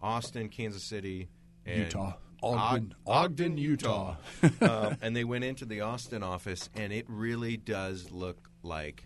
Austin, 0.00 0.48
Kansas 0.48 0.84
City, 0.84 1.28
and 1.66 1.78
Utah. 1.80 2.14
Ogden- 2.42 2.94
Og- 3.06 3.24
Ogden, 3.24 3.58
Utah. 3.58 4.16
um, 4.60 4.96
and 5.02 5.14
they 5.16 5.24
went 5.24 5.44
into 5.44 5.64
the 5.64 5.80
Austin 5.80 6.22
office, 6.22 6.68
and 6.74 6.92
it 6.92 7.06
really 7.08 7.56
does 7.56 8.10
look 8.10 8.50
like 8.62 9.04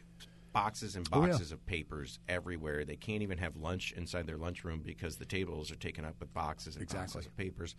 boxes 0.53 0.97
and 0.97 1.07
Oh, 1.13 1.21
yeah. 1.23 1.29
boxes 1.33 1.53
of 1.53 1.65
papers 1.67 2.19
everywhere. 2.29 2.85
They 2.85 2.97
can't 2.97 3.23
even 3.23 3.39
have 3.39 3.57
lunch 3.57 3.93
inside 3.93 4.27
their 4.27 4.39
lunchroom 4.39 4.81
because 4.85 5.17
the 5.17 5.27
tables 5.27 5.71
are 5.71 5.77
taken 5.77 6.05
up 6.05 6.15
with 6.19 6.33
boxes 6.33 6.75
and 6.77 6.83
Exactly. 6.83 7.19
boxes 7.19 7.27
of 7.27 7.37
papers. 7.37 7.75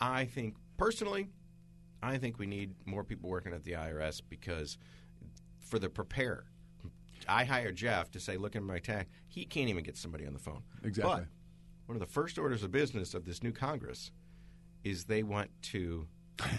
I 0.00 0.24
think 0.24 0.56
personally, 0.76 1.28
I 2.02 2.18
think 2.18 2.38
we 2.38 2.46
need 2.46 2.74
more 2.84 3.04
people 3.04 3.30
working 3.30 3.52
at 3.52 3.62
the 3.64 3.72
IRS 3.72 4.20
because 4.28 4.76
for 5.60 5.78
the 5.78 5.88
preparer. 5.88 6.46
I 7.28 7.44
hired 7.44 7.76
Jeff 7.76 8.10
to 8.12 8.20
say, 8.20 8.36
"Look 8.36 8.54
at 8.56 8.62
my 8.62 8.78
tax." 8.78 9.08
He 9.26 9.44
can't 9.46 9.68
even 9.70 9.82
get 9.82 9.96
somebody 9.96 10.26
on 10.26 10.32
the 10.32 10.38
phone. 10.38 10.62
Exactly. 10.84 11.22
But 11.22 11.26
one 11.86 11.96
of 11.96 12.00
the 12.00 12.06
first 12.12 12.38
orders 12.38 12.62
of 12.62 12.70
business 12.70 13.14
of 13.14 13.24
this 13.24 13.42
new 13.42 13.52
Congress 13.52 14.10
is 14.86 15.04
they 15.04 15.22
want 15.22 15.50
to 15.62 16.06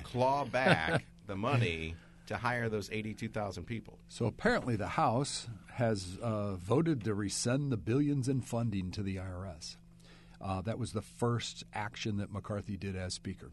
claw 0.03 0.43
back 0.45 1.05
the 1.28 1.36
money 1.36 1.95
to 2.28 2.36
hire 2.38 2.67
those 2.69 2.89
eighty-two 2.91 3.30
thousand 3.30 3.63
people. 3.65 3.97
So 4.09 4.25
apparently, 4.25 4.75
the 4.75 4.88
House 4.88 5.47
has 5.73 6.17
uh, 6.21 6.55
voted 6.55 7.03
to 7.05 7.13
rescind 7.13 7.71
the 7.71 7.78
billions 7.78 8.28
in 8.28 8.41
funding 8.41 8.91
to 8.91 9.03
the 9.03 9.15
IRS. 9.17 9.78
Uh, 10.41 10.61
that 10.61 10.78
was 10.78 10.91
the 10.91 11.01
first 11.01 11.63
action 11.73 12.17
that 12.17 12.32
McCarthy 12.32 12.78
did 12.78 12.95
as 12.95 13.13
Speaker. 13.13 13.51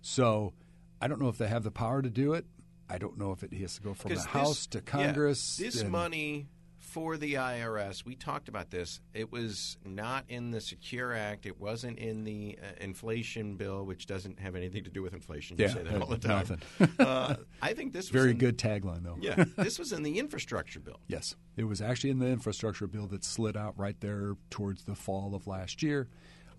So 0.00 0.52
I 1.00 1.08
don't 1.08 1.20
know 1.20 1.28
if 1.28 1.38
they 1.38 1.48
have 1.48 1.64
the 1.64 1.70
power 1.70 2.02
to 2.02 2.10
do 2.10 2.32
it. 2.34 2.46
I 2.88 2.98
don't 2.98 3.18
know 3.18 3.32
if 3.32 3.42
it 3.42 3.52
has 3.54 3.76
to 3.76 3.82
go 3.82 3.94
from 3.94 4.14
the 4.14 4.20
House 4.20 4.66
this- 4.66 4.66
to 4.68 4.78
yeah, 4.78 5.06
Congress. 5.06 5.56
this 5.56 5.80
and- 5.80 5.90
money 5.90 6.46
for 6.94 7.16
the 7.16 7.34
IRS, 7.34 8.04
we 8.04 8.14
talked 8.14 8.48
about 8.48 8.70
this. 8.70 9.00
It 9.14 9.32
was 9.32 9.76
not 9.84 10.24
in 10.28 10.52
the 10.52 10.60
Secure 10.60 11.12
Act. 11.12 11.44
It 11.44 11.60
wasn't 11.60 11.98
in 11.98 12.22
the 12.22 12.56
uh, 12.62 12.66
inflation 12.80 13.56
bill, 13.56 13.84
which 13.84 14.06
doesn't 14.06 14.38
have 14.38 14.54
anything 14.54 14.84
to 14.84 14.90
do 14.90 15.02
with 15.02 15.12
inflation. 15.12 15.56
You 15.58 15.64
Yeah, 15.64 15.72
say 15.74 15.82
that 15.82 16.00
all 16.00 16.06
the 16.06 16.18
time. 16.18 16.46
nothing. 16.78 16.90
uh, 17.04 17.34
I 17.60 17.72
think 17.74 17.92
this 17.92 18.04
was 18.12 18.20
Very 18.22 18.30
in- 18.30 18.38
good 18.38 18.56
tagline, 18.58 19.02
though. 19.02 19.16
Yeah, 19.20 19.44
this 19.56 19.76
was 19.76 19.92
in 19.92 20.04
the 20.04 20.20
infrastructure 20.20 20.78
bill. 20.78 21.00
Yes, 21.08 21.34
it 21.56 21.64
was 21.64 21.80
actually 21.82 22.10
in 22.10 22.20
the 22.20 22.28
infrastructure 22.28 22.86
bill 22.86 23.08
that 23.08 23.24
slid 23.24 23.56
out 23.56 23.76
right 23.76 24.00
there 24.00 24.36
towards 24.50 24.84
the 24.84 24.94
fall 24.94 25.34
of 25.34 25.48
last 25.48 25.82
year, 25.82 26.06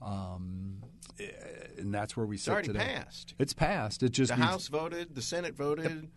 um, 0.02 0.84
eh, 1.18 1.28
and 1.78 1.94
that's 1.94 2.18
where 2.18 2.26
we 2.26 2.36
It's 2.36 2.44
sit 2.44 2.52
already 2.52 2.68
today. 2.68 2.80
passed. 2.94 3.36
It's 3.40 3.54
passed. 3.54 4.04
It 4.04 4.10
just 4.10 4.32
The 4.32 4.36
needs- 4.36 4.50
House 4.50 4.68
voted, 4.68 5.16
the 5.16 5.22
Senate 5.22 5.56
voted, 5.56 6.10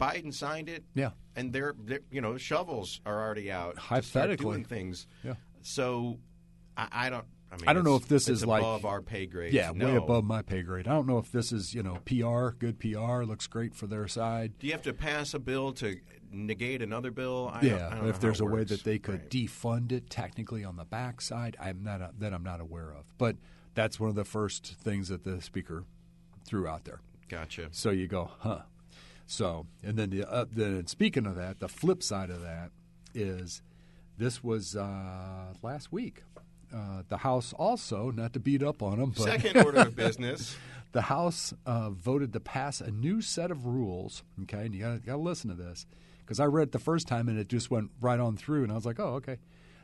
Biden 0.00 0.32
signed 0.32 0.68
it. 0.68 0.84
Yeah. 0.94 1.10
and 1.36 1.52
they're, 1.52 1.74
they're 1.84 2.00
you 2.10 2.20
know 2.20 2.36
shovels 2.36 3.00
are 3.06 3.20
already 3.20 3.50
out. 3.50 3.76
Hypothetically. 3.78 4.44
doing 4.44 4.64
things. 4.64 5.06
Yeah. 5.24 5.34
So 5.62 6.18
I, 6.76 6.88
I 6.92 7.10
don't. 7.10 7.24
I 7.50 7.56
mean, 7.56 7.64
I 7.66 7.72
don't 7.72 7.84
know 7.84 7.96
if 7.96 8.06
this 8.08 8.28
it's 8.28 8.40
is 8.42 8.46
like- 8.46 8.60
above 8.60 8.84
our 8.84 9.00
pay 9.00 9.24
grade. 9.26 9.54
Yeah, 9.54 9.72
to 9.72 9.84
way 9.86 9.96
above 9.96 10.22
my 10.24 10.42
pay 10.42 10.60
grade. 10.60 10.86
I 10.86 10.92
don't 10.92 11.06
know 11.06 11.16
if 11.18 11.32
this 11.32 11.50
is 11.50 11.74
you 11.74 11.82
know 11.82 11.96
PR, 12.04 12.50
good 12.56 12.78
PR, 12.78 13.22
looks 13.24 13.46
great 13.46 13.74
for 13.74 13.86
their 13.86 14.06
side. 14.06 14.52
Do 14.58 14.66
you 14.66 14.72
have 14.74 14.82
to 14.82 14.92
pass 14.92 15.32
a 15.32 15.38
bill 15.38 15.72
to 15.74 15.96
negate 16.30 16.82
another 16.82 17.10
bill? 17.10 17.50
I 17.52 17.60
don't- 17.62 17.70
yeah, 17.70 17.88
don't 17.90 18.06
if 18.08 18.16
how 18.16 18.20
there's 18.20 18.40
a 18.40 18.44
way 18.44 18.64
that 18.64 18.84
they 18.84 18.98
could 18.98 19.20
Right. 19.22 19.30
defund 19.30 19.92
it 19.92 20.10
technically 20.10 20.62
on 20.62 20.76
the 20.76 20.84
backside, 20.84 21.56
I'm 21.58 21.82
not 21.82 22.02
a, 22.02 22.10
that 22.18 22.34
I'm 22.34 22.42
not 22.44 22.60
aware 22.60 22.90
of. 22.92 23.06
But 23.16 23.36
that's 23.74 23.98
one 23.98 24.10
of 24.10 24.14
the 24.16 24.24
first 24.26 24.66
things 24.82 25.08
that 25.08 25.24
the 25.24 25.40
speaker 25.40 25.84
threw 26.44 26.68
out 26.68 26.84
there. 26.84 27.00
Gotcha. 27.30 27.68
So 27.72 27.90
you 27.90 28.08
go, 28.08 28.30
huh? 28.40 28.60
So, 29.30 29.66
and 29.84 29.98
then 29.98 30.08
the 30.08 30.24
uh, 30.24 30.46
then 30.50 30.86
speaking 30.86 31.26
of 31.26 31.36
that, 31.36 31.60
the 31.60 31.68
flip 31.68 32.02
side 32.02 32.30
of 32.30 32.40
that 32.40 32.70
is 33.14 33.60
this 34.16 34.42
was 34.42 34.74
uh, 34.74 35.52
last 35.62 35.92
week. 35.92 36.22
Uh, 36.74 37.02
the 37.08 37.18
House 37.18 37.52
also, 37.52 38.10
not 38.10 38.32
to 38.32 38.40
beat 38.40 38.62
up 38.62 38.82
on 38.82 38.98
them, 38.98 39.10
but 39.10 39.24
Second 39.24 39.58
order 39.58 39.80
of 39.80 39.94
business. 39.94 40.56
the 40.92 41.02
House 41.02 41.52
uh, 41.66 41.90
voted 41.90 42.32
to 42.32 42.40
pass 42.40 42.80
a 42.80 42.90
new 42.90 43.20
set 43.20 43.50
of 43.50 43.66
rules. 43.66 44.22
Okay, 44.42 44.64
and 44.64 44.74
you 44.74 44.82
got 44.82 45.12
to 45.12 45.18
listen 45.18 45.50
to 45.50 45.56
this 45.56 45.86
because 46.20 46.40
I 46.40 46.46
read 46.46 46.68
it 46.68 46.72
the 46.72 46.78
first 46.78 47.06
time 47.06 47.28
and 47.28 47.38
it 47.38 47.48
just 47.48 47.70
went 47.70 47.90
right 48.00 48.18
on 48.18 48.38
through, 48.38 48.62
and 48.62 48.72
I 48.72 48.76
was 48.76 48.86
like, 48.86 48.98
oh, 48.98 49.14
okay. 49.16 49.38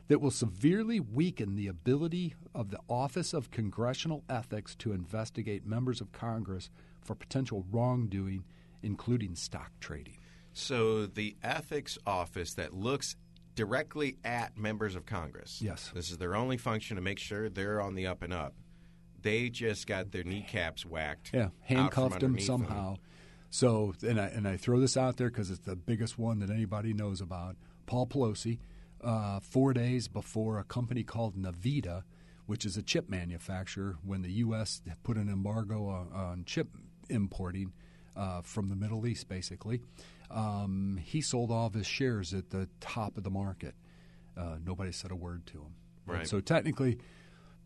That 0.07 0.21
will 0.21 0.31
severely 0.31 0.99
weaken 0.99 1.55
the 1.55 1.67
ability 1.67 2.35
of 2.53 2.69
the 2.69 2.79
Office 2.87 3.33
of 3.33 3.49
Congressional 3.49 4.23
Ethics 4.29 4.75
to 4.75 4.91
investigate 4.91 5.65
members 5.65 6.01
of 6.01 6.11
Congress 6.11 6.69
for 7.03 7.15
potential 7.15 7.65
wrongdoing, 7.71 8.43
including 8.85 9.35
stock 9.35 9.71
trading. 9.79 10.17
So 10.53 11.07
the 11.07 11.35
ethics 11.43 11.97
office 12.05 12.53
that 12.53 12.73
looks 12.73 13.15
directly 13.55 14.17
at 14.23 14.57
members 14.57 14.95
of 14.95 15.05
Congress. 15.05 15.61
Yes. 15.61 15.91
This 15.93 16.11
is 16.11 16.17
their 16.17 16.35
only 16.35 16.57
function 16.57 16.95
to 16.95 17.01
make 17.01 17.19
sure 17.19 17.49
they're 17.49 17.81
on 17.81 17.95
the 17.95 18.07
up 18.07 18.21
and 18.21 18.31
up. 18.31 18.53
They 19.21 19.49
just 19.49 19.87
got 19.87 20.11
their 20.11 20.23
kneecaps 20.23 20.85
whacked. 20.85 21.31
Yeah, 21.33 21.49
handcuffed 21.61 22.19
them. 22.19 22.39
somehow. 22.39 22.97
So, 23.49 23.93
and 24.03 24.21
I, 24.21 24.27
and 24.27 24.47
I 24.47 24.57
throw 24.57 24.79
this 24.79 24.95
out 24.95 25.17
there 25.17 25.29
because 25.29 25.49
it's 25.49 25.65
the 25.65 25.75
biggest 25.75 26.19
one 26.19 26.39
that 26.39 26.51
anybody 26.51 26.93
knows 26.93 27.21
about. 27.21 27.55
Paul 27.87 28.05
Pelosi, 28.05 28.59
uh, 29.03 29.39
four 29.39 29.73
days 29.73 30.07
before 30.07 30.59
a 30.59 30.63
company 30.63 31.03
called 31.03 31.35
Nvidia, 31.35 32.03
which 32.45 32.65
is 32.65 32.77
a 32.77 32.83
chip 32.83 33.09
manufacturer, 33.09 33.97
when 34.03 34.21
the 34.21 34.31
U.S. 34.33 34.83
put 35.03 35.17
an 35.17 35.29
embargo 35.29 35.87
on, 35.87 36.11
on 36.13 36.43
chip 36.45 36.67
importing 37.09 37.73
uh, 38.15 38.41
from 38.41 38.69
the 38.69 38.75
Middle 38.75 39.05
East, 39.05 39.27
basically, 39.27 39.81
um, 40.31 40.99
he 41.03 41.21
sold 41.21 41.51
all 41.51 41.67
of 41.67 41.73
his 41.73 41.87
shares 41.87 42.33
at 42.33 42.49
the 42.49 42.67
top 42.79 43.17
of 43.17 43.23
the 43.23 43.29
market. 43.29 43.75
Uh, 44.37 44.57
nobody 44.65 44.91
said 44.91 45.11
a 45.11 45.15
word 45.15 45.45
to 45.47 45.59
him. 45.59 45.75
And 46.07 46.17
Right. 46.17 46.27
So 46.27 46.39
technically, 46.39 46.99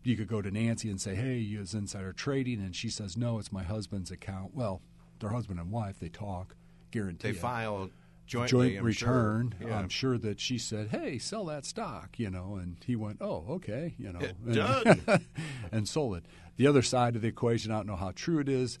you 0.02 0.16
could 0.16 0.28
go 0.28 0.40
to 0.40 0.50
Nancy 0.50 0.88
and 0.88 1.00
say, 1.00 1.14
"Hey, 1.14 1.38
you 1.38 1.60
is 1.60 1.74
insider 1.74 2.12
trading," 2.12 2.60
and 2.60 2.74
she 2.74 2.88
says, 2.88 3.16
"No, 3.16 3.38
it's 3.38 3.52
my 3.52 3.62
husband's 3.62 4.10
account." 4.10 4.54
Well, 4.54 4.80
they're 5.18 5.30
husband 5.30 5.60
and 5.60 5.70
wife; 5.70 5.98
they 5.98 6.08
talk, 6.08 6.56
guarantee. 6.90 7.32
They 7.32 7.36
it. 7.36 7.40
file 7.40 7.90
joint 8.26 8.50
I'm 8.78 8.84
return. 8.84 9.54
Sure. 9.58 9.68
Yeah. 9.68 9.78
I'm 9.78 9.88
sure 9.88 10.16
that 10.18 10.40
she 10.40 10.56
said, 10.56 10.88
"Hey, 10.88 11.18
sell 11.18 11.44
that 11.46 11.66
stock," 11.66 12.18
you 12.18 12.30
know, 12.30 12.56
and 12.56 12.76
he 12.86 12.96
went, 12.96 13.18
"Oh, 13.20 13.44
okay," 13.50 13.94
you 13.98 14.12
know, 14.12 14.20
and, 14.46 15.26
and 15.72 15.88
sold 15.88 16.16
it. 16.16 16.24
The 16.56 16.66
other 16.66 16.82
side 16.82 17.16
of 17.16 17.22
the 17.22 17.28
equation, 17.28 17.72
I 17.72 17.76
don't 17.76 17.86
know 17.86 17.96
how 17.96 18.12
true 18.14 18.38
it 18.38 18.48
is, 18.48 18.78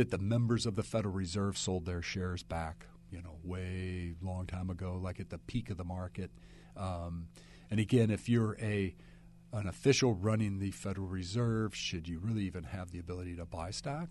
that 0.00 0.10
the 0.10 0.18
members 0.18 0.64
of 0.64 0.76
the 0.76 0.82
Federal 0.82 1.12
Reserve 1.12 1.58
sold 1.58 1.84
their 1.84 2.00
shares 2.00 2.42
back, 2.42 2.86
you 3.10 3.20
know, 3.20 3.36
way 3.44 4.14
long 4.22 4.46
time 4.46 4.70
ago, 4.70 4.98
like 5.00 5.20
at 5.20 5.28
the 5.28 5.36
peak 5.36 5.68
of 5.68 5.76
the 5.76 5.84
market. 5.84 6.30
Um, 6.74 7.28
and 7.70 7.78
again, 7.78 8.10
if 8.10 8.26
you're 8.26 8.56
a 8.60 8.94
an 9.52 9.66
official 9.66 10.14
running 10.14 10.58
the 10.58 10.70
Federal 10.70 11.06
Reserve, 11.06 11.74
should 11.74 12.08
you 12.08 12.18
really 12.18 12.44
even 12.44 12.64
have 12.64 12.92
the 12.92 12.98
ability 12.98 13.36
to 13.36 13.44
buy 13.44 13.72
stock 13.72 14.08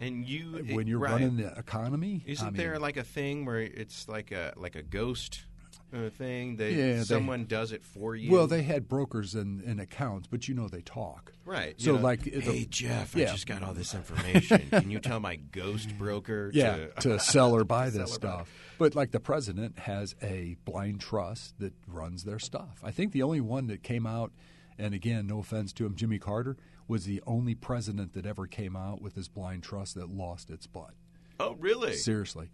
And 0.00 0.28
you, 0.28 0.66
when 0.74 0.86
you're 0.86 0.98
right. 0.98 1.12
running 1.12 1.36
the 1.38 1.56
economy? 1.56 2.22
Isn't 2.26 2.46
I 2.46 2.50
mean, 2.50 2.58
there 2.58 2.78
like 2.78 2.98
a 2.98 3.04
thing 3.04 3.46
where 3.46 3.60
it's 3.60 4.06
like 4.06 4.32
a 4.32 4.52
like 4.56 4.76
a 4.76 4.82
ghost 4.82 5.46
uh, 5.92 6.08
thing 6.10 6.56
that 6.56 6.72
Yeah, 6.72 6.94
they- 6.96 7.02
someone 7.04 7.44
does 7.44 7.72
it 7.72 7.84
for 7.84 8.16
you? 8.16 8.30
Well, 8.32 8.46
they 8.46 8.62
had 8.62 8.88
brokers 8.88 9.34
and, 9.34 9.60
and 9.62 9.80
accounts, 9.80 10.26
but 10.26 10.48
you 10.48 10.54
know 10.54 10.68
they 10.68 10.80
talk. 10.82 11.32
right. 11.44 11.74
you 11.78 11.84
So, 11.84 11.96
know, 11.96 12.02
like, 12.02 12.22
the- 12.22 12.40
hey 12.40 12.64
Jeff, 12.68 13.14
yeah. 13.14 13.28
I 13.28 13.32
just 13.32 13.46
got 13.46 13.62
all 13.62 13.74
this 13.74 13.94
information. 13.94 14.68
Can 14.70 14.90
you 14.90 14.98
tell 15.00 15.20
my 15.20 15.36
ghost 15.36 15.96
broker? 15.98 16.50
Yeah, 16.54 16.76
to, 16.76 17.00
to 17.00 17.20
sell 17.20 17.54
or 17.54 17.64
buy 17.64 17.90
this 17.90 17.96
or 18.16 18.18
buy. 18.20 18.28
stuff. 18.28 18.50
But 18.78 18.94
like 18.94 19.10
the 19.10 19.20
president 19.20 19.78
has 19.80 20.14
a 20.22 20.56
blind 20.64 21.00
trust 21.00 21.58
that 21.60 21.72
runs 21.86 22.24
their 22.24 22.38
stuff. 22.38 22.80
I 22.82 22.90
think 22.90 23.12
the 23.12 23.22
only 23.22 23.40
one 23.40 23.66
that 23.68 23.82
came 23.82 24.06
out, 24.06 24.32
and 24.78 24.94
again, 24.94 25.26
no 25.26 25.38
offense 25.40 25.72
to 25.74 25.86
him, 25.86 25.94
Jimmy 25.94 26.18
Carter 26.18 26.56
was 26.88 27.04
the 27.04 27.22
only 27.26 27.54
president 27.54 28.12
that 28.14 28.26
ever 28.26 28.46
came 28.46 28.74
out 28.76 29.00
with 29.00 29.14
his 29.14 29.28
blind 29.28 29.62
trust 29.62 29.94
that 29.94 30.08
lost 30.10 30.50
its 30.50 30.66
butt. 30.66 30.94
Oh, 31.38 31.54
really? 31.60 31.94
Seriously. 31.94 32.50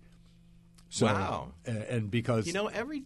So, 0.91 1.05
Wow. 1.07 1.49
And, 1.67 1.83
and 1.83 2.11
because 2.11 2.47
You 2.47 2.53
know, 2.55 2.67
every 2.69 3.05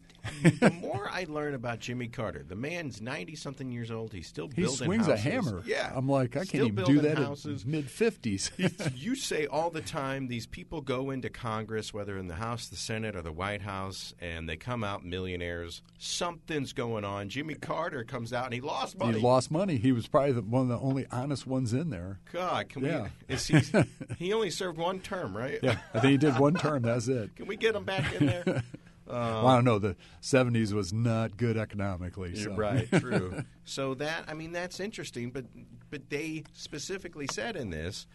the 0.61 0.71
more 0.71 1.09
I 1.13 1.27
learn 1.29 1.55
about 1.55 1.81
Jimmy 1.81 2.07
Carter, 2.07 2.45
the 2.47 2.55
man's 2.55 3.03
ninety 3.03 3.35
something 3.35 3.73
years 3.73 3.91
old. 3.91 4.13
He's 4.13 4.29
still 4.29 4.47
he 4.47 4.63
building 4.63 4.87
swings 4.87 5.09
a 5.09 5.17
hammer. 5.17 5.65
Yeah, 5.67 5.91
I'm 5.93 6.09
like, 6.09 6.37
I 6.37 6.45
Still 6.45 6.67
can't 6.69 6.73
even 6.79 6.85
do 6.85 7.01
that 7.01 7.19
houses. 7.19 7.65
in 7.65 7.71
mid 7.73 7.91
fifties. 7.91 8.53
you 8.95 9.17
say 9.17 9.47
all 9.47 9.71
the 9.71 9.81
time 9.81 10.29
these 10.29 10.47
people 10.47 10.81
go 10.81 11.11
into 11.11 11.29
Congress, 11.29 11.93
whether 11.93 12.17
in 12.19 12.29
the 12.29 12.37
House, 12.37 12.69
the 12.69 12.77
Senate, 12.77 13.17
or 13.17 13.23
the 13.23 13.33
White 13.33 13.63
House, 13.63 14.15
and 14.21 14.49
they 14.49 14.57
come 14.57 14.85
out 14.85 15.05
millionaires. 15.05 15.83
Something's 15.99 16.73
going 16.73 17.05
on. 17.05 17.29
Jimmy 17.29 17.55
Carter 17.55 18.05
comes 18.05 18.33
out 18.33 18.45
and 18.45 18.55
he 18.55 18.61
lost 18.61 18.97
money. 18.97 19.19
he 19.19 19.25
lost 19.25 19.51
money. 19.51 19.77
He 19.77 19.91
was 19.91 20.07
probably 20.07 20.33
the, 20.33 20.43
one 20.43 20.63
of 20.63 20.69
the 20.69 20.79
only 20.79 21.07
honest 21.11 21.49
ones 21.49 21.73
in 21.73 21.91
there. 21.91 22.21
God, 22.33 22.69
can 22.69 22.85
Yeah. 22.85 23.09
we? 23.29 23.35
Is 23.35 23.47
he? 23.49 23.59
he 24.19 24.33
only 24.33 24.51
served 24.51 24.79
one 24.79 25.01
term, 25.01 25.37
right? 25.37 25.59
Yeah, 25.63 25.79
I 25.93 25.99
think 25.99 26.13
he 26.13 26.17
did 26.19 26.39
one 26.39 26.55
term. 26.55 26.83
That's 26.83 27.09
it. 27.09 27.35
Can 27.35 27.47
we 27.47 27.57
get 27.57 27.72
him 27.75 27.85
back 27.85 28.13
in 28.15 28.27
there? 28.27 28.45
well, 29.07 29.47
I 29.47 29.55
don't 29.57 29.65
know. 29.65 29.79
The 29.79 29.97
'70s 30.23 30.73
was 30.73 30.93
not 30.93 31.37
good 31.37 31.57
economically. 31.57 32.31
You're 32.35 32.51
so. 32.51 32.55
right, 32.57 32.89
true. 33.01 33.43
so 33.65 33.95
that 33.95 34.25
I 34.29 34.35
mean 34.35 34.53
that's 34.53 34.81
interesting, 34.81 35.31
but 35.31 35.45
but 35.91 36.09
they 36.11 36.45
specifically 36.53 37.27
said 37.31 37.57
in 37.57 37.71
this 37.71 38.07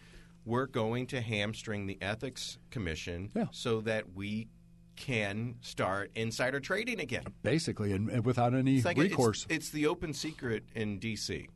we're 0.44 0.66
going 0.66 1.06
to 1.06 1.20
hamstring 1.20 1.86
the 1.86 1.98
ethics 2.00 2.58
commission 2.70 3.30
Yeah. 3.34 3.46
so 3.50 3.82
that 3.82 4.14
we 4.14 4.48
can 4.96 5.56
start 5.60 6.10
insider 6.14 6.58
trading 6.58 7.00
again. 7.00 7.22
basically, 7.42 7.92
and, 7.92 8.08
and 8.08 8.24
without 8.24 8.54
any 8.54 8.76
It's 8.76 8.84
like 8.86 8.96
recourse. 8.96 9.44
It's, 9.50 9.54
it's 9.54 9.68
the 9.70 9.86
open 9.86 10.12
secret 10.14 10.64
in 10.74 10.98
D.C. 10.98 11.48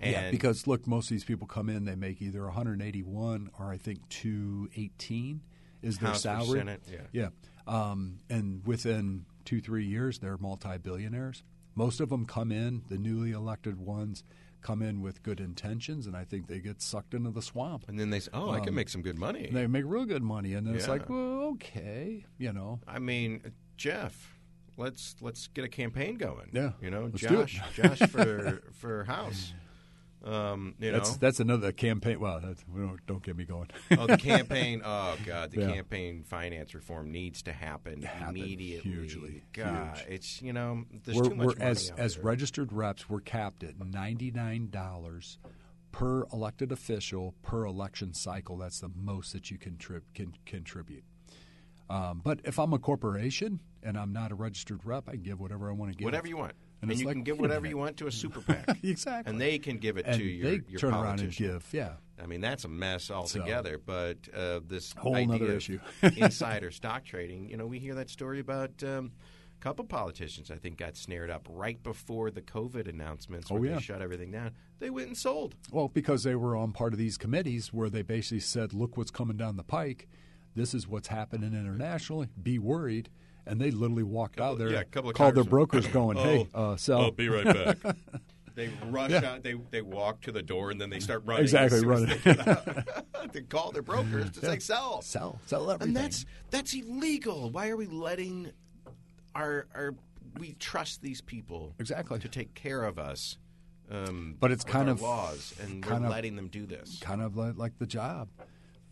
And 0.00 0.12
yeah, 0.12 0.30
because 0.30 0.66
look, 0.66 0.86
most 0.86 1.06
of 1.06 1.10
these 1.10 1.24
people 1.24 1.46
come 1.46 1.68
in, 1.68 1.84
they 1.84 1.94
make 1.96 2.22
either 2.22 2.44
181 2.44 3.50
or 3.58 3.70
I 3.72 3.76
think 3.76 4.08
218 4.08 5.42
is 5.82 5.98
their 5.98 6.10
House 6.10 6.22
salary. 6.22 6.58
Senate, 6.58 6.82
yeah. 6.90 6.98
yeah. 7.12 7.28
Um, 7.66 8.18
and 8.28 8.66
within 8.66 9.24
two 9.44 9.60
three 9.60 9.84
years, 9.86 10.18
they're 10.18 10.38
multi-billionaires. 10.38 11.42
Most 11.74 12.00
of 12.00 12.08
them 12.08 12.26
come 12.26 12.50
in, 12.52 12.82
the 12.88 12.98
newly 12.98 13.30
elected 13.32 13.78
ones 13.78 14.24
come 14.60 14.82
in 14.82 15.00
with 15.00 15.22
good 15.22 15.40
intentions, 15.40 16.06
and 16.06 16.14
I 16.16 16.24
think 16.24 16.46
they 16.46 16.58
get 16.58 16.82
sucked 16.82 17.14
into 17.14 17.30
the 17.30 17.40
swamp. 17.40 17.84
and 17.88 17.98
then 17.98 18.10
they 18.10 18.20
say, 18.20 18.30
"Oh, 18.34 18.50
I 18.50 18.60
can 18.60 18.74
make 18.74 18.88
some 18.90 19.00
good 19.02 19.18
money." 19.18 19.48
They 19.50 19.66
make 19.66 19.84
real 19.86 20.04
good 20.04 20.22
money, 20.22 20.52
and 20.54 20.66
then 20.66 20.74
it's 20.74 20.84
Yeah. 20.86 20.90
like, 20.92 21.08
well, 21.08 21.42
okay, 21.54 22.26
you 22.38 22.52
know. 22.52 22.80
I 22.86 22.98
mean, 22.98 23.40
Jeff, 23.78 24.38
let's 24.76 25.14
let's 25.22 25.46
get 25.48 25.64
a 25.64 25.68
campaign 25.68 26.16
going. 26.18 26.50
Yeah, 26.52 26.72
you 26.82 26.90
know, 26.90 27.04
let's. 27.04 27.20
Josh, 27.20 27.60
Josh 27.74 28.00
for 28.10 28.62
for 28.72 29.04
House. 29.04 29.54
Um, 30.22 30.74
you 30.78 30.90
That's 30.92 31.12
know, 31.12 31.16
that's 31.18 31.40
another 31.40 31.72
campaign. 31.72 32.20
Well, 32.20 32.40
don't, 32.40 33.06
don't 33.06 33.22
get 33.22 33.36
me 33.36 33.44
going. 33.44 33.68
oh, 33.98 34.06
the 34.06 34.16
campaign. 34.18 34.82
Oh 34.84 35.16
God, 35.24 35.50
the 35.50 35.62
Yeah. 35.62 35.72
campaign 35.72 36.24
finance 36.24 36.74
reform 36.74 37.10
needs 37.10 37.42
to 37.44 37.52
happen, 37.52 38.02
Happen 38.02 38.36
immediately. 38.36 38.90
hugely, 38.90 39.44
God, 39.54 39.96
huge. 39.96 40.06
it's 40.08 40.42
you 40.42 40.52
know, 40.52 40.84
there's 41.04 41.16
we're, 41.16 41.24
too 41.24 41.34
much 41.36 41.46
we're 41.46 41.54
money 41.54 41.70
as 41.70 41.92
as 41.96 42.14
there. 42.16 42.24
registered 42.24 42.70
reps, 42.72 43.08
we're 43.08 43.20
capped 43.20 43.64
at 43.64 43.78
ninety 43.82 44.30
nine 44.30 44.68
dollars 44.70 45.38
per 45.92 46.24
elected 46.32 46.70
official 46.70 47.34
per 47.42 47.64
election 47.64 48.12
cycle. 48.12 48.58
That's 48.58 48.80
the 48.80 48.90
most 48.94 49.32
that 49.32 49.50
you 49.50 49.56
can, 49.58 49.76
tri- 49.78 50.00
can 50.14 50.34
contribute. 50.46 51.02
Um, 51.88 52.20
but 52.22 52.40
if 52.44 52.58
I'm 52.60 52.72
a 52.72 52.78
corporation 52.78 53.58
and 53.82 53.98
I'm 53.98 54.12
not 54.12 54.30
a 54.30 54.36
registered 54.36 54.84
rep, 54.84 55.08
I 55.08 55.12
can 55.12 55.22
give 55.22 55.40
whatever 55.40 55.68
I 55.68 55.72
want 55.72 55.90
to 55.92 55.98
give. 55.98 56.04
Whatever 56.04 56.28
you 56.28 56.36
want. 56.36 56.52
And 56.82 56.90
And, 56.90 56.98
you 57.00 57.06
like 57.06 57.14
can 57.14 57.22
give 57.24 57.38
whatever 57.38 57.66
you 57.66 57.76
want 57.76 57.96
to 57.98 58.06
a 58.06 58.12
super 58.12 58.40
PAC. 58.46 58.82
exactly. 58.82 59.30
And 59.30 59.40
they 59.40 59.58
can 59.58 59.78
give 59.78 59.96
it 59.98 60.06
and 60.06 60.16
to 60.18 60.24
your, 60.24 60.50
they 60.50 60.60
your 60.68 60.80
turn 60.80 60.92
around 60.94 61.06
and 61.06 61.18
politician. 61.20 61.46
give. 61.46 61.68
Yeah. 61.72 61.92
I 62.22 62.26
mean, 62.26 62.40
that's 62.40 62.64
a 62.64 62.68
mess 62.68 63.10
altogether. 63.10 63.78
but 63.84 64.16
uh, 64.34 64.60
this 64.66 64.92
Whole 64.96 65.14
idea 65.14 65.56
issue. 65.56 65.78
insider 66.16 66.70
stock 66.70 67.04
trading, 67.04 67.48
you 67.48 67.56
know, 67.56 67.66
we 67.66 67.78
hear 67.78 67.94
that 67.96 68.08
story 68.10 68.40
about 68.40 68.82
um, 68.82 69.12
a 69.58 69.62
couple 69.62 69.84
politicians. 69.84 70.50
I 70.50 70.56
think 70.56 70.76
got 70.78 70.96
snared 70.96 71.30
up 71.30 71.46
right 71.50 71.82
before 71.82 72.30
the 72.30 72.42
COVID 72.42 72.88
announcements, 72.88 73.50
where 73.50 73.60
Oh, 73.60 73.64
yeah. 73.64 73.74
they 73.76 73.80
shut 73.80 74.00
everything 74.02 74.30
down. 74.30 74.52
They 74.78 74.90
went 74.90 75.08
and 75.08 75.16
sold. 75.16 75.56
Well, 75.70 75.88
because 75.88 76.22
they 76.22 76.34
were 76.34 76.56
on 76.56 76.72
part 76.72 76.92
of 76.94 76.98
these 76.98 77.18
committees 77.18 77.72
where 77.72 77.90
they 77.90 78.02
basically 78.02 78.40
said, 78.40 78.72
"Look 78.72 78.96
what's 78.96 79.10
coming 79.10 79.36
down 79.36 79.56
the 79.56 79.62
pike. 79.64 80.08
This 80.54 80.72
is 80.74 80.88
what's 80.88 81.08
happening 81.08 81.52
internationally. 81.54 82.28
Be 82.42 82.58
worried." 82.58 83.10
And 83.46 83.60
they 83.60 83.70
literally 83.70 84.02
walked 84.02 84.40
out 84.40 84.58
there, 84.58 84.70
yeah, 84.70 84.80
a 84.80 84.84
couple 84.84 85.10
of 85.10 85.16
called 85.16 85.34
their 85.34 85.44
congressmen. 85.44 85.50
brokers, 85.82 85.86
going, 85.88 86.16
"Hey, 86.18 86.48
uh, 86.54 86.76
sell." 86.76 87.00
I'll 87.02 87.10
be 87.10 87.28
right 87.28 87.44
back. 87.82 87.96
They 88.56 88.68
rush 88.90 89.12
out. 89.12 89.42
They 89.42 89.54
they 89.70 89.80
walk 89.80 90.20
to 90.22 90.32
the 90.32 90.42
door 90.42 90.70
and 90.70 90.78
then 90.78 90.90
they 90.90 91.00
start 91.00 91.22
running. 91.24 91.44
Exactly, 91.44 91.78
as 91.78 91.82
soon 91.82 92.10
as 92.10 92.26
running. 92.26 92.84
They. 92.84 93.28
They 93.32 93.40
call 93.42 93.70
their 93.70 93.80
brokers 93.82 94.30
to 94.32 94.40
say 94.40 94.58
sell. 94.58 95.00
sell, 95.02 95.40
sell 95.46 95.70
everything. 95.70 95.96
And 95.96 96.04
that's 96.04 96.26
that's 96.50 96.74
illegal. 96.74 97.48
Why 97.50 97.68
are 97.68 97.76
we 97.76 97.86
letting 97.86 98.50
our 99.34 99.66
our 99.74 99.94
we 100.38 100.54
trust 100.54 101.00
these 101.00 101.20
people 101.20 101.74
Exactly. 101.78 102.18
to 102.18 102.28
take 102.28 102.54
care 102.54 102.82
of 102.84 102.98
us? 102.98 103.38
Um, 103.90 104.36
But 104.38 104.50
it's 104.50 104.64
kind 104.64 104.88
our 104.88 104.94
of- 104.94 105.00
laws, 105.02 105.54
and 105.62 105.82
kind 105.82 106.00
we're 106.02 106.06
of- 106.08 106.12
letting 106.12 106.36
them 106.36 106.48
do 106.48 106.66
this. 106.66 106.98
kind 107.00 107.22
of 107.22 107.36
like, 107.36 107.56
like 107.56 107.78
the 107.78 107.86
job. 107.86 108.28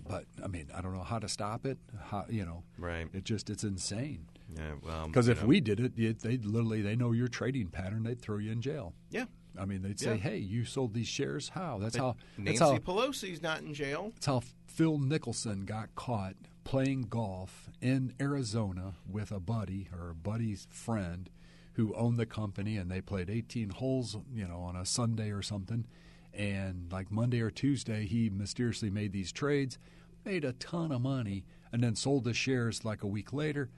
But 0.09 0.25
I 0.43 0.47
mean, 0.47 0.69
I 0.75 0.81
don't 0.81 0.95
know 0.95 1.03
how 1.03 1.19
to 1.19 1.29
stop 1.29 1.67
it. 1.67 1.79
How 2.11 2.25
you 2.31 2.45
know? 2.47 2.63
Right. 2.79 3.09
It 3.13 3.25
just 3.25 3.51
it's 3.51 3.65
insane. 3.65 4.27
Yeah. 4.57 4.73
Well, 4.83 5.07
Because 5.09 5.29
if 5.29 5.43
know. 5.43 5.49
we 5.49 5.61
did 5.61 5.81
it, 5.81 5.99
it, 5.99 6.21
they'd 6.21 6.45
literally 6.45 6.83
they 6.83 6.97
know 6.97 7.13
your 7.13 7.29
trading 7.29 7.69
pattern. 7.69 8.03
They'd 8.03 8.21
throw 8.21 8.39
you 8.39 8.51
in 8.53 8.61
jail. 8.63 8.95
yeah, 9.11 9.25
I 9.59 9.65
mean, 9.65 9.83
they'd 9.83 9.99
say, 10.01 10.13
Yeah. 10.17 10.23
"Hey, 10.31 10.39
you 10.39 10.65
sold 10.65 10.95
these 10.95 11.09
shares. 11.09 11.51
How? 11.51 11.79
That's 11.79 11.97
but 11.97 12.03
how. 12.03 12.17
Nancy 12.37 12.59
That's 12.59 12.71
how. 12.71 12.79
Pelosi's 12.79 13.43
not 13.43 13.61
in 13.61 13.75
jail. 13.75 14.13
That's 14.15 14.27
how 14.27 14.43
Phil 14.67 14.99
Mickelson 14.99 15.67
got 15.67 15.95
caught 15.97 16.35
playing 16.65 17.03
golf 17.03 17.69
in 17.81 18.15
Arizona 18.21 18.95
with 19.11 19.33
a 19.33 19.41
buddy 19.41 19.89
or 19.99 20.11
a 20.11 20.15
buddy's 20.15 20.67
friend 20.71 21.31
who 21.75 21.95
owned 21.95 22.19
the 22.19 22.27
company, 22.27 22.77
and 22.77 22.91
they 22.91 23.01
played 23.01 23.31
18 23.31 23.71
holes, 23.71 24.17
you 24.35 24.47
know, 24.47 24.61
on 24.61 24.77
a 24.77 24.85
Sunday 24.85 25.31
or 25.31 25.43
something. 25.43 25.87
And 26.35 26.91
like 26.93 27.11
Monday 27.11 27.41
or 27.41 27.51
Tuesday, 27.51 28.05
he 28.07 28.29
mysteriously 28.31 28.91
made 28.91 29.13
these 29.13 29.33
trades, 29.33 29.79
made 30.25 30.45
a 30.45 30.53
ton 30.55 30.93
of 30.93 31.01
money, 31.01 31.45
and 31.73 31.83
then 31.83 31.95
sold 31.95 32.25
the 32.25 32.35
shares 32.35 32.85
like 32.85 33.03
a 33.03 33.07
week 33.07 33.33
later. 33.33 33.71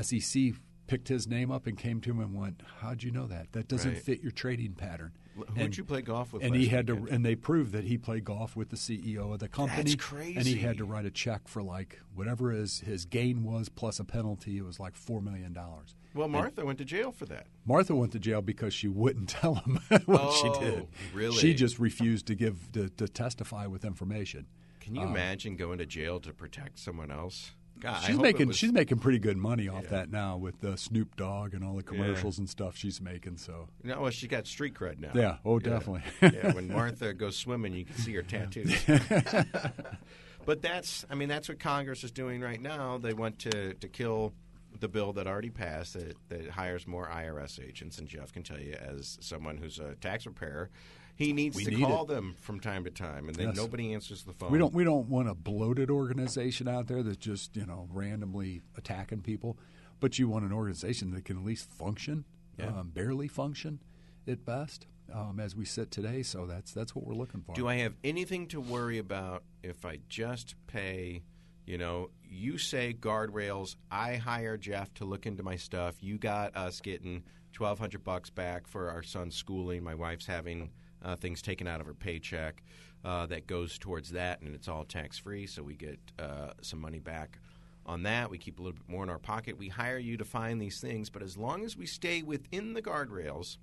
SEC 0.00 0.52
picked 0.86 1.08
his 1.08 1.26
name 1.26 1.50
up 1.50 1.66
and 1.66 1.78
came 1.78 2.00
to 2.02 2.10
him 2.10 2.20
and 2.20 2.34
went, 2.34 2.62
"How'd 2.80 3.02
you 3.02 3.10
know 3.10 3.26
that? 3.26 3.52
That 3.52 3.68
doesn't 3.68 3.92
Right. 3.94 4.02
fit 4.02 4.20
your 4.22 4.32
trading 4.32 4.74
pattern." 4.74 5.12
Who'd 5.34 5.48
And- 5.56 5.76
you 5.76 5.82
play 5.82 6.00
golf 6.02 6.32
with? 6.32 6.44
and 6.44 6.54
he 6.54 6.66
had 6.68 6.86
to, 6.86 7.08
and 7.10 7.24
they 7.24 7.34
proved 7.34 7.72
that 7.72 7.82
he 7.84 7.98
played 7.98 8.24
golf 8.24 8.54
with 8.54 8.68
the 8.68 8.76
CEO 8.76 9.32
of 9.32 9.40
the 9.40 9.48
company. 9.48 9.96
crazy. 9.96 10.36
And 10.36 10.46
he 10.46 10.58
had 10.58 10.76
to 10.78 10.84
write 10.84 11.06
a 11.06 11.10
check 11.10 11.48
for 11.48 11.60
like 11.62 12.00
whatever 12.14 12.52
his 12.52 12.80
his 12.80 13.04
gain 13.04 13.42
was 13.42 13.68
plus 13.68 13.98
a 13.98 14.04
penalty. 14.04 14.58
It 14.58 14.62
was 14.64 14.78
like 14.78 14.94
four 14.94 15.20
million 15.20 15.52
dollars. 15.52 15.96
Well, 16.14 16.28
Martha 16.28 16.64
went 16.64 16.78
to 16.78 16.84
jail 16.84 17.10
for 17.10 17.26
that. 17.26 17.48
Martha 17.64 17.96
went 17.96 18.12
to 18.12 18.20
jail 18.20 18.42
because 18.42 18.72
she 18.72 18.86
wouldn't 18.86 19.28
tell 19.40 19.56
him 19.56 19.80
what 19.88 20.20
Oh, 20.20 20.54
she 20.60 20.60
did. 20.64 20.86
really? 21.12 21.36
She 21.36 21.52
just 21.54 21.80
refused 21.80 22.26
to 22.26 22.36
give 22.36 22.70
to, 22.72 22.88
to 22.90 23.08
testify 23.08 23.66
with 23.66 23.84
information. 23.84 24.46
Can 24.78 24.94
you 24.94 25.00
um, 25.02 25.08
imagine 25.08 25.56
going 25.56 25.78
to 25.78 25.86
jail 25.86 26.20
to 26.20 26.32
protect 26.32 26.78
someone 26.78 27.10
else? 27.10 27.54
God, 27.80 28.02
She's 28.04 28.18
making 28.18 28.48
was- 28.48 28.56
she's 28.56 28.72
making 28.72 28.98
pretty 28.98 29.18
good 29.18 29.36
money 29.36 29.68
off 29.68 29.88
that 29.88 30.10
now 30.10 30.36
with 30.36 30.60
the 30.60 30.76
Snoop 30.78 31.16
Dogg 31.16 31.52
and 31.54 31.62
all 31.64 31.72
the 31.74 31.82
Yeah. 31.84 31.88
commercials 32.02 32.38
and 32.38 32.48
stuff 32.48 32.76
she's 32.76 33.00
making. 33.00 33.36
So 33.36 33.68
No, 33.82 34.00
well, 34.02 34.10
she 34.10 34.26
got 34.28 34.46
street 34.46 34.74
cred 34.74 35.00
now. 35.00 35.10
Yeah, 35.14 35.36
oh, 35.44 35.58
definitely. 35.58 36.02
yeah, 36.22 36.52
when 36.54 36.68
Martha 36.72 37.12
goes 37.12 37.36
swimming, 37.36 37.74
you 37.74 37.84
can 37.84 37.96
see 37.96 38.14
her 38.14 38.22
tattoos. 38.22 38.72
but 40.46 40.62
that's, 40.62 41.04
I 41.10 41.14
mean, 41.14 41.28
that's 41.28 41.48
what 41.48 41.58
Congress 41.58 42.04
is 42.04 42.10
doing 42.10 42.40
right 42.40 42.60
now. 42.60 42.98
They 42.98 43.12
want 43.12 43.38
to, 43.40 43.74
to 43.74 43.88
kill 43.88 44.32
the 44.80 44.88
bill 44.88 45.12
that 45.14 45.26
already 45.26 45.50
passed 45.50 45.94
that, 45.94 46.16
that 46.28 46.50
hires 46.50 46.86
more 46.86 47.08
IRS 47.08 47.62
agents. 47.64 47.98
And 47.98 48.08
Jeff 48.08 48.32
can 48.32 48.42
tell 48.42 48.58
you, 48.60 48.74
as 48.74 49.18
someone 49.20 49.56
who's 49.56 49.78
a 49.78 49.94
tax 49.96 50.24
preparer, 50.24 50.70
he 51.16 51.32
needs 51.32 51.56
We 51.56 51.64
to 51.64 51.70
need 51.70 51.80
call 51.84 52.04
it. 52.04 52.08
them 52.08 52.36
from 52.40 52.60
time 52.60 52.84
to 52.84 52.90
time, 52.90 53.28
and 53.28 53.36
then 53.36 53.48
Yes. 53.48 53.56
nobody 53.56 53.92
answers 53.94 54.24
the 54.24 54.32
phone. 54.32 54.50
We 54.50 54.58
don't 54.58 54.74
we 54.74 54.84
don't 54.84 55.08
want 55.08 55.28
a 55.28 55.34
bloated 55.34 55.90
organization 55.90 56.68
out 56.68 56.86
there 56.88 57.02
that's 57.02 57.16
just 57.16 57.56
you 57.56 57.66
know 57.66 57.88
randomly 57.92 58.62
attacking 58.76 59.22
people, 59.22 59.58
but 60.00 60.18
you 60.18 60.28
want 60.28 60.44
an 60.44 60.52
organization 60.52 61.10
that 61.12 61.24
can 61.24 61.36
at 61.38 61.44
least 61.44 61.70
function, 61.70 62.24
Yeah. 62.58 62.66
um, 62.66 62.90
barely 62.90 63.28
function, 63.28 63.80
at 64.26 64.44
best, 64.44 64.86
um, 65.12 65.38
as 65.38 65.54
we 65.54 65.64
sit 65.64 65.90
today. 65.90 66.22
So 66.22 66.46
that's 66.46 66.72
that's 66.72 66.94
what 66.94 67.06
we're 67.06 67.14
looking 67.14 67.42
for. 67.42 67.54
Do 67.54 67.68
I 67.68 67.76
have 67.76 67.94
anything 68.02 68.46
to 68.48 68.60
worry 68.60 68.98
about 68.98 69.44
if 69.62 69.84
I 69.84 70.00
just 70.08 70.54
pay? 70.66 71.22
You 71.66 71.78
know, 71.78 72.10
you 72.22 72.58
say 72.58 72.92
guardrails. 72.92 73.76
I 73.90 74.16
hire 74.16 74.58
Jeff 74.58 74.92
to 74.94 75.06
look 75.06 75.24
into 75.24 75.42
my 75.42 75.56
stuff. 75.56 76.02
You 76.02 76.18
got 76.18 76.54
us 76.56 76.80
getting 76.80 77.22
twelve 77.52 77.78
hundred 77.78 78.04
bucks 78.04 78.28
back 78.30 78.66
for 78.66 78.90
our 78.90 79.02
son's 79.02 79.34
schooling. 79.36 79.82
My 79.82 79.94
wife's 79.94 80.26
having 80.26 80.72
uh, 81.04 81.16
things 81.16 81.42
taken 81.42 81.66
out 81.66 81.80
of 81.80 81.86
her 81.86 81.94
paycheck 81.94 82.62
uh, 83.04 83.26
that 83.26 83.46
goes 83.46 83.78
towards 83.78 84.10
that, 84.12 84.40
and 84.40 84.54
it's 84.54 84.68
all 84.68 84.84
tax 84.84 85.18
free. 85.18 85.46
So 85.46 85.62
we 85.62 85.74
get 85.74 85.98
uh, 86.18 86.52
some 86.62 86.80
money 86.80 86.98
back 86.98 87.38
on 87.86 88.02
that. 88.04 88.30
We 88.30 88.38
keep 88.38 88.58
a 88.58 88.62
little 88.62 88.78
bit 88.78 88.88
more 88.88 89.02
in 89.02 89.10
our 89.10 89.18
pocket. 89.18 89.58
We 89.58 89.68
hire 89.68 89.98
you 89.98 90.16
to 90.16 90.24
find 90.24 90.60
these 90.60 90.80
things, 90.80 91.10
but 91.10 91.22
as 91.22 91.36
long 91.36 91.64
as 91.64 91.76
we 91.76 91.86
stay 91.86 92.22
within 92.22 92.72
the 92.72 92.82
guardrails, 92.82 93.58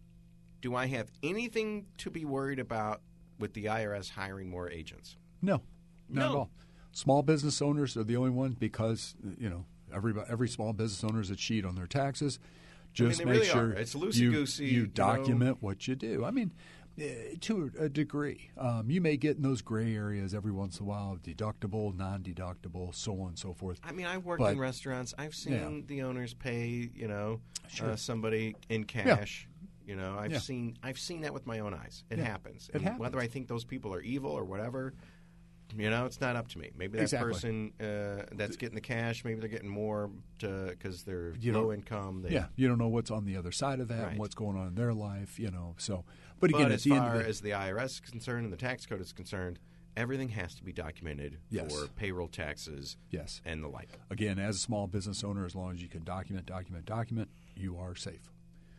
do 0.61 0.75
I 0.75 0.85
have 0.87 1.11
anything 1.23 1.87
to 1.97 2.11
be 2.11 2.23
worried 2.23 2.59
about 2.59 3.01
with 3.39 3.53
the 3.53 3.65
IRS 3.65 4.11
hiring 4.11 4.49
more 4.49 4.69
agents? 4.69 5.17
No, 5.41 5.61
not 6.07 6.31
at 6.31 6.37
all. 6.37 6.51
Small 6.91 7.23
business 7.23 7.61
owners 7.61 7.97
are 7.97 8.03
the 8.03 8.17
only 8.17 8.29
ones 8.29 8.55
because 8.59 9.15
you 9.39 9.49
know 9.49 9.65
every 9.93 10.13
every 10.29 10.47
small 10.47 10.73
business 10.73 11.03
owner 11.03 11.21
is 11.21 11.31
a 11.31 11.35
cheat 11.35 11.65
on 11.65 11.75
their 11.75 11.87
taxes. 11.87 12.37
Just 12.93 13.19
they 13.19 13.25
make 13.25 13.33
really 13.35 13.45
sure 13.47 13.69
are. 13.69 13.73
It's 13.73 13.95
you, 13.95 14.01
loosey-goosey, 14.01 14.65
you 14.65 14.71
you 14.71 14.81
know. 14.81 14.87
document 14.87 15.57
what 15.61 15.87
you 15.87 15.95
do. 15.95 16.25
I 16.25 16.31
mean, 16.31 16.51
to 17.41 17.71
a 17.79 17.89
degree, 17.89 18.49
um, 18.57 18.89
you 18.89 19.01
may 19.01 19.17
get 19.17 19.37
in 19.37 19.41
those 19.43 19.61
gray 19.61 19.95
areas 19.95 20.33
every 20.33 20.51
once 20.51 20.79
in 20.79 20.85
a 20.85 20.89
while: 20.89 21.17
deductible, 21.23 21.95
non-deductible, 21.95 22.93
so 22.93 23.19
on 23.21 23.29
and 23.29 23.39
so 23.39 23.53
forth. 23.53 23.79
I 23.83 23.91
mean, 23.91 24.05
I've 24.05 24.25
worked 24.25 24.39
But- 24.39 24.53
in 24.53 24.59
restaurants. 24.59 25.13
I've 25.17 25.35
seen 25.35 25.53
Yeah. 25.53 25.81
the 25.87 26.01
owners 26.03 26.33
pay, 26.33 26.89
you 26.93 27.07
know, 27.07 27.41
Sure. 27.67 27.91
uh, 27.91 27.95
somebody 27.95 28.55
in 28.69 28.83
cash. 28.85 29.47
You 29.85 29.95
know, 29.95 30.15
I've 30.17 30.31
Yeah. 30.31 30.37
seen 30.39 30.77
I've 30.83 30.99
seen 30.99 31.21
that 31.21 31.33
with 31.33 31.45
my 31.45 31.59
own 31.59 31.73
eyes. 31.73 32.03
It 32.09 32.19
Yeah. 32.19 32.25
happens. 32.25 32.69
It 32.69 32.75
And 32.75 32.83
happens. 32.83 32.99
Whether 33.01 33.19
I 33.19 33.27
think 33.27 33.47
those 33.47 33.65
people 33.65 33.93
are 33.93 34.01
evil 34.01 34.31
or 34.31 34.45
whatever, 34.45 34.93
you 35.77 35.89
know, 35.89 36.05
it's 36.05 36.19
not 36.21 36.35
up 36.35 36.47
to 36.49 36.59
me. 36.59 36.71
Maybe 36.77 36.97
that 36.97 37.03
Exactly. 37.03 37.31
person 37.33 37.73
uh, 37.79 38.25
that's 38.33 38.57
getting 38.57 38.75
the 38.75 38.81
cash, 38.81 39.23
maybe 39.23 39.39
they're 39.39 39.49
getting 39.49 39.69
more 39.69 40.09
because 40.37 41.03
they're 41.03 41.33
You 41.39 41.53
low 41.53 41.71
income. 41.71 42.21
They, 42.23 42.31
Yeah, 42.31 42.47
you 42.55 42.67
don't 42.67 42.77
know 42.77 42.87
what's 42.87 43.11
on 43.11 43.25
the 43.25 43.37
other 43.37 43.51
side 43.51 43.79
of 43.79 43.87
that 43.89 44.01
Right. 44.03 44.09
and 44.11 44.19
what's 44.19 44.35
going 44.35 44.57
on 44.57 44.67
in 44.67 44.75
their 44.75 44.93
life. 44.93 45.39
You 45.39 45.51
know, 45.51 45.75
so 45.77 46.03
but 46.39 46.49
again, 46.49 46.63
But 46.63 46.71
at 46.71 46.75
as 46.75 46.83
the 46.83 46.89
far 46.91 47.17
the, 47.19 47.25
as 47.27 47.41
the 47.41 47.51
IRS 47.51 47.85
is 47.85 47.99
concerned 47.99 48.43
and 48.45 48.53
the 48.53 48.57
tax 48.57 48.85
code 48.85 49.01
is 49.01 49.13
concerned, 49.13 49.59
everything 49.97 50.29
has 50.29 50.55
to 50.55 50.63
be 50.63 50.71
documented 50.71 51.37
Yes. 51.49 51.71
for 51.73 51.87
payroll 51.89 52.27
taxes 52.27 52.97
yes, 53.09 53.41
and 53.45 53.63
the 53.63 53.67
like. 53.67 53.89
again, 54.09 54.39
as 54.39 54.55
a 54.55 54.59
small 54.59 54.87
business 54.87 55.23
owner, 55.23 55.45
as 55.45 55.53
long 55.55 55.71
as 55.71 55.81
you 55.81 55.89
can 55.89 56.03
document, 56.03 56.45
document, 56.45 56.85
document, 56.85 57.29
you 57.55 57.77
are 57.77 57.93
safe. 57.95 58.31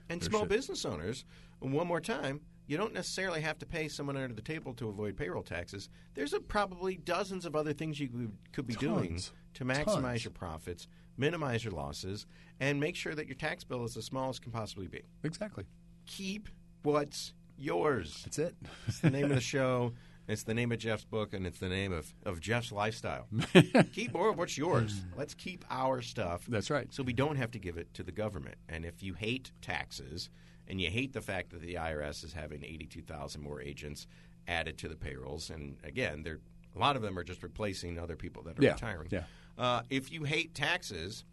And 0.09 0.22
small 0.22 0.45
business 0.47 0.84
owners, 0.84 1.24
one 1.61 1.86
more 1.86 2.01
time, 2.01 2.40
you 2.72 2.78
don't 2.78 2.94
necessarily 2.94 3.42
have 3.42 3.58
to 3.58 3.66
pay 3.66 3.86
someone 3.86 4.16
under 4.16 4.34
the 4.34 4.40
table 4.40 4.72
to 4.72 4.88
avoid 4.88 5.14
payroll 5.14 5.42
taxes. 5.42 5.90
There's 6.14 6.32
a, 6.32 6.40
probably 6.40 6.96
dozens 6.96 7.44
of 7.44 7.54
other 7.54 7.74
things 7.74 8.00
you 8.00 8.08
could, 8.08 8.32
could 8.52 8.66
be 8.66 8.74
doing 8.74 9.20
to 9.52 9.64
maximize 9.66 9.84
Tons. 9.84 10.24
your 10.24 10.30
profits, 10.30 10.88
minimize 11.18 11.64
your 11.64 11.74
losses, 11.74 12.24
and 12.60 12.80
make 12.80 12.96
sure 12.96 13.14
that 13.14 13.26
your 13.26 13.34
tax 13.34 13.62
bill 13.62 13.84
is 13.84 13.98
as 13.98 14.06
small 14.06 14.30
as 14.30 14.38
can 14.38 14.52
possibly 14.52 14.86
be. 14.86 15.02
Exactly. 15.22 15.64
Keep 16.06 16.48
what's 16.82 17.34
yours. 17.58 18.22
That's 18.24 18.38
it. 18.38 18.56
It's 18.88 19.00
the 19.00 19.10
name 19.10 19.24
of 19.24 19.34
the 19.34 19.40
show. 19.42 19.92
It's 20.26 20.44
the 20.44 20.54
name 20.54 20.72
of 20.72 20.78
Jeff's 20.78 21.04
book, 21.04 21.34
and 21.34 21.46
it's 21.46 21.58
the 21.58 21.68
name 21.68 21.92
of, 21.92 22.14
of 22.24 22.40
Jeff's 22.40 22.72
lifestyle. 22.72 23.26
keep 23.92 24.14
more 24.14 24.30
of 24.30 24.38
what's 24.38 24.56
yours. 24.56 25.02
Let's 25.14 25.34
keep 25.34 25.62
our 25.68 26.00
stuff. 26.00 26.46
That's 26.48 26.70
right. 26.70 26.90
So 26.90 27.02
we 27.02 27.12
don't 27.12 27.36
have 27.36 27.50
to 27.50 27.58
give 27.58 27.76
it 27.76 27.92
to 27.92 28.02
the 28.02 28.12
government. 28.12 28.54
And 28.66 28.86
if 28.86 29.02
you 29.02 29.12
hate 29.12 29.52
taxes 29.60 30.30
and 30.72 30.80
you 30.80 30.88
hate 30.90 31.12
the 31.12 31.20
fact 31.20 31.50
that 31.50 31.60
the 31.60 31.74
IRS 31.74 32.24
is 32.24 32.32
having 32.32 32.64
82,000 32.64 33.42
more 33.42 33.60
agents 33.60 34.06
added 34.48 34.78
to 34.78 34.88
the 34.88 34.96
payrolls, 34.96 35.50
and 35.50 35.76
again, 35.84 36.22
they're, 36.22 36.38
a 36.74 36.78
lot 36.78 36.96
of 36.96 37.02
them 37.02 37.18
are 37.18 37.22
just 37.24 37.42
replacing 37.42 37.98
other 37.98 38.16
people 38.16 38.42
that 38.44 38.58
are 38.58 38.62
Yeah, 38.62 38.72
retiring. 38.72 39.08
yeah. 39.12 39.24
Uh, 39.58 39.82
if 39.90 40.10
you 40.10 40.24
hate 40.24 40.54
taxes, 40.54 41.24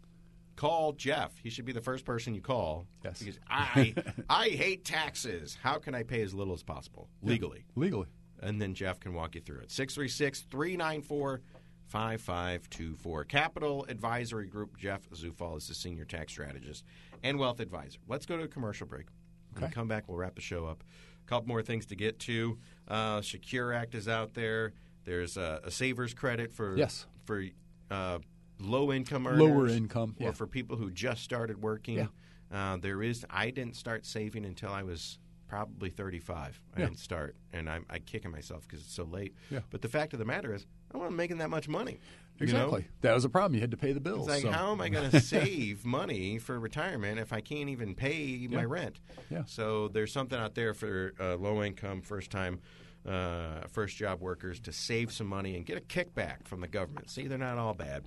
call 0.56 0.92
Jeff. 0.92 1.32
He 1.42 1.48
should 1.48 1.64
be 1.64 1.72
the 1.72 1.80
first 1.80 2.04
person 2.04 2.34
you 2.34 2.42
call. 2.42 2.84
Yes. 3.02 3.18
Because 3.20 3.38
I, 3.48 3.94
I 4.28 4.48
hate 4.50 4.84
taxes. 4.84 5.56
How 5.62 5.78
can 5.78 5.94
I 5.94 6.02
pay 6.02 6.20
as 6.20 6.34
little 6.34 6.52
as 6.52 6.62
possible 6.62 7.08
legally? 7.22 7.64
Legally. 7.76 8.08
and 8.42 8.60
then 8.60 8.74
Jeff 8.74 9.00
can 9.00 9.14
walk 9.14 9.34
you 9.36 9.40
through 9.40 9.60
it. 9.60 9.70
636 9.70 10.42
394 10.50 11.40
5524. 11.86 13.24
Capital 13.24 13.86
Advisory 13.88 14.46
Group, 14.46 14.76
Jeff 14.76 15.08
Zufall 15.10 15.56
is 15.56 15.66
the 15.66 15.74
senior 15.74 16.04
tax 16.04 16.32
strategist 16.32 16.84
and 17.22 17.38
wealth 17.38 17.58
advisor. 17.60 17.98
Let's 18.06 18.26
go 18.26 18.36
to 18.36 18.44
a 18.44 18.48
commercial 18.48 18.86
break. 18.86 19.06
When 19.54 19.64
we 19.64 19.70
come 19.70 19.88
back, 19.88 20.04
we'll 20.08 20.16
wrap 20.18 20.34
the 20.34 20.40
show 20.40 20.66
up. 20.66 20.82
A 21.24 21.28
couple 21.28 21.48
more 21.48 21.62
things 21.62 21.86
to 21.86 21.96
get 21.96 22.18
to. 22.20 22.58
Uh, 22.88 23.22
Secure 23.22 23.72
Act 23.72 23.94
is 23.94 24.08
out 24.08 24.34
there. 24.34 24.72
There's 25.04 25.36
a, 25.36 25.60
a 25.64 25.70
savers 25.70 26.14
credit 26.14 26.52
for 26.52 26.76
Yes. 26.76 27.06
for 27.24 27.44
uh, 27.90 28.18
low 28.58 28.92
income 28.92 29.26
earners, 29.26 29.40
Lower 29.40 29.66
income, 29.68 30.14
or 30.20 30.26
yeah. 30.26 30.32
for 30.32 30.46
people 30.46 30.76
who 30.76 30.90
just 30.90 31.22
started 31.22 31.62
working. 31.62 31.96
Yeah. 31.96 32.06
Uh, 32.52 32.76
there 32.76 33.02
is. 33.02 33.24
I 33.30 33.50
didn't 33.50 33.76
start 33.76 34.04
saving 34.04 34.44
until 34.44 34.70
I 34.72 34.82
was 34.82 35.18
probably 35.48 35.90
35. 35.90 36.60
I 36.76 36.78
Yeah. 36.80 36.86
didn't 36.86 36.98
start, 37.00 37.34
and 37.52 37.68
I'm, 37.68 37.84
I'm 37.90 38.02
kicking 38.02 38.30
myself 38.30 38.66
because 38.68 38.84
it's 38.84 38.94
so 38.94 39.04
late. 39.04 39.34
Yeah. 39.50 39.60
But 39.70 39.82
the 39.82 39.88
fact 39.88 40.12
of 40.12 40.18
the 40.18 40.24
matter 40.24 40.54
is, 40.54 40.66
I 40.92 40.98
wasn't 40.98 41.16
making 41.16 41.38
that 41.38 41.50
much 41.50 41.68
money. 41.68 41.98
You 42.40 42.46
know? 42.46 42.64
Exactly. 42.64 42.86
That 43.02 43.14
was 43.14 43.24
a 43.24 43.28
problem. 43.28 43.54
You 43.54 43.60
had 43.60 43.70
to 43.70 43.76
pay 43.76 43.92
the 43.92 44.00
bills. 44.00 44.26
It's 44.26 44.28
like, 44.28 44.42
so- 44.42 44.50
how 44.50 44.72
am 44.72 44.80
I 44.80 44.88
going 44.88 45.10
to 45.12 45.20
save 45.20 45.84
money 45.84 46.38
for 46.38 46.58
retirement 46.58 47.18
if 47.18 47.32
I 47.32 47.40
can't 47.40 47.68
even 47.68 47.94
pay 47.94 48.48
my 48.50 48.64
rent? 48.64 49.00
Yeah. 49.30 49.42
So 49.46 49.88
there's 49.88 50.12
something 50.12 50.38
out 50.38 50.54
there 50.54 50.74
for 50.74 51.12
uh, 51.20 51.36
low 51.36 51.62
income, 51.62 52.02
first 52.02 52.30
time, 52.30 52.60
uh, 53.06 53.66
first 53.70 53.96
job 53.96 54.20
workers 54.20 54.60
to 54.60 54.72
save 54.72 55.12
some 55.12 55.26
money 55.26 55.56
and 55.56 55.64
get 55.64 55.76
a 55.78 55.80
kickback 55.80 56.46
from 56.46 56.60
the 56.60 56.68
government. 56.68 57.10
See, 57.10 57.26
they're 57.26 57.38
not 57.38 57.58
all 57.58 57.74
bad. 57.74 58.04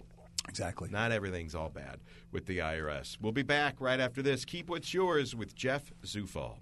Exactly. 0.49 0.89
Not 0.89 1.11
everything's 1.13 1.55
all 1.55 1.69
bad 1.69 1.99
with 2.31 2.45
the 2.45 2.57
IRS. 2.57 3.17
We'll 3.21 3.31
be 3.31 3.43
back 3.43 3.79
right 3.79 3.99
after 3.99 4.21
this. 4.21 4.43
Keep 4.43 4.69
what's 4.69 4.93
yours 4.93 5.33
with 5.35 5.55
Jeff 5.55 5.93
Zufall. 6.03 6.57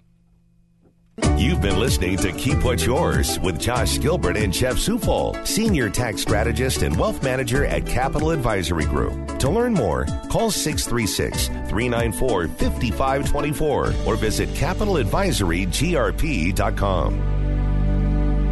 You've 1.36 1.60
been 1.60 1.78
listening 1.78 2.16
to 2.18 2.32
Keep 2.32 2.64
What's 2.64 2.86
Yours 2.86 3.38
with 3.40 3.60
Josh 3.60 3.98
Gilbert 3.98 4.38
and 4.38 4.50
Jeff 4.50 4.76
Zufall, 4.76 5.46
Senior 5.46 5.90
Tax 5.90 6.22
Strategist 6.22 6.80
and 6.80 6.96
Wealth 6.96 7.22
Manager 7.22 7.66
at 7.66 7.84
Capital 7.84 8.30
Advisory 8.30 8.86
Group. 8.86 9.38
To 9.40 9.50
learn 9.50 9.74
more, 9.74 10.06
call 10.30 10.50
636 10.50 11.48
394 11.48 12.48
5524 12.48 13.92
or 14.06 14.16
visit 14.16 14.48
capitaladvisorygrp.com. 14.50 17.18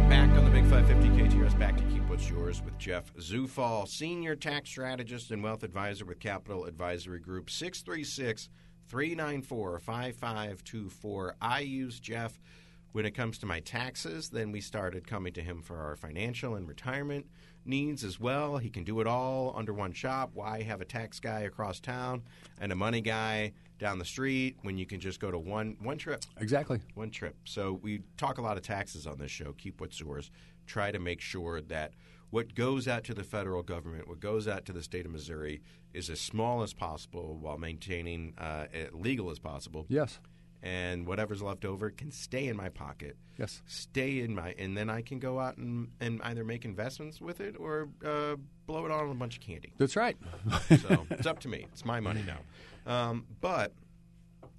Back 0.09 0.29
on 0.37 0.43
the 0.45 0.51
Big 0.51 0.65
550 0.65 1.09
KTRS, 1.37 1.57
back 1.57 1.77
to 1.77 1.83
Keep 1.85 2.07
What's 2.09 2.29
Yours 2.29 2.61
with 2.63 2.77
Jeff 2.77 3.11
Zufall, 3.15 3.87
Senior 3.87 4.35
Tax 4.35 4.69
Strategist 4.69 5.31
and 5.31 5.43
Wealth 5.43 5.63
Advisor 5.63 6.05
with 6.05 6.19
Capital 6.19 6.65
Advisory 6.65 7.19
Group, 7.21 7.49
636 7.49 8.49
394 8.87 9.79
5524. 9.79 11.35
I 11.41 11.59
use 11.59 11.99
Jeff 11.99 12.39
when 12.91 13.05
it 13.05 13.11
comes 13.11 13.37
to 13.39 13.45
my 13.45 13.59
taxes. 13.61 14.29
Then 14.29 14.51
we 14.51 14.61
started 14.61 15.07
coming 15.07 15.33
to 15.33 15.41
him 15.41 15.61
for 15.61 15.77
our 15.77 15.95
financial 15.95 16.55
and 16.55 16.67
retirement 16.67 17.25
needs 17.65 18.03
as 18.03 18.19
well. 18.19 18.57
He 18.57 18.69
can 18.69 18.83
do 18.83 18.99
it 19.01 19.07
all 19.07 19.53
under 19.55 19.73
one 19.73 19.93
shop. 19.93 20.31
Why 20.33 20.61
have 20.63 20.81
a 20.81 20.85
tax 20.85 21.19
guy 21.19 21.41
across 21.41 21.79
town 21.79 22.23
and 22.59 22.71
a 22.71 22.75
money 22.75 23.01
guy 23.01 23.53
down 23.79 23.99
the 23.99 24.05
street 24.05 24.57
when 24.61 24.77
you 24.77 24.85
can 24.85 24.99
just 24.99 25.19
go 25.19 25.31
to 25.31 25.39
one 25.39 25.77
one 25.81 25.97
trip? 25.97 26.23
Exactly. 26.39 26.79
one 26.95 27.11
trip. 27.11 27.35
So 27.45 27.79
we 27.81 28.01
talk 28.17 28.37
a 28.37 28.41
lot 28.41 28.57
of 28.57 28.63
taxes 28.63 29.07
on 29.07 29.17
this 29.17 29.31
show. 29.31 29.53
Keep 29.53 29.79
what's 29.81 29.99
yours. 29.99 30.31
Try 30.67 30.91
to 30.91 30.99
make 30.99 31.21
sure 31.21 31.61
that 31.61 31.93
what 32.31 32.55
goes 32.55 32.87
out 32.87 33.03
to 33.03 33.13
the 33.13 33.23
federal 33.23 33.61
government, 33.61 34.07
what 34.07 34.19
goes 34.19 34.47
out 34.47 34.65
to 34.65 34.73
the 34.73 34.81
state 34.81 35.05
of 35.05 35.11
Missouri, 35.11 35.61
is 35.93 36.09
as 36.09 36.19
small 36.19 36.63
as 36.63 36.73
possible 36.73 37.37
while 37.39 37.57
maintaining 37.57 38.33
uh, 38.37 38.65
legal 38.93 39.29
as 39.29 39.37
possible. 39.37 39.85
Yes. 39.89 40.19
And 40.63 41.07
whatever's 41.07 41.41
left 41.41 41.65
over 41.65 41.89
can 41.89 42.11
stay 42.11 42.47
in 42.47 42.55
my 42.55 42.69
pocket. 42.69 43.17
Yes. 43.37 43.61
Stay 43.65 44.19
in 44.19 44.35
my, 44.35 44.53
and 44.57 44.77
then 44.77 44.89
I 44.89 45.01
can 45.01 45.19
go 45.19 45.39
out 45.39 45.57
and, 45.57 45.89
and 45.99 46.21
either 46.23 46.43
make 46.43 46.65
investments 46.65 47.19
with 47.19 47.41
it 47.41 47.55
or 47.59 47.89
uh, 48.05 48.35
blow 48.65 48.85
it 48.85 48.91
on 48.91 49.09
a 49.09 49.13
bunch 49.15 49.37
of 49.37 49.41
candy. 49.41 49.73
That's 49.77 49.95
right. 49.95 50.17
So 50.81 51.07
it's 51.11 51.25
up 51.25 51.39
to 51.39 51.47
me. 51.47 51.67
It's 51.73 51.83
my 51.83 51.99
money 51.99 52.23
now. 52.25 52.91
Um, 52.91 53.25
but 53.41 53.73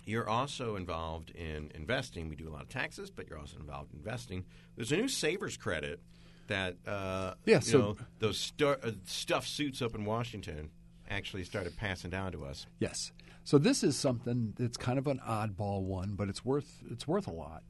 you're 0.05 0.29
also 0.29 0.77
involved 0.77 1.31
in 1.31 1.71
investing. 1.75 2.29
We 2.29 2.37
do 2.37 2.49
a 2.49 2.53
lot 2.53 2.63
of 2.63 2.69
taxes, 2.69 3.11
but 3.11 3.29
you're 3.29 3.39
also 3.39 3.59
involved 3.59 3.93
in 3.93 3.99
investing. 4.01 4.45
There's 4.77 4.93
a 4.93 4.97
new 4.97 5.09
savers 5.09 5.57
credit 5.57 6.01
that 6.49 6.77
uh, 6.87 7.35
Yeah, 7.47 7.57
you 7.57 7.61
so- 7.63 7.79
know, 7.79 7.97
those 8.19 8.39
stu- 8.39 8.69
uh, 8.69 8.93
stuffed 9.05 9.49
suits 9.49 9.81
up 9.83 9.95
in 9.95 10.05
Washington 10.05 10.71
actually 11.11 11.45
started 11.45 11.77
passing 11.77 12.11
down 12.11 12.33
to 12.33 12.45
us. 12.45 12.67
Yes. 12.79 13.13
So 13.45 13.59
this 13.59 13.83
is 13.83 13.97
something 13.97 14.55
that's 14.59 14.77
kind 14.77 14.99
of 14.99 15.07
an 15.07 15.21
oddball 15.27 15.83
one, 15.83 16.15
but 16.15 16.29
it's 16.29 16.45
worth 16.45 16.83
it's 16.91 17.07
worth 17.09 17.27
a 17.27 17.33
lot. 17.33 17.63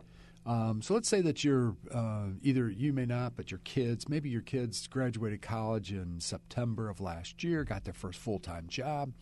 Um, 0.45 0.83
so 0.83 0.93
let's 0.95 1.09
say 1.09 1.21
that 1.23 1.45
you're 1.45 1.77
uh, 1.95 2.27
either 2.43 2.69
you 2.69 2.93
may 2.93 3.07
not, 3.07 3.37
but 3.37 3.51
your 3.51 3.61
kids, 3.65 4.09
maybe 4.09 4.29
your 4.29 4.43
kids 4.43 4.87
graduated 4.89 5.41
college 5.41 5.93
in 5.93 6.21
September 6.21 6.89
of 6.91 7.01
last 7.01 7.43
year, 7.45 7.65
got 7.65 7.85
their 7.85 7.95
first 7.95 8.19
full 8.19 8.39
time 8.41 8.67
job, 8.69 9.13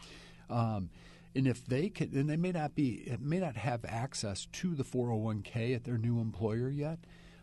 um, 0.49 0.91
and 1.37 1.47
if 1.47 1.65
they 1.65 1.89
could, 1.91 2.13
and 2.13 2.29
they 2.29 2.37
may 2.37 2.51
not 2.53 2.75
be, 2.75 3.05
it 3.07 3.21
may 3.21 3.39
not 3.39 3.57
have 3.57 3.85
access 3.85 4.47
to 4.53 4.75
the 4.75 4.83
401k 4.83 5.75
at 5.77 5.85
their 5.85 5.99
new 5.99 6.19
employer 6.21 6.69
yet. 6.71 6.99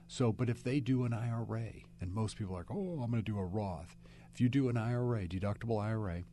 So, 0.08 0.32
but 0.34 0.49
if 0.49 0.64
they 0.64 0.80
do 0.80 1.03
an 1.05 1.14
IRA, 1.14 1.72
and 2.02 2.14
most 2.14 2.38
people 2.38 2.56
are 2.56 2.60
like, 2.60 2.72
oh, 2.72 3.02
I'm 3.04 3.12
going 3.12 3.24
to 3.24 3.32
do 3.32 3.38
a 3.39 3.45
Roth. 3.45 3.95
If 4.34 4.41
you 4.41 4.50
do 4.50 4.70
an 4.70 4.78
IRA, 4.78 5.28
deductible 5.28 5.82
IRA, 5.82 6.24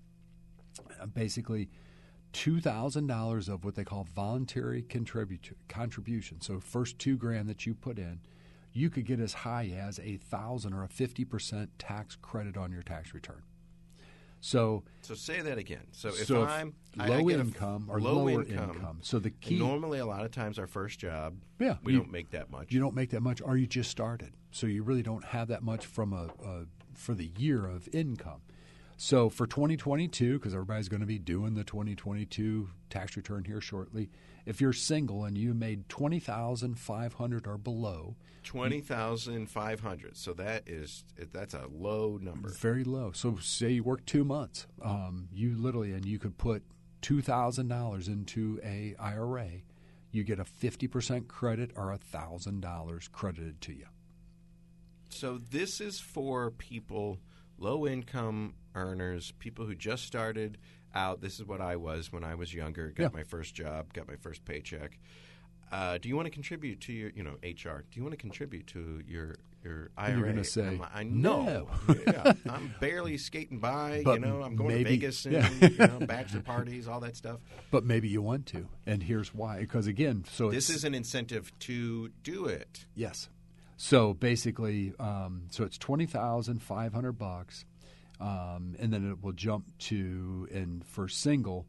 uh, 1.00 1.06
basically 1.06 1.70
two 2.32 2.60
thousand 2.60 3.06
dollars 3.06 3.48
of 3.48 3.64
what 3.64 3.76
they 3.76 3.84
call 3.84 4.06
voluntary 4.14 4.82
contribut- 4.82 5.54
contribution. 5.68 6.40
So 6.40 6.60
first 6.60 6.98
two 6.98 7.16
grand 7.16 7.48
that 7.48 7.64
you 7.64 7.74
put 7.74 7.98
in, 7.98 8.20
you 8.72 8.90
could 8.90 9.06
get 9.06 9.20
as 9.20 9.32
high 9.32 9.72
as 9.76 9.98
a 10.00 10.16
thousand 10.16 10.74
or 10.74 10.82
a 10.82 10.88
fifty 10.88 11.24
percent 11.24 11.78
tax 11.78 12.16
credit 12.20 12.56
on 12.56 12.72
your 12.72 12.82
tax 12.82 13.14
return. 13.14 13.42
So 14.44 14.82
So 15.00 15.14
say 15.14 15.40
that 15.40 15.56
again. 15.56 15.86
So 15.92 16.08
if 16.08 16.26
So 16.26 16.42
if 16.42 16.50
I'm 16.50 16.74
I- 16.98 17.04
I 17.04 17.08
low 17.08 17.28
a 17.30 17.32
f- 17.34 17.40
income 17.40 17.86
or 17.88 17.98
low 17.98 18.24
lower 18.24 18.42
income, 18.42 18.70
income. 18.72 18.98
So 19.00 19.18
the 19.18 19.30
key- 19.30 19.58
normally 19.58 20.00
a 20.00 20.06
lot 20.06 20.22
of 20.22 20.32
times 20.32 20.58
our 20.58 20.66
first 20.66 20.98
job, 20.98 21.38
Yeah, 21.58 21.78
we 21.82 21.94
you- 21.94 22.00
don't 22.00 22.12
make 22.12 22.28
that 22.30 22.50
much. 22.50 22.70
you 22.70 22.78
don't 22.78 22.94
make 22.94 23.08
that 23.10 23.22
much, 23.22 23.40
or 23.40 23.56
you 23.56 23.66
just 23.66 23.90
started, 23.90 24.34
so 24.50 24.66
you 24.66 24.82
really 24.82 25.02
don't 25.02 25.24
have 25.24 25.48
that 25.48 25.62
much 25.62 25.86
from 25.86 26.12
a, 26.12 26.28
a 26.44 26.66
for 26.92 27.14
the 27.14 27.32
year 27.38 27.64
of 27.66 27.88
income. 27.92 28.42
So 28.98 29.30
for 29.30 29.46
2022, 29.46 30.34
because 30.38 30.52
everybody's 30.52 30.88
going 30.90 31.00
to 31.00 31.06
be 31.06 31.18
doing 31.18 31.54
the 31.54 31.64
2022 31.64 32.68
tax 32.90 33.16
return 33.16 33.44
here 33.44 33.62
shortly, 33.62 34.10
if 34.46 34.60
you're 34.60 34.72
single 34.72 35.24
and 35.24 35.36
you 35.38 35.54
made 35.54 35.88
20,500 35.88 37.46
or 37.46 37.58
below, 37.58 38.16
Twenty 38.42 38.82
thousand 38.82 39.46
five 39.48 39.80
hundred. 39.80 40.18
So 40.18 40.34
that 40.34 40.68
is 40.68 41.04
that's 41.32 41.54
a 41.54 41.64
low 41.72 42.18
number. 42.20 42.50
very 42.50 42.84
low. 42.84 43.10
So 43.12 43.38
say 43.40 43.70
you 43.70 43.82
work 43.82 44.04
two 44.04 44.22
months, 44.22 44.66
um, 44.82 45.28
you 45.32 45.56
literally 45.56 45.92
and 45.92 46.04
you 46.04 46.18
could 46.18 46.36
put 46.36 46.62
two 47.00 47.22
thousand 47.22 47.68
dollars 47.68 48.06
into 48.06 48.60
a 48.62 48.94
IRA, 48.98 49.48
you 50.12 50.24
get 50.24 50.38
a 50.38 50.44
50% 50.44 51.26
credit 51.26 51.70
or 51.74 51.90
a 51.90 51.96
thousand 51.96 52.60
dollars 52.60 53.08
credited 53.08 53.62
to 53.62 53.72
you. 53.72 53.86
So 55.08 55.38
this 55.38 55.80
is 55.80 55.98
for 56.00 56.50
people, 56.50 57.18
low 57.56 57.86
income 57.86 58.54
earners, 58.74 59.32
people 59.38 59.64
who 59.64 59.74
just 59.74 60.04
started 60.04 60.58
out. 60.94 61.20
This 61.20 61.34
is 61.40 61.44
what 61.44 61.60
I 61.60 61.76
was 61.76 62.12
when 62.12 62.24
I 62.24 62.34
was 62.34 62.52
younger. 62.54 62.88
Got 62.90 63.02
Yeah. 63.12 63.18
my 63.18 63.24
first 63.24 63.54
job, 63.54 63.92
got 63.92 64.06
my 64.08 64.16
first 64.16 64.44
paycheck. 64.44 64.98
Uh, 65.72 65.98
do 65.98 66.08
you 66.08 66.14
want 66.14 66.26
to 66.26 66.30
contribute 66.30 66.80
to 66.82 66.92
your, 66.92 67.10
you 67.10 67.22
know, 67.24 67.32
HR? 67.42 67.82
Do 67.90 67.94
you 67.98 68.02
want 68.02 68.12
to 68.12 68.16
contribute 68.18 68.66
to 68.68 69.02
your 69.06 69.36
your 69.64 69.90
IRA? 69.96 70.18
you're 70.18 70.26
gonna 70.28 70.44
say, 70.44 70.66
I'm 70.66 70.78
like, 70.78 70.90
I 70.94 71.04
know. 71.04 71.42
"No." 71.88 71.94
yeah, 72.06 72.34
I'm 72.50 72.74
barely 72.80 73.16
skating 73.16 73.58
by. 73.60 74.02
you 74.06 74.18
know, 74.18 74.42
I'm 74.42 74.56
going 74.56 74.68
maybe- 74.68 74.84
to 74.84 74.90
Vegas 74.90 75.24
and 75.24 75.32
yeah. 75.34 75.50
you 75.68 75.76
know, 75.78 76.06
bachelor 76.06 76.40
parties, 76.52 76.86
all 76.86 77.00
that 77.00 77.16
stuff. 77.16 77.40
But 77.70 77.82
maybe 77.84 78.06
you 78.08 78.20
want 78.20 78.44
to, 78.48 78.68
and 78.86 79.02
here's 79.02 79.34
why. 79.34 79.60
Because 79.60 79.86
again, 79.86 80.24
so 80.30 80.50
This 80.50 80.68
it's, 80.68 80.78
is 80.80 80.84
an 80.84 80.94
incentive 80.94 81.50
to 81.60 82.10
do 82.22 82.44
it. 82.46 82.84
yes. 82.94 83.30
So 83.76 84.12
basically, 84.14 84.92
um, 85.00 85.44
so 85.50 85.64
it's 85.64 85.78
twenty 85.78 86.06
thousand 86.06 86.62
five 86.62 86.92
hundred 86.92 87.12
bucks, 87.12 87.64
um, 88.20 88.74
and 88.78 88.92
then 88.92 89.10
it 89.10 89.22
will 89.22 89.32
jump 89.32 89.66
to 89.78 90.48
and 90.52 90.84
for 90.86 91.08
single, 91.08 91.66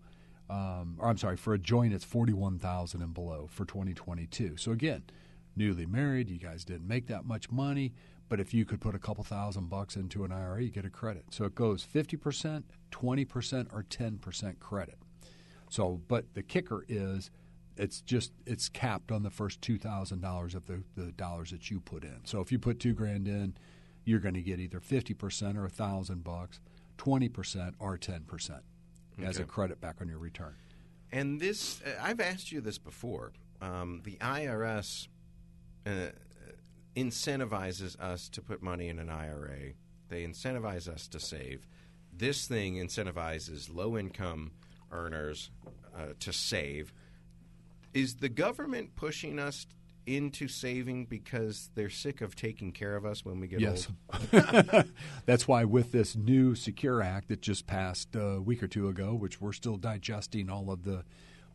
um, 0.50 0.98
or 1.00 1.10
I'm 1.10 1.18
sorry, 1.18 1.38
for 1.38 1.54
a 1.54 1.60
joint, 1.60 1.94
it's 1.94 2.06
forty 2.06 2.34
one 2.34 2.60
thousand 2.60 3.02
and 3.02 3.14
below 3.14 3.48
for 3.50 3.66
twenty 3.66 3.94
twenty 3.94 4.28
two. 4.28 4.58
So 4.58 4.72
again, 4.72 5.04
newly 5.56 5.86
married, 5.86 6.30
you 6.30 6.38
guys 6.38 6.66
didn't 6.66 6.88
make 6.88 7.08
that 7.08 7.26
much 7.26 7.52
money, 7.52 7.94
but 8.30 8.40
if 8.40 8.54
you 8.54 8.66
could 8.66 8.82
put 8.82 8.96
a 8.96 9.00
couple 9.00 9.24
thousand 9.24 9.70
bucks 9.70 9.96
into 9.96 10.24
an 10.24 10.32
IRA, 10.32 10.64
you 10.64 10.70
get 10.70 10.86
a 10.86 10.90
credit. 10.90 11.26
So 11.32 11.46
it 11.46 11.56
goes 11.56 11.84
fifty 11.84 12.18
percent, 12.18 12.66
twenty 12.92 13.26
percent, 13.26 13.70
or 13.74 13.84
ten 13.84 14.18
percent 14.18 14.60
credit. 14.60 15.00
So, 15.70 16.02
but 16.08 16.34
the 16.36 16.44
kicker 16.44 16.86
is 16.88 17.32
it's 17.78 18.02
just 18.02 18.32
it's 18.46 18.70
capped 18.70 19.12
on 19.12 19.24
the 19.24 19.30
first 19.30 19.62
two 19.62 19.78
thousand 19.78 20.22
dollars 20.22 20.56
of 20.56 20.66
the, 20.68 20.84
the 20.96 21.12
dollars 21.12 21.52
that 21.52 21.70
you 21.70 21.80
put 21.80 22.04
in. 22.04 22.22
So 22.24 22.40
if 22.40 22.52
you 22.52 22.60
put 22.60 22.80
two 22.80 22.94
grand 22.94 23.28
in, 23.28 23.58
you're 24.06 24.20
going 24.20 24.36
to 24.36 24.42
get 24.42 24.60
either 24.60 24.80
fifty 24.80 25.14
percent 25.14 25.58
or 25.58 25.66
a 25.66 25.70
thousand 25.70 26.24
bucks, 26.24 26.60
twenty 26.98 27.30
percent 27.30 27.76
or 27.80 27.98
ten 27.98 28.22
percent 28.22 28.64
as 29.22 29.40
a 29.40 29.44
credit 29.44 29.80
back 29.82 29.98
on 30.02 30.08
your 30.08 30.20
return. 30.20 30.56
And 31.12 31.40
this, 31.40 31.82
uh, 31.82 31.92
I've 32.02 32.20
asked 32.20 32.52
you 32.52 32.62
this 32.62 32.78
before. 32.78 33.32
Um, 33.62 34.02
the 34.04 34.18
IRS 34.18 35.08
uh, 35.86 36.10
incentivizes 36.96 37.98
us 38.00 38.28
to 38.30 38.42
put 38.42 38.62
money 38.62 38.90
in 38.90 39.00
an 39.00 39.10
IRA 39.10 39.74
they 40.10 40.26
incentivize 40.26 40.88
us 40.88 41.08
to 41.08 41.20
save. 41.20 41.66
This 42.14 42.48
thing 42.48 42.76
incentivizes 42.76 43.74
low 43.74 43.98
income 43.98 44.52
earners 44.92 45.50
uh, 45.96 46.14
to 46.20 46.32
save. 46.32 46.94
Is 47.94 48.16
the 48.16 48.30
government 48.30 48.96
pushing 48.96 49.40
us 49.40 49.68
into 50.06 50.48
saving 50.48 51.06
because 51.06 51.70
they're 51.76 51.90
sick 51.90 52.22
of 52.22 52.36
taking 52.36 52.72
care 52.72 52.96
of 52.96 53.06
us 53.06 53.24
when 53.26 53.40
we 53.40 53.48
get 53.48 53.60
Yes. 53.60 53.88
old? 54.34 54.86
That's 55.26 55.48
why 55.48 55.64
with 55.66 55.92
this 55.92 56.16
new 56.16 56.56
Secure 56.56 57.02
Act 57.02 57.30
that 57.30 57.42
just 57.42 57.66
passed 57.68 58.16
a 58.16 58.42
week 58.42 58.62
or 58.64 58.68
two 58.68 58.88
ago, 58.88 59.14
which 59.14 59.42
we're 59.42 59.54
still 59.54 59.78
digesting 59.78 60.50
all 60.50 60.72
of 60.72 60.84
the 60.84 61.04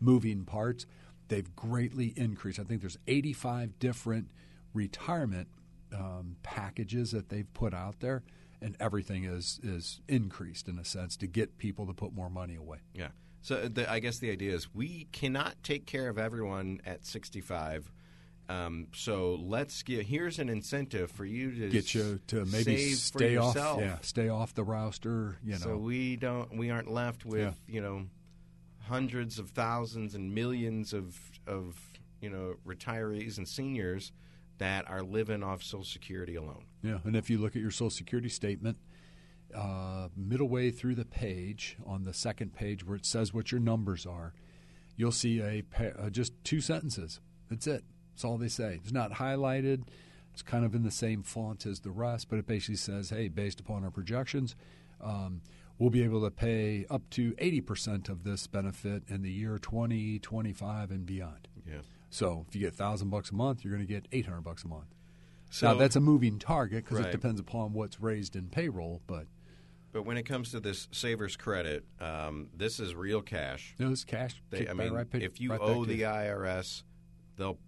moving 0.01 0.45
parts, 0.45 0.87
they've 1.29 1.55
greatly 1.55 2.13
increased. 2.17 2.59
I 2.59 2.65
think 2.65 2.81
there's 2.81 2.99
85 3.07 3.79
different 3.79 4.31
retirement 4.75 5.49
um, 5.95 6.37
packages 6.43 7.11
that 7.13 7.29
they've 7.29 7.53
put 7.55 7.75
out 7.75 8.01
there, 8.01 8.23
and 8.63 8.77
everything 8.81 9.25
is 9.25 9.59
is 9.63 10.01
increased 10.09 10.69
in 10.69 10.79
a 10.79 10.85
sense 10.85 11.17
to 11.19 11.27
get 11.27 11.59
people 11.59 11.87
to 11.87 11.93
put 11.93 12.13
more 12.13 12.31
money 12.31 12.55
away. 12.57 12.79
Yeah. 12.95 13.09
So 13.43 13.69
the, 13.69 13.91
I 13.91 14.01
guess 14.01 14.19
the 14.19 14.31
idea 14.31 14.55
is 14.55 14.73
we 14.75 15.09
cannot 15.13 15.55
take 15.63 15.87
care 15.87 16.09
of 16.09 16.19
everyone 16.19 16.81
at 16.85 17.05
65. 17.07 17.91
Um, 18.51 18.89
so 18.93 19.37
let's 19.41 19.83
get 19.85 20.07
here's 20.07 20.39
an 20.41 20.49
incentive 20.49 21.11
for 21.13 21.25
you 21.25 21.53
to 21.53 21.69
Get 21.69 21.95
you 21.95 22.19
to 22.29 22.45
maybe 22.47 22.91
stay 22.95 23.37
off, 23.37 23.55
yeah, 23.57 23.99
stay 24.03 24.29
off 24.29 24.55
the 24.55 24.65
roster. 24.65 25.39
You 25.45 25.53
know, 25.53 25.59
So 25.59 25.77
we 25.77 26.17
don't 26.17 26.57
we 26.57 26.71
aren't 26.71 26.91
left 26.91 27.25
with 27.25 27.41
Yeah. 27.41 27.53
you 27.69 27.81
know 27.81 28.07
hundreds 28.89 29.39
of 29.39 29.51
thousands 29.51 30.15
and 30.15 30.35
millions 30.35 30.93
of 30.93 31.17
of 31.47 31.77
you 32.21 32.29
know 32.31 32.55
retirees 32.67 33.39
and 33.39 33.47
seniors 33.47 34.11
that 34.59 34.89
are 34.91 35.03
living 35.03 35.43
off 35.43 35.63
Social 35.63 35.85
Security 35.85 36.35
alone. 36.35 36.65
Yeah, 36.83 36.99
and 37.05 37.15
if 37.17 37.31
you 37.31 37.39
look 37.39 37.55
at 37.57 37.63
your 37.63 37.71
Social 37.71 37.89
Security 37.91 38.29
statement, 38.29 38.79
uh, 39.55 40.09
middle 40.17 40.49
way 40.49 40.71
through 40.71 40.97
the 40.97 41.05
page, 41.07 41.77
on 41.87 42.03
the 42.03 42.13
second 42.13 42.53
page 42.55 42.85
where 42.85 42.97
it 42.97 43.07
says 43.07 43.33
what 43.33 43.53
your 43.53 43.61
numbers 43.61 44.07
are, 44.07 44.35
you'll 44.97 45.13
see 45.13 45.41
a 45.41 45.63
pa- 45.63 45.97
uh, 45.99 46.11
just 46.11 46.33
two 46.45 46.61
sentences. 46.61 47.21
That's 47.49 47.67
it. 47.67 47.85
That's 48.21 48.27
all 48.27 48.37
they 48.37 48.49
say. 48.49 48.75
It's 48.83 48.93
not 48.93 49.13
highlighted. 49.13 49.85
It's 50.35 50.43
kind 50.43 50.63
of 50.63 50.75
in 50.75 50.83
the 50.83 50.91
same 50.91 51.23
font 51.23 51.65
as 51.65 51.81
the 51.81 51.91
rest, 51.91 52.29
but 52.29 52.39
it 52.39 52.47
basically 52.47 52.77
says, 52.77 53.09
"Hey, 53.09 53.29
based 53.29 53.61
upon 53.61 53.83
our 53.83 53.91
projections." 53.91 54.55
Um, 55.01 55.41
We'll 55.79 55.89
be 55.89 56.05
able 56.05 56.21
to 56.25 56.31
pay 56.31 56.85
up 56.91 57.09
to 57.13 57.33
80% 57.39 58.11
of 58.11 58.23
this 58.23 58.47
benefit 58.47 59.03
in 59.09 59.23
the 59.23 59.31
year 59.31 59.57
2025 59.59 60.91
and 60.91 61.07
beyond. 61.07 61.49
Yeah. 61.67 61.77
So 62.11 62.45
if 62.47 62.55
you 62.55 62.61
get 62.61 62.75
1000 62.75 63.09
bucks 63.09 63.31
a 63.31 63.35
month, 63.35 63.65
you're 63.65 63.73
going 63.75 63.87
to 63.87 63.91
get 63.91 64.07
800 64.13 64.43
bucks 64.43 64.63
a 64.63 64.69
month. 64.69 64.95
So 65.49 65.69
now 65.73 65.79
that's 65.79 65.97
a 65.97 66.01
moving 66.01 66.39
target 66.39 66.85
because 66.85 66.99
Right. 66.99 67.09
it 67.09 67.13
depends 67.13 67.41
upon 67.41 67.73
what's 67.73 67.99
raised 67.99 68.37
in 68.37 68.51
payroll. 68.51 69.01
But 69.07 69.27
But 69.91 70.03
when 70.03 70.19
it 70.19 70.25
comes 70.25 70.51
to 70.51 70.61
this 70.61 70.87
savers 70.93 71.35
credit, 71.35 71.87
um, 71.99 72.51
this 72.55 72.79
is 72.79 72.95
real 72.95 73.23
cash. 73.23 73.75
it's 73.79 74.05
cash. 74.05 74.35
They, 74.51 74.69
I 74.69 74.75
mean, 74.75 74.93
right, 74.93 75.07
if 75.15 75.41
you 75.41 75.53
right 75.53 75.61
owe 75.63 75.87
the. 75.87 76.03
IRS, 76.03 76.83
they'll 77.37 77.59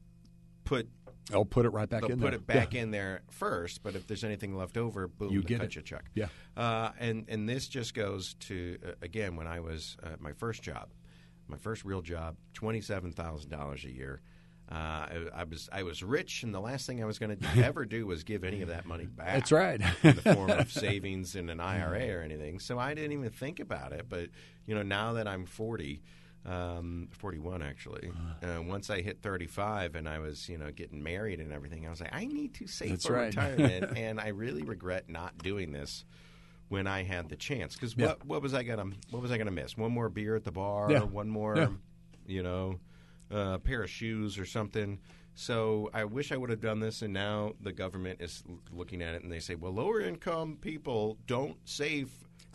put 0.64 0.88
I'll 1.32 1.44
put 1.44 1.64
it 1.66 1.70
right 1.70 1.88
back 1.88 2.02
in 2.04 2.18
put 2.18 2.30
there. 2.32 2.34
it 2.34 2.46
back 2.46 2.74
Yeah. 2.74 2.82
in 2.82 2.90
there 2.90 3.22
first. 3.30 3.82
But 3.82 3.94
if 3.94 4.06
there's 4.06 4.24
anything 4.24 4.56
left 4.56 4.76
over, 4.76 5.06
boom, 5.08 5.30
You 5.32 5.42
get 5.42 5.58
cut 5.60 5.66
it. 5.66 5.74
you 5.76 5.80
a 5.80 5.82
check. 5.84 6.04
Yeah. 6.14 6.26
Uh, 6.56 6.90
and 6.98 7.24
and 7.28 7.48
this 7.48 7.68
just 7.68 7.94
goes 7.94 8.34
to 8.40 8.78
uh, 8.86 8.92
again 9.02 9.36
when 9.36 9.46
I 9.46 9.60
was 9.60 9.96
uh, 10.02 10.10
my 10.18 10.32
first 10.32 10.62
job, 10.62 10.88
my 11.48 11.56
first 11.56 11.84
real 11.84 12.02
job, 12.02 12.36
twenty 12.54 12.80
seven 12.80 13.12
thousand 13.12 13.50
dollars 13.50 13.84
a 13.84 13.90
year. 13.90 14.20
Uh, 14.70 14.74
I, 14.74 15.26
I 15.34 15.44
was 15.44 15.68
I 15.70 15.82
was 15.82 16.02
rich, 16.02 16.42
and 16.44 16.54
the 16.54 16.60
last 16.60 16.86
thing 16.86 17.02
I 17.02 17.06
was 17.06 17.18
going 17.18 17.36
to 17.38 17.64
ever 17.64 17.84
do 17.84 18.06
was 18.06 18.24
give 18.24 18.42
any 18.42 18.62
of 18.62 18.68
that 18.68 18.86
money 18.86 19.06
back. 19.06 19.26
That's 19.34 19.52
right. 19.52 19.80
in 20.02 20.16
the 20.16 20.22
form 20.34 20.50
of 20.50 20.72
savings 20.72 21.36
in 21.36 21.50
an 21.50 21.60
IRA 21.60 22.08
or 22.18 22.22
anything. 22.22 22.58
So 22.58 22.78
I 22.78 22.94
didn't 22.94 23.12
even 23.12 23.30
think 23.30 23.60
about 23.60 23.92
it. 23.92 24.06
But 24.08 24.30
you 24.66 24.74
know, 24.74 24.82
now 24.82 25.12
that 25.14 25.28
I'm 25.28 25.44
40, 25.46 26.02
um, 26.44 27.08
41 27.12 27.62
actually, 27.62 28.10
uh, 28.42 28.60
once 28.62 28.90
I 28.90 29.00
hit 29.00 29.22
35 29.22 29.94
and 29.94 30.08
I 30.08 30.18
was 30.18 30.48
you 30.48 30.58
know 30.58 30.70
getting 30.70 31.02
married 31.02 31.40
and 31.40 31.52
everything, 31.52 31.86
I 31.86 31.90
was 31.90 32.00
like, 32.00 32.14
I 32.14 32.24
need 32.24 32.54
to 32.54 32.66
save 32.66 32.90
That's 32.90 33.06
for 33.06 33.12
right. 33.14 33.26
retirement, 33.26 33.92
and 33.96 34.20
I 34.20 34.28
really 34.28 34.62
regret 34.62 35.08
not 35.08 35.38
doing 35.38 35.72
this 35.72 36.04
when 36.68 36.86
I 36.86 37.02
had 37.04 37.28
the 37.28 37.36
chance. 37.36 37.74
Because 37.74 37.94
Yeah. 37.96 38.06
what 38.08 38.24
what 38.26 38.42
was 38.42 38.54
I 38.54 38.62
gonna 38.62 38.86
what 39.10 39.22
was 39.22 39.30
I 39.30 39.38
gonna 39.38 39.50
miss? 39.50 39.76
One 39.76 39.92
more 39.92 40.08
beer 40.08 40.34
at 40.36 40.44
the 40.44 40.52
bar, 40.52 40.90
Yeah. 40.90 41.02
one 41.02 41.28
more, 41.28 41.56
Yeah. 41.56 41.68
you 42.26 42.42
know, 42.42 42.80
uh, 43.30 43.58
pair 43.58 43.82
of 43.82 43.90
shoes 43.90 44.38
or 44.38 44.44
something. 44.44 44.98
So 45.34 45.88
I 45.94 46.04
wish 46.04 46.30
I 46.30 46.36
would 46.36 46.50
have 46.50 46.60
done 46.60 46.80
this, 46.80 47.00
and 47.00 47.14
now 47.14 47.54
the 47.60 47.72
government 47.72 48.20
is 48.20 48.42
looking 48.70 49.00
at 49.00 49.14
it 49.14 49.22
and 49.22 49.32
they 49.32 49.38
say, 49.40 49.54
well, 49.54 49.72
lower 49.72 50.00
income 50.00 50.58
people 50.60 51.16
don't 51.26 51.56
save 51.64 52.10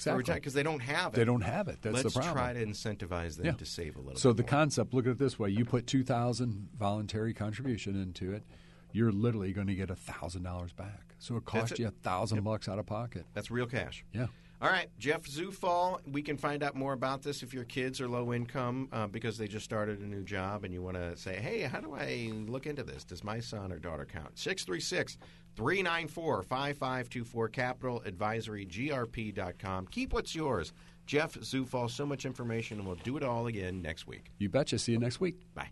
Exactly. 0.05 0.33
because 0.35 0.53
they 0.53 0.63
don't 0.63 0.79
have 0.81 1.13
it. 1.13 1.17
They 1.17 1.25
don't 1.25 1.41
have 1.41 1.67
it. 1.67 1.79
That's 1.81 2.03
Let's 2.03 2.13
the 2.13 2.19
problem. 2.19 2.35
try 2.35 2.53
to 2.53 2.65
incentivize 2.65 3.37
them 3.37 3.45
Yeah. 3.47 3.51
to 3.53 3.65
save 3.65 3.95
a 3.95 3.99
little. 3.99 4.19
So 4.19 4.33
the 4.33 4.43
more. 4.43 4.49
concept, 4.49 4.93
look 4.93 5.05
at 5.05 5.11
it 5.13 5.17
this 5.19 5.37
way: 5.39 5.49
you 5.49 5.65
put 5.65 5.87
two 5.87 6.03
thousand 6.03 6.69
voluntary 6.77 7.33
contribution 7.33 7.99
into 8.01 8.31
it, 8.33 8.43
you're 8.91 9.11
literally 9.11 9.53
going 9.53 9.67
to 9.67 9.75
get 9.75 9.89
thousand 9.97 10.43
dollars 10.43 10.73
back. 10.73 11.15
So 11.19 11.35
it 11.37 11.45
costs 11.45 11.79
you 11.79 11.87
a 11.87 11.91
thousand 11.91 12.43
bucks 12.43 12.69
out 12.69 12.79
of 12.79 12.85
pocket. 12.85 13.25
that's 13.33 13.49
real 13.51 13.65
cash. 13.67 14.05
Yeah. 14.13 14.27
All 14.59 14.69
right, 14.69 14.87
Jeff 14.97 15.21
Zufall. 15.23 15.99
We 16.11 16.23
can 16.23 16.35
find 16.35 16.63
out 16.63 16.75
more 16.75 16.93
about 16.93 17.21
this 17.21 17.43
if 17.43 17.53
your 17.53 17.63
kids 17.63 18.01
are 18.01 18.07
low 18.07 18.33
income 18.33 18.89
uh, 18.91 19.05
because 19.05 19.37
they 19.37 19.47
just 19.47 19.63
started 19.65 19.99
a 19.99 20.05
new 20.07 20.23
job 20.23 20.63
and 20.63 20.73
you 20.73 20.81
want 20.81 20.95
to 20.97 21.15
say, 21.15 21.35
hey, 21.35 21.61
how 21.61 21.79
do 21.79 21.93
I 21.93 22.31
look 22.33 22.65
into 22.65 22.81
this? 22.81 23.03
Does 23.03 23.23
my 23.23 23.39
son 23.39 23.71
or 23.71 23.77
daughter 23.77 24.03
count? 24.11 24.37
636 24.39 25.19
394 25.57 26.43
5524 26.43 27.49
Capital 27.49 28.01
Advisory 28.05 28.65
GRP.com. 28.65 29.87
Keep 29.87 30.13
what's 30.13 30.33
yours. 30.35 30.71
Jeff 31.07 31.33
Zufall, 31.35 31.89
so 31.89 32.05
much 32.05 32.25
information, 32.25 32.77
and 32.77 32.87
we'll 32.87 32.97
do 32.97 33.17
it 33.17 33.23
all 33.23 33.47
again 33.47 33.81
next 33.81 34.05
week. 34.07 34.31
You 34.37 34.49
betcha. 34.49 34.77
See 34.77 34.91
you 34.91 34.99
next 34.99 35.19
week. 35.19 35.35
Bye. 35.55 35.69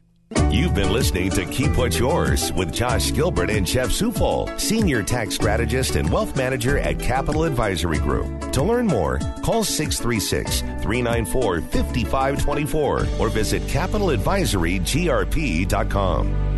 You've 0.50 0.74
been 0.74 0.92
listening 0.92 1.30
to 1.32 1.46
Keep 1.46 1.78
What's 1.78 2.00
Yours 2.00 2.52
with 2.54 2.74
Josh 2.74 3.14
Gilbert 3.14 3.52
and 3.52 3.64
Jeff 3.66 3.90
Zufall, 3.90 4.60
Senior 4.60 5.04
Tax 5.04 5.36
Strategist 5.36 5.98
and 5.98 6.12
Wealth 6.12 6.36
Manager 6.36 6.80
at 6.80 7.00
Capital 7.00 7.44
Advisory 7.44 8.00
Group. 8.00 8.52
To 8.54 8.64
learn 8.64 8.88
more, 8.88 9.20
call 9.44 9.64
636 9.64 10.62
394 10.62 11.62
5524 11.62 13.08
or 13.20 13.30
visit 13.30 13.62
CapitalAdvisoryGRP.com. 13.64 16.55